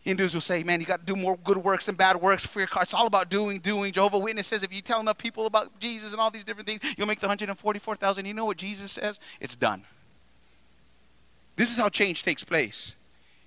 Hindus 0.00 0.34
will 0.34 0.42
say, 0.42 0.62
man, 0.62 0.80
you 0.80 0.86
got 0.86 1.00
to 1.00 1.06
do 1.06 1.16
more 1.16 1.38
good 1.38 1.56
works 1.56 1.86
than 1.86 1.94
bad 1.94 2.20
works 2.20 2.44
for 2.44 2.60
your 2.60 2.68
car. 2.68 2.82
It's 2.82 2.94
all 2.94 3.06
about 3.06 3.30
doing, 3.30 3.60
doing. 3.60 3.92
Jehovah 3.92 4.18
Witness 4.18 4.46
says 4.46 4.62
if 4.62 4.74
you 4.74 4.82
tell 4.82 5.00
enough 5.00 5.18
people 5.18 5.46
about 5.46 5.80
Jesus 5.80 6.12
and 6.12 6.20
all 6.20 6.30
these 6.30 6.44
different 6.44 6.68
things, 6.68 6.80
you'll 6.96 7.06
make 7.06 7.20
the 7.20 7.26
144,000. 7.26 8.26
You 8.26 8.34
know 8.34 8.44
what 8.44 8.58
Jesus 8.58 8.92
says? 8.92 9.18
It's 9.40 9.56
done. 9.56 9.84
This 11.58 11.72
is 11.72 11.76
how 11.76 11.88
change 11.88 12.22
takes 12.22 12.44
place. 12.44 12.94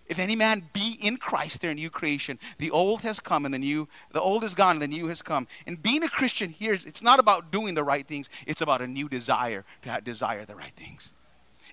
If 0.06 0.20
any 0.20 0.36
man 0.36 0.70
be 0.74 0.98
in 1.00 1.16
Christ, 1.16 1.62
they're 1.62 1.72
a 1.72 1.74
new 1.74 1.90
creation. 1.90 2.38
The 2.58 2.70
old 2.70 3.02
has 3.02 3.22
come 3.22 3.46
and 3.46 3.54
the 3.54 3.60
new, 3.60 3.88
the 4.12 4.20
old 4.20 4.44
is 4.44 4.54
gone 4.54 4.74
and 4.74 4.82
the 4.82 4.88
new 4.90 5.08
has 5.08 5.22
come. 5.22 5.48
And 5.66 5.82
being 5.82 6.04
a 6.04 6.10
Christian 6.10 6.50
here, 6.50 6.74
it's 6.74 7.02
not 7.02 7.20
about 7.20 7.52
doing 7.52 7.74
the 7.74 7.86
right 7.86 8.06
things, 8.06 8.30
it's 8.46 8.60
about 8.60 8.82
a 8.82 8.88
new 8.88 9.08
desire 9.08 9.64
to 9.84 10.02
desire 10.04 10.44
the 10.44 10.56
right 10.56 10.74
things. 10.74 11.14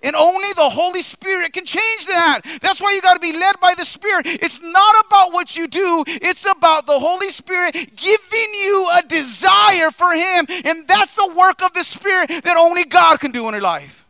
And 0.01 0.15
only 0.15 0.53
the 0.53 0.69
Holy 0.69 1.03
Spirit 1.03 1.53
can 1.53 1.65
change 1.65 2.07
that. 2.07 2.43
That's 2.63 2.81
why 2.81 2.93
you 2.93 3.03
got 3.03 3.15
to 3.15 3.21
be 3.21 3.37
led 3.37 3.59
by 3.59 3.75
the 3.77 3.85
Spirit. 3.85 4.27
It's 4.27 4.63
not 4.63 5.05
about 5.05 5.33
what 5.33 5.57
you 5.57 5.67
do, 5.67 6.05
it's 6.07 6.47
about 6.47 6.87
the 6.87 7.01
Holy 7.01 7.31
Spirit 7.31 7.75
giving 7.97 8.55
you 8.55 8.89
a 8.97 9.03
desire 9.03 9.91
for 9.91 10.13
Him. 10.13 10.47
And 10.65 10.87
that's 10.87 11.17
the 11.17 11.35
work 11.37 11.65
of 11.65 11.73
the 11.73 11.83
Spirit 11.83 12.29
that 12.29 12.57
only 12.57 12.85
God 12.85 13.19
can 13.19 13.33
do 13.33 13.49
in 13.49 13.55
your 13.55 13.61
life. 13.61 14.05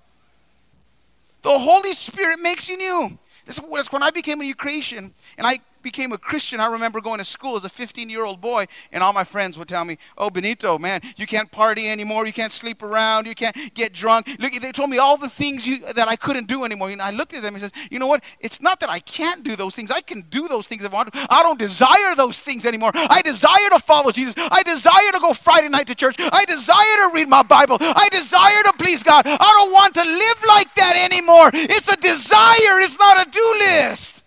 The 1.48 1.58
Holy 1.58 1.94
Spirit 1.94 2.40
makes 2.40 2.68
you 2.68 2.76
new. 2.76 3.18
This 3.46 3.58
is 3.58 3.90
when 3.90 4.02
I 4.02 4.10
became 4.10 4.38
a 4.42 4.44
new 4.44 4.54
creation 4.54 5.14
and 5.38 5.46
I 5.46 5.60
became 5.82 6.12
a 6.12 6.18
Christian, 6.18 6.60
I 6.60 6.70
remember 6.70 7.00
going 7.00 7.18
to 7.18 7.24
school 7.24 7.56
as 7.56 7.64
a 7.64 7.68
15 7.68 8.10
year 8.10 8.24
old 8.24 8.40
boy, 8.40 8.66
and 8.92 9.02
all 9.02 9.12
my 9.12 9.24
friends 9.24 9.58
would 9.58 9.68
tell 9.68 9.84
me, 9.84 9.98
Oh, 10.16 10.30
Benito, 10.30 10.78
man, 10.78 11.00
you 11.16 11.26
can't 11.26 11.50
party 11.50 11.88
anymore. 11.88 12.26
You 12.26 12.32
can't 12.32 12.52
sleep 12.52 12.82
around. 12.82 13.26
You 13.26 13.34
can't 13.34 13.56
get 13.74 13.92
drunk. 13.92 14.28
Look, 14.38 14.52
they 14.52 14.72
told 14.72 14.90
me 14.90 14.98
all 14.98 15.16
the 15.16 15.28
things 15.28 15.66
you, 15.66 15.92
that 15.92 16.08
I 16.08 16.16
couldn't 16.16 16.48
do 16.48 16.64
anymore. 16.64 16.90
And 16.90 17.02
I 17.02 17.10
looked 17.10 17.34
at 17.34 17.42
them 17.42 17.54
and 17.54 17.62
says, 17.62 17.72
You 17.90 17.98
know 17.98 18.06
what? 18.06 18.24
It's 18.40 18.60
not 18.60 18.80
that 18.80 18.90
I 18.90 19.00
can't 19.00 19.42
do 19.42 19.56
those 19.56 19.74
things. 19.74 19.90
I 19.90 20.00
can 20.00 20.22
do 20.22 20.48
those 20.48 20.66
things 20.66 20.84
if 20.84 20.92
I 20.92 20.96
want 20.96 21.12
to. 21.12 21.26
I 21.30 21.42
don't 21.42 21.58
desire 21.58 22.14
those 22.16 22.40
things 22.40 22.66
anymore. 22.66 22.90
I 22.94 23.22
desire 23.22 23.70
to 23.70 23.78
follow 23.78 24.10
Jesus. 24.10 24.34
I 24.36 24.62
desire 24.62 25.12
to 25.12 25.20
go 25.20 25.32
Friday 25.34 25.68
night 25.68 25.86
to 25.88 25.94
church. 25.94 26.16
I 26.18 26.44
desire 26.44 27.08
to 27.08 27.10
read 27.14 27.28
my 27.28 27.42
Bible. 27.42 27.78
I 27.80 28.08
desire 28.10 28.62
to 28.64 28.72
please 28.78 29.02
God. 29.02 29.26
I 29.26 29.36
don't 29.36 29.72
want 29.72 29.94
to 29.94 30.02
live 30.02 30.44
like 30.46 30.74
that 30.74 30.96
anymore. 30.96 31.50
It's 31.52 31.88
a 31.88 31.96
desire, 31.96 32.80
it's 32.80 32.98
not 32.98 33.26
a 33.26 33.30
do 33.30 33.54
list. 33.60 34.17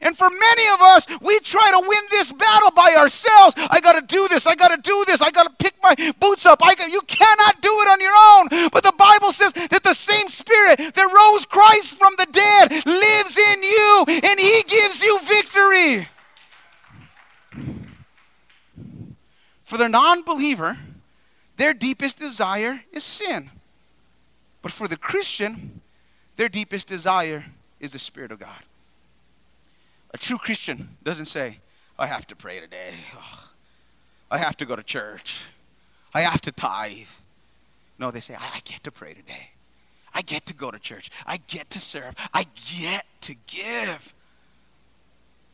And 0.00 0.16
for 0.16 0.28
many 0.28 0.68
of 0.74 0.80
us, 0.80 1.06
we 1.22 1.38
try 1.40 1.70
to 1.70 1.80
win 1.86 2.02
this 2.10 2.32
battle 2.32 2.70
by 2.70 2.94
ourselves. 2.96 3.54
I 3.70 3.80
got 3.80 3.94
to 3.94 4.02
do 4.02 4.28
this. 4.28 4.46
I 4.46 4.54
got 4.54 4.68
to 4.68 4.76
do 4.76 5.04
this. 5.06 5.22
I 5.22 5.30
got 5.30 5.44
to 5.44 5.64
pick 5.64 5.74
my 5.82 5.94
boots 6.20 6.44
up. 6.44 6.60
I 6.62 6.74
got, 6.74 6.90
you 6.90 7.00
cannot 7.02 7.62
do 7.62 7.70
it 7.80 7.88
on 7.88 8.00
your 8.00 8.12
own. 8.14 8.70
But 8.72 8.82
the 8.82 8.92
Bible 8.96 9.32
says 9.32 9.52
that 9.54 9.82
the 9.82 9.94
same 9.94 10.28
Spirit 10.28 10.94
that 10.94 11.12
rose 11.14 11.46
Christ 11.46 11.96
from 11.96 12.14
the 12.18 12.26
dead 12.30 12.72
lives 12.84 13.38
in 13.38 13.62
you, 13.62 14.04
and 14.08 14.38
He 14.38 14.62
gives 14.66 15.00
you 15.00 15.18
victory. 15.22 16.08
For 19.64 19.78
the 19.78 19.88
non 19.88 20.22
believer, 20.22 20.76
their 21.56 21.72
deepest 21.72 22.18
desire 22.18 22.82
is 22.92 23.02
sin. 23.02 23.50
But 24.60 24.72
for 24.72 24.88
the 24.88 24.96
Christian, 24.96 25.80
their 26.36 26.48
deepest 26.48 26.86
desire 26.86 27.46
is 27.80 27.92
the 27.92 27.98
Spirit 27.98 28.30
of 28.30 28.38
God. 28.38 28.65
A 30.16 30.18
true 30.18 30.38
Christian 30.38 30.96
doesn't 31.02 31.26
say, 31.26 31.58
I 31.98 32.06
have 32.06 32.26
to 32.28 32.34
pray 32.34 32.58
today. 32.58 32.94
Oh, 33.18 33.50
I 34.30 34.38
have 34.38 34.56
to 34.56 34.64
go 34.64 34.74
to 34.74 34.82
church. 34.82 35.42
I 36.14 36.22
have 36.22 36.40
to 36.40 36.52
tithe. 36.52 37.08
No, 37.98 38.10
they 38.10 38.20
say, 38.20 38.34
I, 38.34 38.60
get 38.64 38.82
to 38.84 38.90
pray 38.90 39.12
today. 39.12 39.50
I 40.14 40.22
get 40.22 40.46
to 40.46 40.54
go 40.54 40.70
to 40.70 40.78
church. 40.78 41.10
I 41.26 41.36
get 41.48 41.68
to 41.68 41.80
serve. 41.80 42.14
I 42.32 42.46
get 42.78 43.04
to 43.20 43.34
give. 43.46 44.14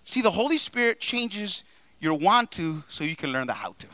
See, 0.04 0.22
the 0.22 0.30
Holy 0.30 0.58
Spirit 0.58 1.00
changes 1.00 1.64
your 1.98 2.14
want 2.14 2.52
to 2.52 2.84
so 2.86 3.02
you 3.02 3.16
can 3.16 3.32
learn 3.32 3.48
the 3.48 3.54
how 3.54 3.74
to. 3.80 3.88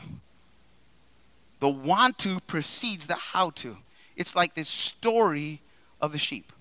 The 1.61 1.69
want 1.69 2.19
to 2.19 2.41
precedes 2.41 3.07
the 3.07 3.15
how 3.15 3.49
to. 3.55 3.75
It's 4.15 4.35
like 4.35 4.53
this 4.53 4.69
story 4.69 5.63
of 5.99 6.11
the 6.11 6.19
sheep. 6.19 6.53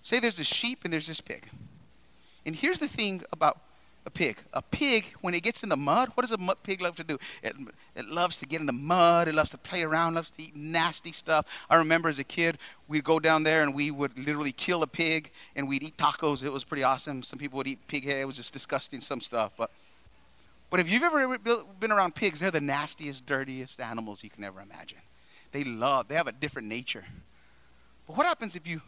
Say 0.00 0.18
there's 0.18 0.40
a 0.40 0.44
sheep 0.44 0.78
and 0.84 0.94
there's 0.94 1.08
this 1.08 1.20
pig. 1.20 1.46
And 2.50 2.56
here's 2.56 2.80
the 2.80 2.88
thing 2.88 3.22
about 3.32 3.60
a 4.04 4.10
pig. 4.10 4.36
A 4.52 4.60
pig, 4.60 5.04
when 5.20 5.34
it 5.34 5.44
gets 5.44 5.62
in 5.62 5.68
the 5.68 5.76
mud, 5.76 6.08
what 6.14 6.26
does 6.26 6.32
a 6.32 6.56
pig 6.64 6.80
love 6.80 6.96
to 6.96 7.04
do? 7.04 7.16
It, 7.44 7.54
it 7.94 8.08
loves 8.08 8.38
to 8.38 8.46
get 8.46 8.58
in 8.58 8.66
the 8.66 8.72
mud. 8.72 9.28
It 9.28 9.36
loves 9.36 9.52
to 9.52 9.58
play 9.58 9.84
around. 9.84 10.14
Loves 10.14 10.32
to 10.32 10.42
eat 10.42 10.56
nasty 10.56 11.12
stuff. 11.12 11.46
I 11.70 11.76
remember 11.76 12.08
as 12.08 12.18
a 12.18 12.24
kid, 12.24 12.58
we'd 12.88 13.04
go 13.04 13.20
down 13.20 13.44
there 13.44 13.62
and 13.62 13.72
we 13.72 13.92
would 13.92 14.18
literally 14.18 14.50
kill 14.50 14.82
a 14.82 14.88
pig 14.88 15.30
and 15.54 15.68
we'd 15.68 15.84
eat 15.84 15.96
tacos. 15.96 16.42
It 16.42 16.50
was 16.50 16.64
pretty 16.64 16.82
awesome. 16.82 17.22
Some 17.22 17.38
people 17.38 17.56
would 17.58 17.68
eat 17.68 17.78
pig 17.86 18.04
head. 18.04 18.16
It 18.16 18.24
was 18.24 18.34
just 18.34 18.52
disgusting, 18.52 19.00
some 19.00 19.20
stuff. 19.20 19.52
But, 19.56 19.70
but 20.70 20.80
if 20.80 20.90
you've 20.90 21.04
ever 21.04 21.38
been 21.38 21.92
around 21.92 22.16
pigs, 22.16 22.40
they're 22.40 22.50
the 22.50 22.60
nastiest, 22.60 23.26
dirtiest 23.26 23.80
animals 23.80 24.24
you 24.24 24.30
can 24.30 24.42
ever 24.42 24.60
imagine. 24.60 24.98
They 25.52 25.62
love, 25.62 26.08
they 26.08 26.16
have 26.16 26.26
a 26.26 26.32
different 26.32 26.66
nature. 26.66 27.04
But 28.08 28.16
what 28.16 28.26
happens 28.26 28.56
if 28.56 28.66
you 28.66 28.82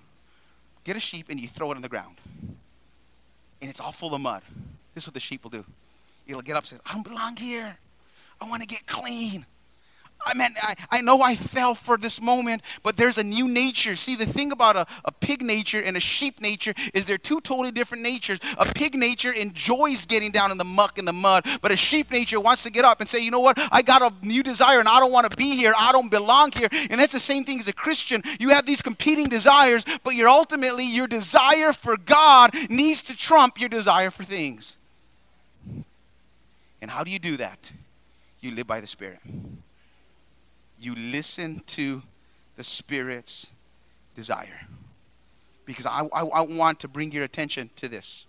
get 0.83 0.96
a 0.96 1.01
sheep 1.01 1.27
and 1.29 1.38
you 1.38 1.46
throw 1.46 1.70
it 1.70 1.77
on 1.77 1.83
the 1.83 1.88
ground? 1.88 2.16
And 3.62 3.70
it's 3.70 3.81
all 3.81 3.92
full 3.92 4.14
of 4.14 4.20
mud. 4.20 4.42
This 4.94 5.05
is 5.05 5.09
what 5.09 5.14
the 5.14 5.20
sheep 5.20 5.44
will 5.44 5.51
do. 5.51 5.64
It'll 6.27 6.42
get 6.42 6.57
up 6.57 6.64
and 6.64 6.68
say, 6.68 6.77
I 6.85 6.92
don't 6.92 7.07
belong 7.07 7.37
here. 7.37 7.77
I 8.40 8.49
want 8.51 8.61
to 8.61 8.68
get 8.68 8.86
clean. 8.86 9.47
I 10.25 10.35
mean, 10.35 10.51
I, 10.62 10.75
I 10.91 11.01
know 11.01 11.20
I 11.20 11.35
fell 11.35 11.75
for 11.75 11.97
this 11.97 12.20
moment, 12.20 12.62
but 12.83 12.97
there's 12.97 13.18
a 13.18 13.25
new 13.25 13.49
nature. 13.49 13.97
See, 13.97 14.16
the 14.16 14.27
thing 14.27 14.53
about 14.53 14.77
a, 14.77 14.87
a 15.05 15.12
pig 15.12 15.43
nature 15.43 15.81
and 15.81 15.97
a 15.97 16.01
sheep 16.01 16.41
nature 16.41 16.75
is 16.95 17.07
they're 17.07 17.18
two 17.18 17.41
totally 17.41 17.70
different 17.73 18.03
natures. 18.03 18.39
A 18.59 18.64
pig 18.64 18.95
nature 18.95 19.33
enjoys 19.33 20.07
getting 20.07 20.31
down 20.31 20.51
in 20.51 20.59
the 20.59 20.64
muck 20.64 20.99
and 20.99 21.07
the 21.07 21.12
mud, 21.12 21.47
but 21.61 21.73
a 21.73 21.77
sheep 21.77 22.11
nature 22.11 22.41
wants 22.41 22.62
to 22.62 22.70
get 22.70 22.85
up 22.85 23.01
and 23.01 23.09
say, 23.09 23.18
you 23.18 23.31
know 23.31 23.41
what? 23.41 23.59
I 23.73 23.83
got 23.83 24.03
a 24.03 24.27
new 24.27 24.43
desire 24.43 24.79
and 24.79 24.89
I 24.89 25.01
don't 25.01 25.12
want 25.12 25.31
to 25.31 25.37
be 25.37 25.57
here. 25.57 25.73
I 25.77 25.93
don't 25.93 26.11
belong 26.11 26.53
here. 26.53 26.68
And 26.91 27.01
that's 27.01 27.12
the 27.12 27.20
same 27.20 27.45
thing 27.45 27.59
as 27.59 27.68
a 27.68 27.73
Christian. 27.73 28.23
You 28.39 28.51
have 28.51 28.66
these 28.66 28.83
competing 28.83 29.29
desires, 29.29 29.85
but 30.05 30.14
you're 30.14 30.29
ultimately, 30.29 30.87
your 30.87 31.07
desire 31.07 31.73
for 31.73 31.97
God 31.97 32.51
needs 32.70 33.03
to 33.05 33.16
trump 33.16 33.61
your 33.61 33.68
desire 33.68 34.11
for 34.11 34.25
things. 34.25 34.77
And 36.81 36.91
how 36.91 37.05
do 37.05 37.11
you 37.11 37.18
do 37.18 37.37
that? 37.37 37.70
You 38.41 38.55
live 38.55 38.66
by 38.66 38.81
the 38.81 38.87
Spirit 38.87 39.20
you 40.85 40.95
listen 40.95 41.62
to 41.66 42.03
the 42.57 42.64
Spirit's 42.64 43.53
desire. 44.14 44.61
Because 45.64 45.87
I, 45.87 46.09
I, 46.12 46.22
I, 46.22 46.41
want 46.41 46.80
to 46.80 46.89
bring 46.89 47.12
your 47.12 47.24
attention 47.24 47.70
to 47.76 47.89
this. 47.89 48.26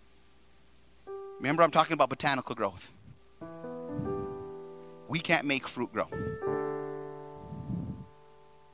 Remember, 1.37 1.63
I'm 1.63 1.71
talking 1.71 1.93
about 1.93 2.09
botanical 2.09 2.55
growth. 2.55 2.91
We 5.07 5.19
can't 5.19 5.45
make 5.45 5.67
fruit 5.67 5.91
grow. 5.91 6.07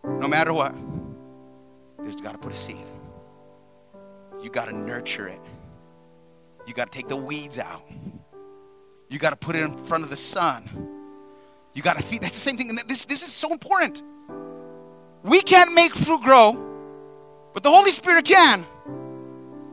No 0.04 0.28
matter 0.28 0.54
what, 0.54 0.76
there's 2.00 2.16
got 2.18 2.34
to 2.34 2.38
put 2.38 2.52
a 2.52 2.56
seed. 2.56 2.86
you 4.42 4.50
got 4.50 4.66
to 4.66 4.76
nurture 4.76 5.28
it. 5.28 5.42
You 6.68 6.74
got 6.74 6.92
to 6.92 6.96
take 6.96 7.08
the 7.08 7.16
weeds 7.16 7.58
out. 7.58 7.84
You 9.10 9.18
got 9.18 9.32
to 9.32 9.36
put 9.36 9.56
it 9.56 9.64
in 9.64 9.78
front 9.78 10.04
of 10.04 10.10
the 10.10 10.18
sun. 10.18 10.99
You 11.80 11.84
got 11.84 11.96
to 11.96 12.04
feed. 12.04 12.20
That's 12.20 12.34
the 12.34 12.42
same 12.42 12.58
thing. 12.58 12.70
And 12.70 12.80
this, 12.90 13.06
this 13.06 13.24
is 13.24 13.32
so 13.32 13.54
important. 13.54 14.04
We 15.24 15.40
can't 15.40 15.74
make 15.74 15.96
fruit 15.96 16.22
grow, 16.22 16.52
but 17.54 17.64
the 17.64 17.70
Holy 17.70 17.92
Spirit 17.92 18.26
can. 18.26 18.66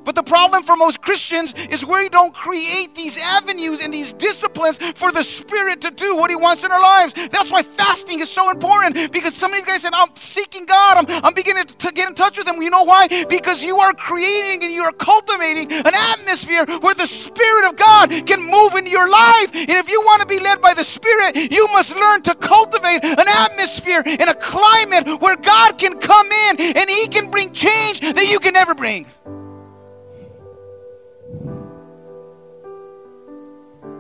But 0.07 0.15
the 0.15 0.23
problem 0.23 0.63
for 0.63 0.77
most 0.77 1.03
Christians 1.03 1.53
is 1.69 1.85
we 1.85 2.09
don't 2.09 2.33
create 2.33 2.95
these 2.95 3.19
avenues 3.19 3.85
and 3.85 3.93
these 3.93 4.13
disciplines 4.13 4.79
for 4.95 5.11
the 5.11 5.25
Spirit 5.25 5.81
to 5.81 5.91
do 5.91 6.17
what 6.17 6.31
He 6.31 6.37
wants 6.37 6.63
in 6.63 6.71
our 6.71 6.81
lives. 6.81 7.13
That's 7.29 7.51
why 7.51 7.65
fasting 7.65 8.21
is 8.21 8.31
so 8.31 8.49
important 8.49 9.13
because 9.13 9.35
some 9.35 9.53
of 9.53 9.59
you 9.59 9.67
guys 9.67 9.83
said, 9.83 9.95
I'm 9.95 10.15
seeking 10.15 10.65
God, 10.65 10.99
I'm, 10.99 11.25
I'm 11.25 11.35
beginning 11.35 11.65
to 11.67 11.93
get 11.93 12.09
in 12.09 12.15
touch 12.15 12.39
with 12.39 12.47
Him. 12.47 12.63
You 12.63 12.71
know 12.71 12.85
why? 12.85 13.09
Because 13.29 13.65
you 13.65 13.79
are 13.79 13.93
creating 13.95 14.63
and 14.63 14.73
you 14.73 14.85
are 14.85 14.93
cultivating 14.93 15.73
an 15.73 15.93
atmosphere 15.93 16.65
where 16.81 16.95
the 16.95 17.07
Spirit 17.07 17.69
of 17.69 17.75
God 17.75 18.11
can 18.27 18.41
move 18.41 18.75
into 18.75 18.91
your 18.91 19.11
life. 19.11 19.51
And 19.55 19.71
if 19.71 19.91
you 19.91 20.01
want 20.03 20.21
to 20.21 20.29
be 20.29 20.39
led 20.39 20.63
by 20.63 20.73
the 20.73 20.85
Spirit, 20.85 21.51
you 21.51 21.67
must 21.73 21.97
learn 21.97 22.23
to 22.23 22.35
cultivate 22.37 23.03
an 23.03 23.27
atmosphere 23.27 24.05
and 24.07 24.31
a 24.31 24.35
climate 24.35 25.21
where 25.21 25.37
God 25.37 25.79
can 25.79 25.99
come 25.99 26.29
in 26.31 26.61
and 26.61 26.89
He 26.89 27.09
can 27.09 27.29
bring 27.29 27.53
change 27.53 28.01
that 28.01 28.29
you 28.31 28.39
can 28.39 28.53
never 28.53 28.73
bring. 28.73 29.07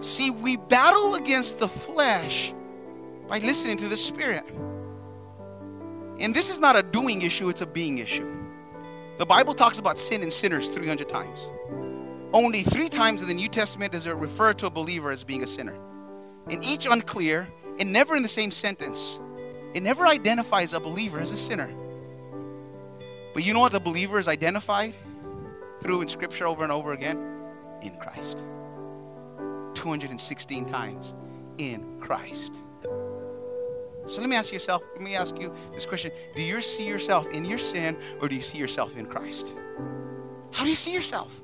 See, 0.01 0.31
we 0.31 0.57
battle 0.57 1.15
against 1.15 1.59
the 1.59 1.69
flesh 1.69 2.53
by 3.29 3.39
listening 3.39 3.77
to 3.79 3.89
the 3.89 3.97
Spirit. 3.97 4.45
And 6.19 6.35
this 6.35 6.51
is 6.51 6.61
not 6.61 6.77
a 6.77 6.83
doing 6.83 7.23
issue, 7.23 7.49
it's 7.49 7.63
a 7.63 7.67
being 7.67 7.99
issue. 7.99 8.31
The 9.19 9.27
Bible 9.27 9.55
talks 9.55 9.79
about 9.79 9.99
sin 9.99 10.23
and 10.23 10.33
sinners 10.33 10.69
300 10.69 11.09
times. 11.09 11.51
Only 12.33 12.63
three 12.63 12.89
times 12.89 13.23
in 13.23 13.29
the 13.29 13.35
New 13.35 13.49
Testament 13.49 13.93
does 13.93 14.07
it 14.07 14.15
refer 14.15 14.53
to 14.55 14.67
a 14.67 14.71
believer 14.71 15.11
as 15.11 15.25
being 15.25 15.43
a 15.43 15.47
sinner. 15.47 15.77
And 16.51 16.63
each 16.65 16.87
unclear 16.87 17.49
and 17.79 17.93
never 17.93 18.17
in 18.17 18.23
the 18.23 18.29
same 18.29 18.51
sentence. 18.51 19.21
It 19.75 19.83
never 19.83 20.07
identifies 20.07 20.73
a 20.73 20.81
believer 20.81 21.19
as 21.19 21.33
a 21.33 21.37
sinner. 21.37 21.69
But 23.35 23.45
you 23.45 23.53
know 23.53 23.61
what 23.61 23.73
the 23.73 23.81
believer 23.81 24.19
is 24.19 24.29
identified 24.29 24.95
through 25.81 26.03
in 26.03 26.09
Scripture 26.09 26.47
over 26.47 26.63
and 26.63 26.73
over 26.73 26.93
again? 26.93 27.19
In 27.83 27.97
Christ. 27.97 28.45
216 29.87 30.66
times 30.66 31.14
in 31.59 32.01
Christ. 32.01 32.55
So 34.07 34.20
let 34.20 34.28
me 34.28 34.34
ask 34.34 34.53
yourself, 34.53 34.82
let 34.95 35.01
me 35.01 35.14
ask 35.14 35.39
you 35.39 35.55
this 35.72 35.87
question. 35.87 36.11
Do 36.34 36.43
you 36.43 36.61
see 36.61 36.84
yourself 36.84 37.28
in 37.28 37.45
your 37.45 37.59
sin 37.59 37.97
or 38.20 38.28
do 38.28 38.34
you 38.34 38.41
see 38.41 38.59
yourself 38.59 38.97
in 38.97 39.07
Christ? 39.07 39.55
How 40.53 40.64
do 40.64 40.70
you 40.70 40.74
see 40.74 40.93
yourself? 40.93 41.41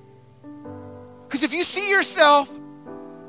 Because 1.22 1.44
if 1.44 1.54
you 1.54 1.62
see 1.62 1.88
yourself 1.88 2.50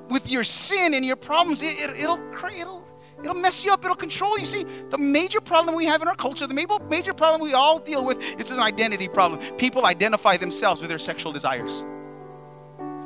with 0.09 0.27
your 0.31 0.43
sin 0.43 0.95
and 0.95 1.05
your 1.05 1.15
problems, 1.15 1.61
it, 1.61 1.77
it, 1.77 1.95
it'll, 1.95 2.19
it'll, 2.47 2.83
it'll 3.19 3.35
mess 3.35 3.63
you 3.63 3.71
up. 3.71 3.85
It'll 3.85 3.95
control 3.95 4.39
you. 4.39 4.45
See, 4.45 4.65
the 4.89 4.97
major 4.97 5.41
problem 5.41 5.75
we 5.75 5.85
have 5.85 6.01
in 6.01 6.07
our 6.07 6.15
culture, 6.15 6.47
the 6.47 6.55
major, 6.89 7.13
problem 7.13 7.39
we 7.39 7.53
all 7.53 7.77
deal 7.77 8.03
with, 8.03 8.17
it's 8.39 8.49
an 8.49 8.59
identity 8.59 9.07
problem. 9.07 9.39
People 9.57 9.85
identify 9.85 10.37
themselves 10.37 10.81
with 10.81 10.89
their 10.89 10.97
sexual 10.97 11.31
desires. 11.31 11.85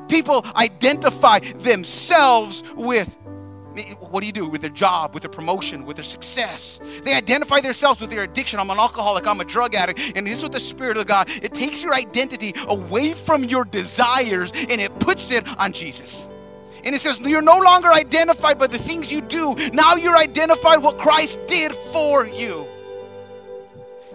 People 0.08 0.46
identify 0.56 1.40
themselves 1.40 2.64
with 2.76 3.18
what 4.00 4.22
do 4.22 4.26
you 4.26 4.34
do 4.34 4.50
with 4.50 4.62
their 4.62 4.70
job, 4.70 5.14
with 5.14 5.22
their 5.24 5.30
promotion, 5.30 5.86
with 5.86 5.98
their 5.98 6.04
success? 6.04 6.80
They 7.04 7.14
identify 7.14 7.60
themselves 7.60 8.02
with 8.02 8.10
their 8.10 8.24
addiction. 8.24 8.60
I'm 8.60 8.70
an 8.70 8.80
alcoholic, 8.80 9.28
I'm 9.28 9.40
a 9.40 9.46
drug 9.46 9.76
addict. 9.76 10.14
And 10.16 10.26
this 10.26 10.40
is 10.40 10.44
what 10.44 10.52
the 10.52 10.60
Spirit 10.60 10.98
of 10.98 11.06
God, 11.08 11.30
it 11.44 11.54
takes 11.54 11.84
your 11.84 11.94
identity 11.94 12.54
away 12.68 13.14
from 13.14 13.44
your 13.44 13.66
desires 13.66 14.52
and 14.70 14.82
it 14.82 14.98
puts 15.00 15.32
it 15.32 15.48
on 15.60 15.74
Jesus. 15.74 16.28
And 16.84 16.96
it 16.96 17.00
says, 17.00 17.20
You're 17.20 17.42
no 17.42 17.60
longer 17.60 17.92
identified 17.92 18.58
by 18.58 18.68
the 18.68 18.78
things 18.78 19.12
you 19.12 19.22
do. 19.22 19.56
Now 19.74 19.96
you're 19.96 20.18
identified 20.18 20.82
what 20.82 20.98
Christ 20.98 21.40
did 21.48 21.74
for 21.74 22.26
you. 22.26 22.68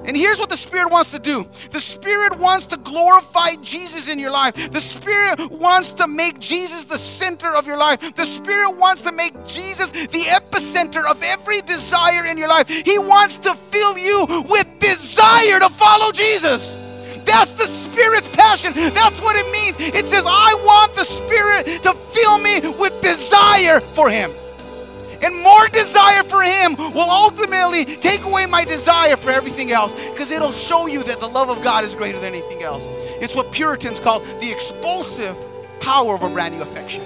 And 0.05 0.17
here's 0.17 0.39
what 0.39 0.51
the 0.51 0.57
Spirit 0.57 0.91
wants 0.91 1.11
to 1.13 1.19
do 1.19 1.47
the 1.71 1.81
Spirit 1.81 2.39
wants 2.39 2.67
to 2.67 2.77
glorify 2.77 3.55
Jesus 3.63 4.09
in 4.09 4.19
your 4.19 4.31
life. 4.31 4.55
The 4.73 4.81
Spirit 4.81 5.51
wants 5.51 5.93
to 5.95 6.07
make 6.07 6.39
Jesus 6.39 6.85
the 6.85 6.99
center 6.99 7.55
of 7.55 7.67
your 7.67 7.77
life. 7.77 8.15
The 8.15 8.25
Spirit 8.25 8.77
wants 8.77 9.03
to 9.03 9.13
make 9.13 9.47
Jesus 9.47 9.91
the 9.91 10.09
epicenter 10.09 11.05
of 11.09 11.23
every 11.23 11.63
desire 11.63 12.27
in 12.27 12.37
your 12.37 12.49
life. 12.49 12.69
He 12.69 12.99
wants 12.99 13.39
to 13.39 13.55
fill 13.55 13.97
you 13.97 14.27
with 14.49 14.67
desire 14.81 15.61
to 15.61 15.69
follow 15.69 16.13
Jesus. 16.13 16.77
That's 17.25 17.53
the 17.53 17.67
Spirit's 17.67 18.29
passion. 18.35 18.73
That's 18.75 19.21
what 19.21 19.37
it 19.37 19.51
means. 19.53 19.77
It 19.79 20.07
says, 20.07 20.25
I 20.27 20.55
want 20.65 20.95
the 20.95 21.05
Spirit 21.05 21.83
to 21.85 21.95
fill 21.95 22.39
me 22.39 22.61
with 22.79 23.01
desire 23.01 23.81
for 23.81 24.11
Him 24.11 24.33
and 25.23 25.41
more 25.43 25.69
desire 25.69 26.23
for 26.23 26.43
Him 26.43 26.77
will 26.77 27.11
ultimately 27.11 27.85
take 27.85 28.25
away 28.25 28.47
my 28.47 28.65
desire 28.65 29.17
for 29.17 29.31
everything 29.31 29.73
else 29.73 29.93
because 30.11 30.31
it'll 30.31 30.53
show 30.53 30.87
you 30.87 31.03
that 31.05 31.21
the 31.21 31.29
love 31.29 31.49
of 31.49 31.63
God 31.63 31.85
is 31.85 31.95
greater 31.95 32.19
than 32.19 32.35
anything 32.35 32.63
else. 32.63 32.85
It's 33.21 33.35
what 33.35 33.53
Puritans 33.53 34.01
call 34.01 34.21
the 34.41 34.51
explosive 34.51 35.37
power 35.81 36.15
of 36.15 36.23
a 36.23 36.29
brand 36.29 36.57
new 36.57 36.63
affection. 36.63 37.03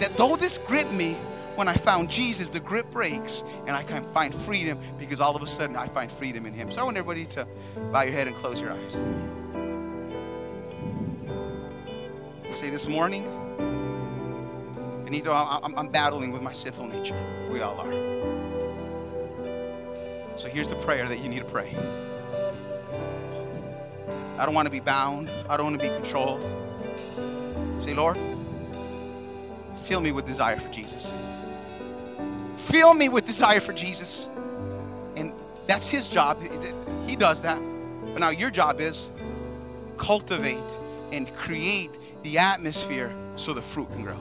That 0.00 0.16
though 0.16 0.36
this 0.36 0.58
gripped 0.58 0.92
me, 0.92 1.16
when 1.58 1.66
I 1.66 1.74
found 1.74 2.08
Jesus, 2.08 2.48
the 2.50 2.60
grip 2.60 2.88
breaks 2.92 3.42
and 3.66 3.70
I 3.74 3.82
can 3.82 4.04
find 4.14 4.32
freedom 4.32 4.78
because 4.96 5.20
all 5.20 5.34
of 5.34 5.42
a 5.42 5.46
sudden 5.46 5.74
I 5.74 5.88
find 5.88 6.10
freedom 6.10 6.46
in 6.46 6.54
Him. 6.54 6.70
So 6.70 6.80
I 6.80 6.84
want 6.84 6.96
everybody 6.96 7.26
to 7.26 7.48
bow 7.90 8.02
your 8.02 8.12
head 8.12 8.28
and 8.28 8.36
close 8.36 8.60
your 8.60 8.70
eyes. 8.70 8.92
Say 12.54 12.70
this 12.70 12.86
morning, 12.86 13.47
Benito, 15.08 15.32
I'm, 15.32 15.74
I'm 15.74 15.88
battling 15.88 16.32
with 16.32 16.42
my 16.42 16.52
sinful 16.52 16.86
nature. 16.86 17.16
We 17.50 17.62
all 17.62 17.80
are. 17.80 17.90
So 20.36 20.50
here's 20.50 20.68
the 20.68 20.74
prayer 20.74 21.08
that 21.08 21.20
you 21.20 21.30
need 21.30 21.38
to 21.38 21.46
pray. 21.46 21.74
I 24.36 24.44
don't 24.44 24.54
want 24.54 24.66
to 24.66 24.70
be 24.70 24.80
bound. 24.80 25.30
I 25.48 25.56
don't 25.56 25.64
want 25.64 25.80
to 25.80 25.88
be 25.88 25.94
controlled. 25.94 26.42
Say, 27.78 27.94
Lord, 27.94 28.18
fill 29.84 30.02
me 30.02 30.12
with 30.12 30.26
desire 30.26 30.58
for 30.58 30.70
Jesus. 30.70 31.10
Fill 32.66 32.92
me 32.92 33.08
with 33.08 33.24
desire 33.24 33.60
for 33.60 33.72
Jesus. 33.72 34.28
And 35.16 35.32
that's 35.66 35.88
his 35.88 36.06
job. 36.06 36.38
He 37.06 37.16
does 37.16 37.40
that. 37.40 37.58
But 38.12 38.18
now 38.18 38.28
your 38.28 38.50
job 38.50 38.78
is 38.78 39.08
cultivate 39.96 40.58
and 41.12 41.34
create 41.34 41.96
the 42.24 42.36
atmosphere 42.36 43.10
so 43.36 43.54
the 43.54 43.62
fruit 43.62 43.90
can 43.92 44.02
grow. 44.02 44.18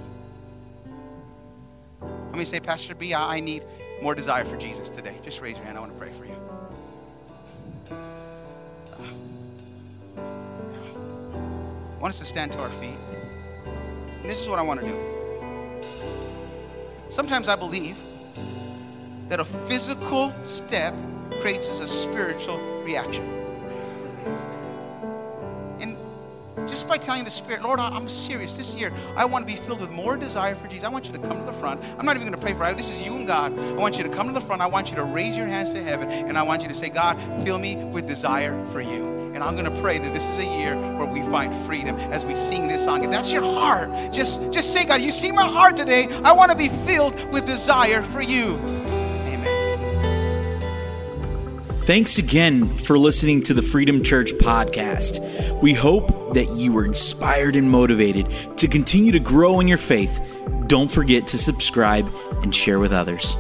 Let 2.37 2.41
me 2.41 2.45
say, 2.45 2.59
Pastor 2.59 2.93
B, 2.93 3.15
I 3.15 3.39
need 3.39 3.63
more 3.99 4.13
desire 4.13 4.45
for 4.45 4.57
Jesus 4.57 4.91
today. 4.91 5.15
Just 5.23 5.41
raise 5.41 5.57
your 5.57 5.65
hand. 5.65 5.75
I 5.75 5.81
want 5.81 5.91
to 5.91 5.97
pray 5.97 6.11
for 6.11 6.23
you. 6.23 6.35
I 10.19 11.99
want 11.99 12.13
us 12.13 12.19
to 12.19 12.25
stand 12.25 12.51
to 12.51 12.59
our 12.59 12.69
feet. 12.69 12.93
And 14.21 14.29
this 14.29 14.39
is 14.39 14.47
what 14.47 14.59
I 14.59 14.61
want 14.61 14.81
to 14.81 14.85
do. 14.85 14.95
Sometimes 17.09 17.47
I 17.47 17.55
believe 17.55 17.97
that 19.29 19.39
a 19.39 19.45
physical 19.45 20.29
step 20.29 20.93
creates 21.39 21.79
a 21.79 21.87
spiritual 21.87 22.59
reaction. 22.83 23.46
Just 26.77 26.87
by 26.87 26.95
telling 26.95 27.23
the 27.23 27.31
Spirit, 27.31 27.63
Lord, 27.63 27.79
I'm 27.79 28.07
serious 28.07 28.55
this 28.55 28.75
year. 28.75 28.93
I 29.15 29.25
want 29.25 29.47
to 29.47 29.51
be 29.51 29.59
filled 29.59 29.81
with 29.81 29.89
more 29.89 30.15
desire 30.15 30.53
for 30.53 30.67
Jesus. 30.67 30.83
I 30.83 30.89
want 30.89 31.07
you 31.07 31.13
to 31.13 31.17
come 31.17 31.39
to 31.39 31.43
the 31.43 31.53
front. 31.53 31.83
I'm 31.97 32.05
not 32.05 32.15
even 32.17 32.27
going 32.27 32.39
to 32.39 32.45
pray 32.45 32.53
for 32.53 32.69
you. 32.69 32.75
This 32.75 32.91
is 32.91 33.01
you 33.01 33.15
and 33.15 33.25
God. 33.25 33.57
I 33.57 33.73
want 33.73 33.97
you 33.97 34.03
to 34.03 34.11
come 34.11 34.27
to 34.27 34.33
the 34.33 34.41
front. 34.41 34.61
I 34.61 34.67
want 34.67 34.91
you 34.91 34.95
to 34.97 35.03
raise 35.03 35.35
your 35.35 35.47
hands 35.47 35.73
to 35.73 35.83
heaven, 35.83 36.07
and 36.07 36.37
I 36.37 36.43
want 36.43 36.61
you 36.61 36.67
to 36.67 36.75
say, 36.75 36.89
God, 36.89 37.17
fill 37.43 37.57
me 37.57 37.77
with 37.77 38.05
desire 38.05 38.63
for 38.65 38.79
you. 38.79 39.31
And 39.33 39.43
I'm 39.43 39.55
going 39.55 39.65
to 39.65 39.81
pray 39.81 39.97
that 39.97 40.13
this 40.13 40.29
is 40.29 40.37
a 40.37 40.45
year 40.45 40.75
where 40.99 41.07
we 41.07 41.23
find 41.31 41.51
freedom 41.65 41.95
as 41.95 42.27
we 42.27 42.35
sing 42.35 42.67
this 42.67 42.83
song. 42.83 43.03
If 43.03 43.09
that's 43.09 43.31
your 43.31 43.41
heart, 43.41 44.13
just, 44.13 44.51
just 44.51 44.71
say, 44.71 44.85
God, 44.85 45.01
you 45.01 45.09
see 45.09 45.31
my 45.31 45.47
heart 45.47 45.77
today. 45.77 46.07
I 46.23 46.31
want 46.31 46.51
to 46.51 46.57
be 46.57 46.69
filled 46.85 47.15
with 47.33 47.47
desire 47.47 48.03
for 48.03 48.21
you. 48.21 48.55
Thanks 51.87 52.17
again 52.17 52.67
for 52.79 52.99
listening 52.99 53.41
to 53.43 53.53
the 53.53 53.61
Freedom 53.61 54.03
Church 54.03 54.33
podcast. 54.33 55.61
We 55.61 55.73
hope 55.73 56.33
that 56.33 56.53
you 56.53 56.73
were 56.73 56.83
inspired 56.83 57.55
and 57.55 57.71
motivated 57.71 58.57
to 58.57 58.67
continue 58.67 59.13
to 59.13 59.21
grow 59.21 59.61
in 59.61 59.69
your 59.69 59.77
faith. 59.77 60.19
Don't 60.67 60.91
forget 60.91 61.29
to 61.29 61.37
subscribe 61.37 62.13
and 62.43 62.53
share 62.53 62.79
with 62.79 62.91
others. 62.91 63.37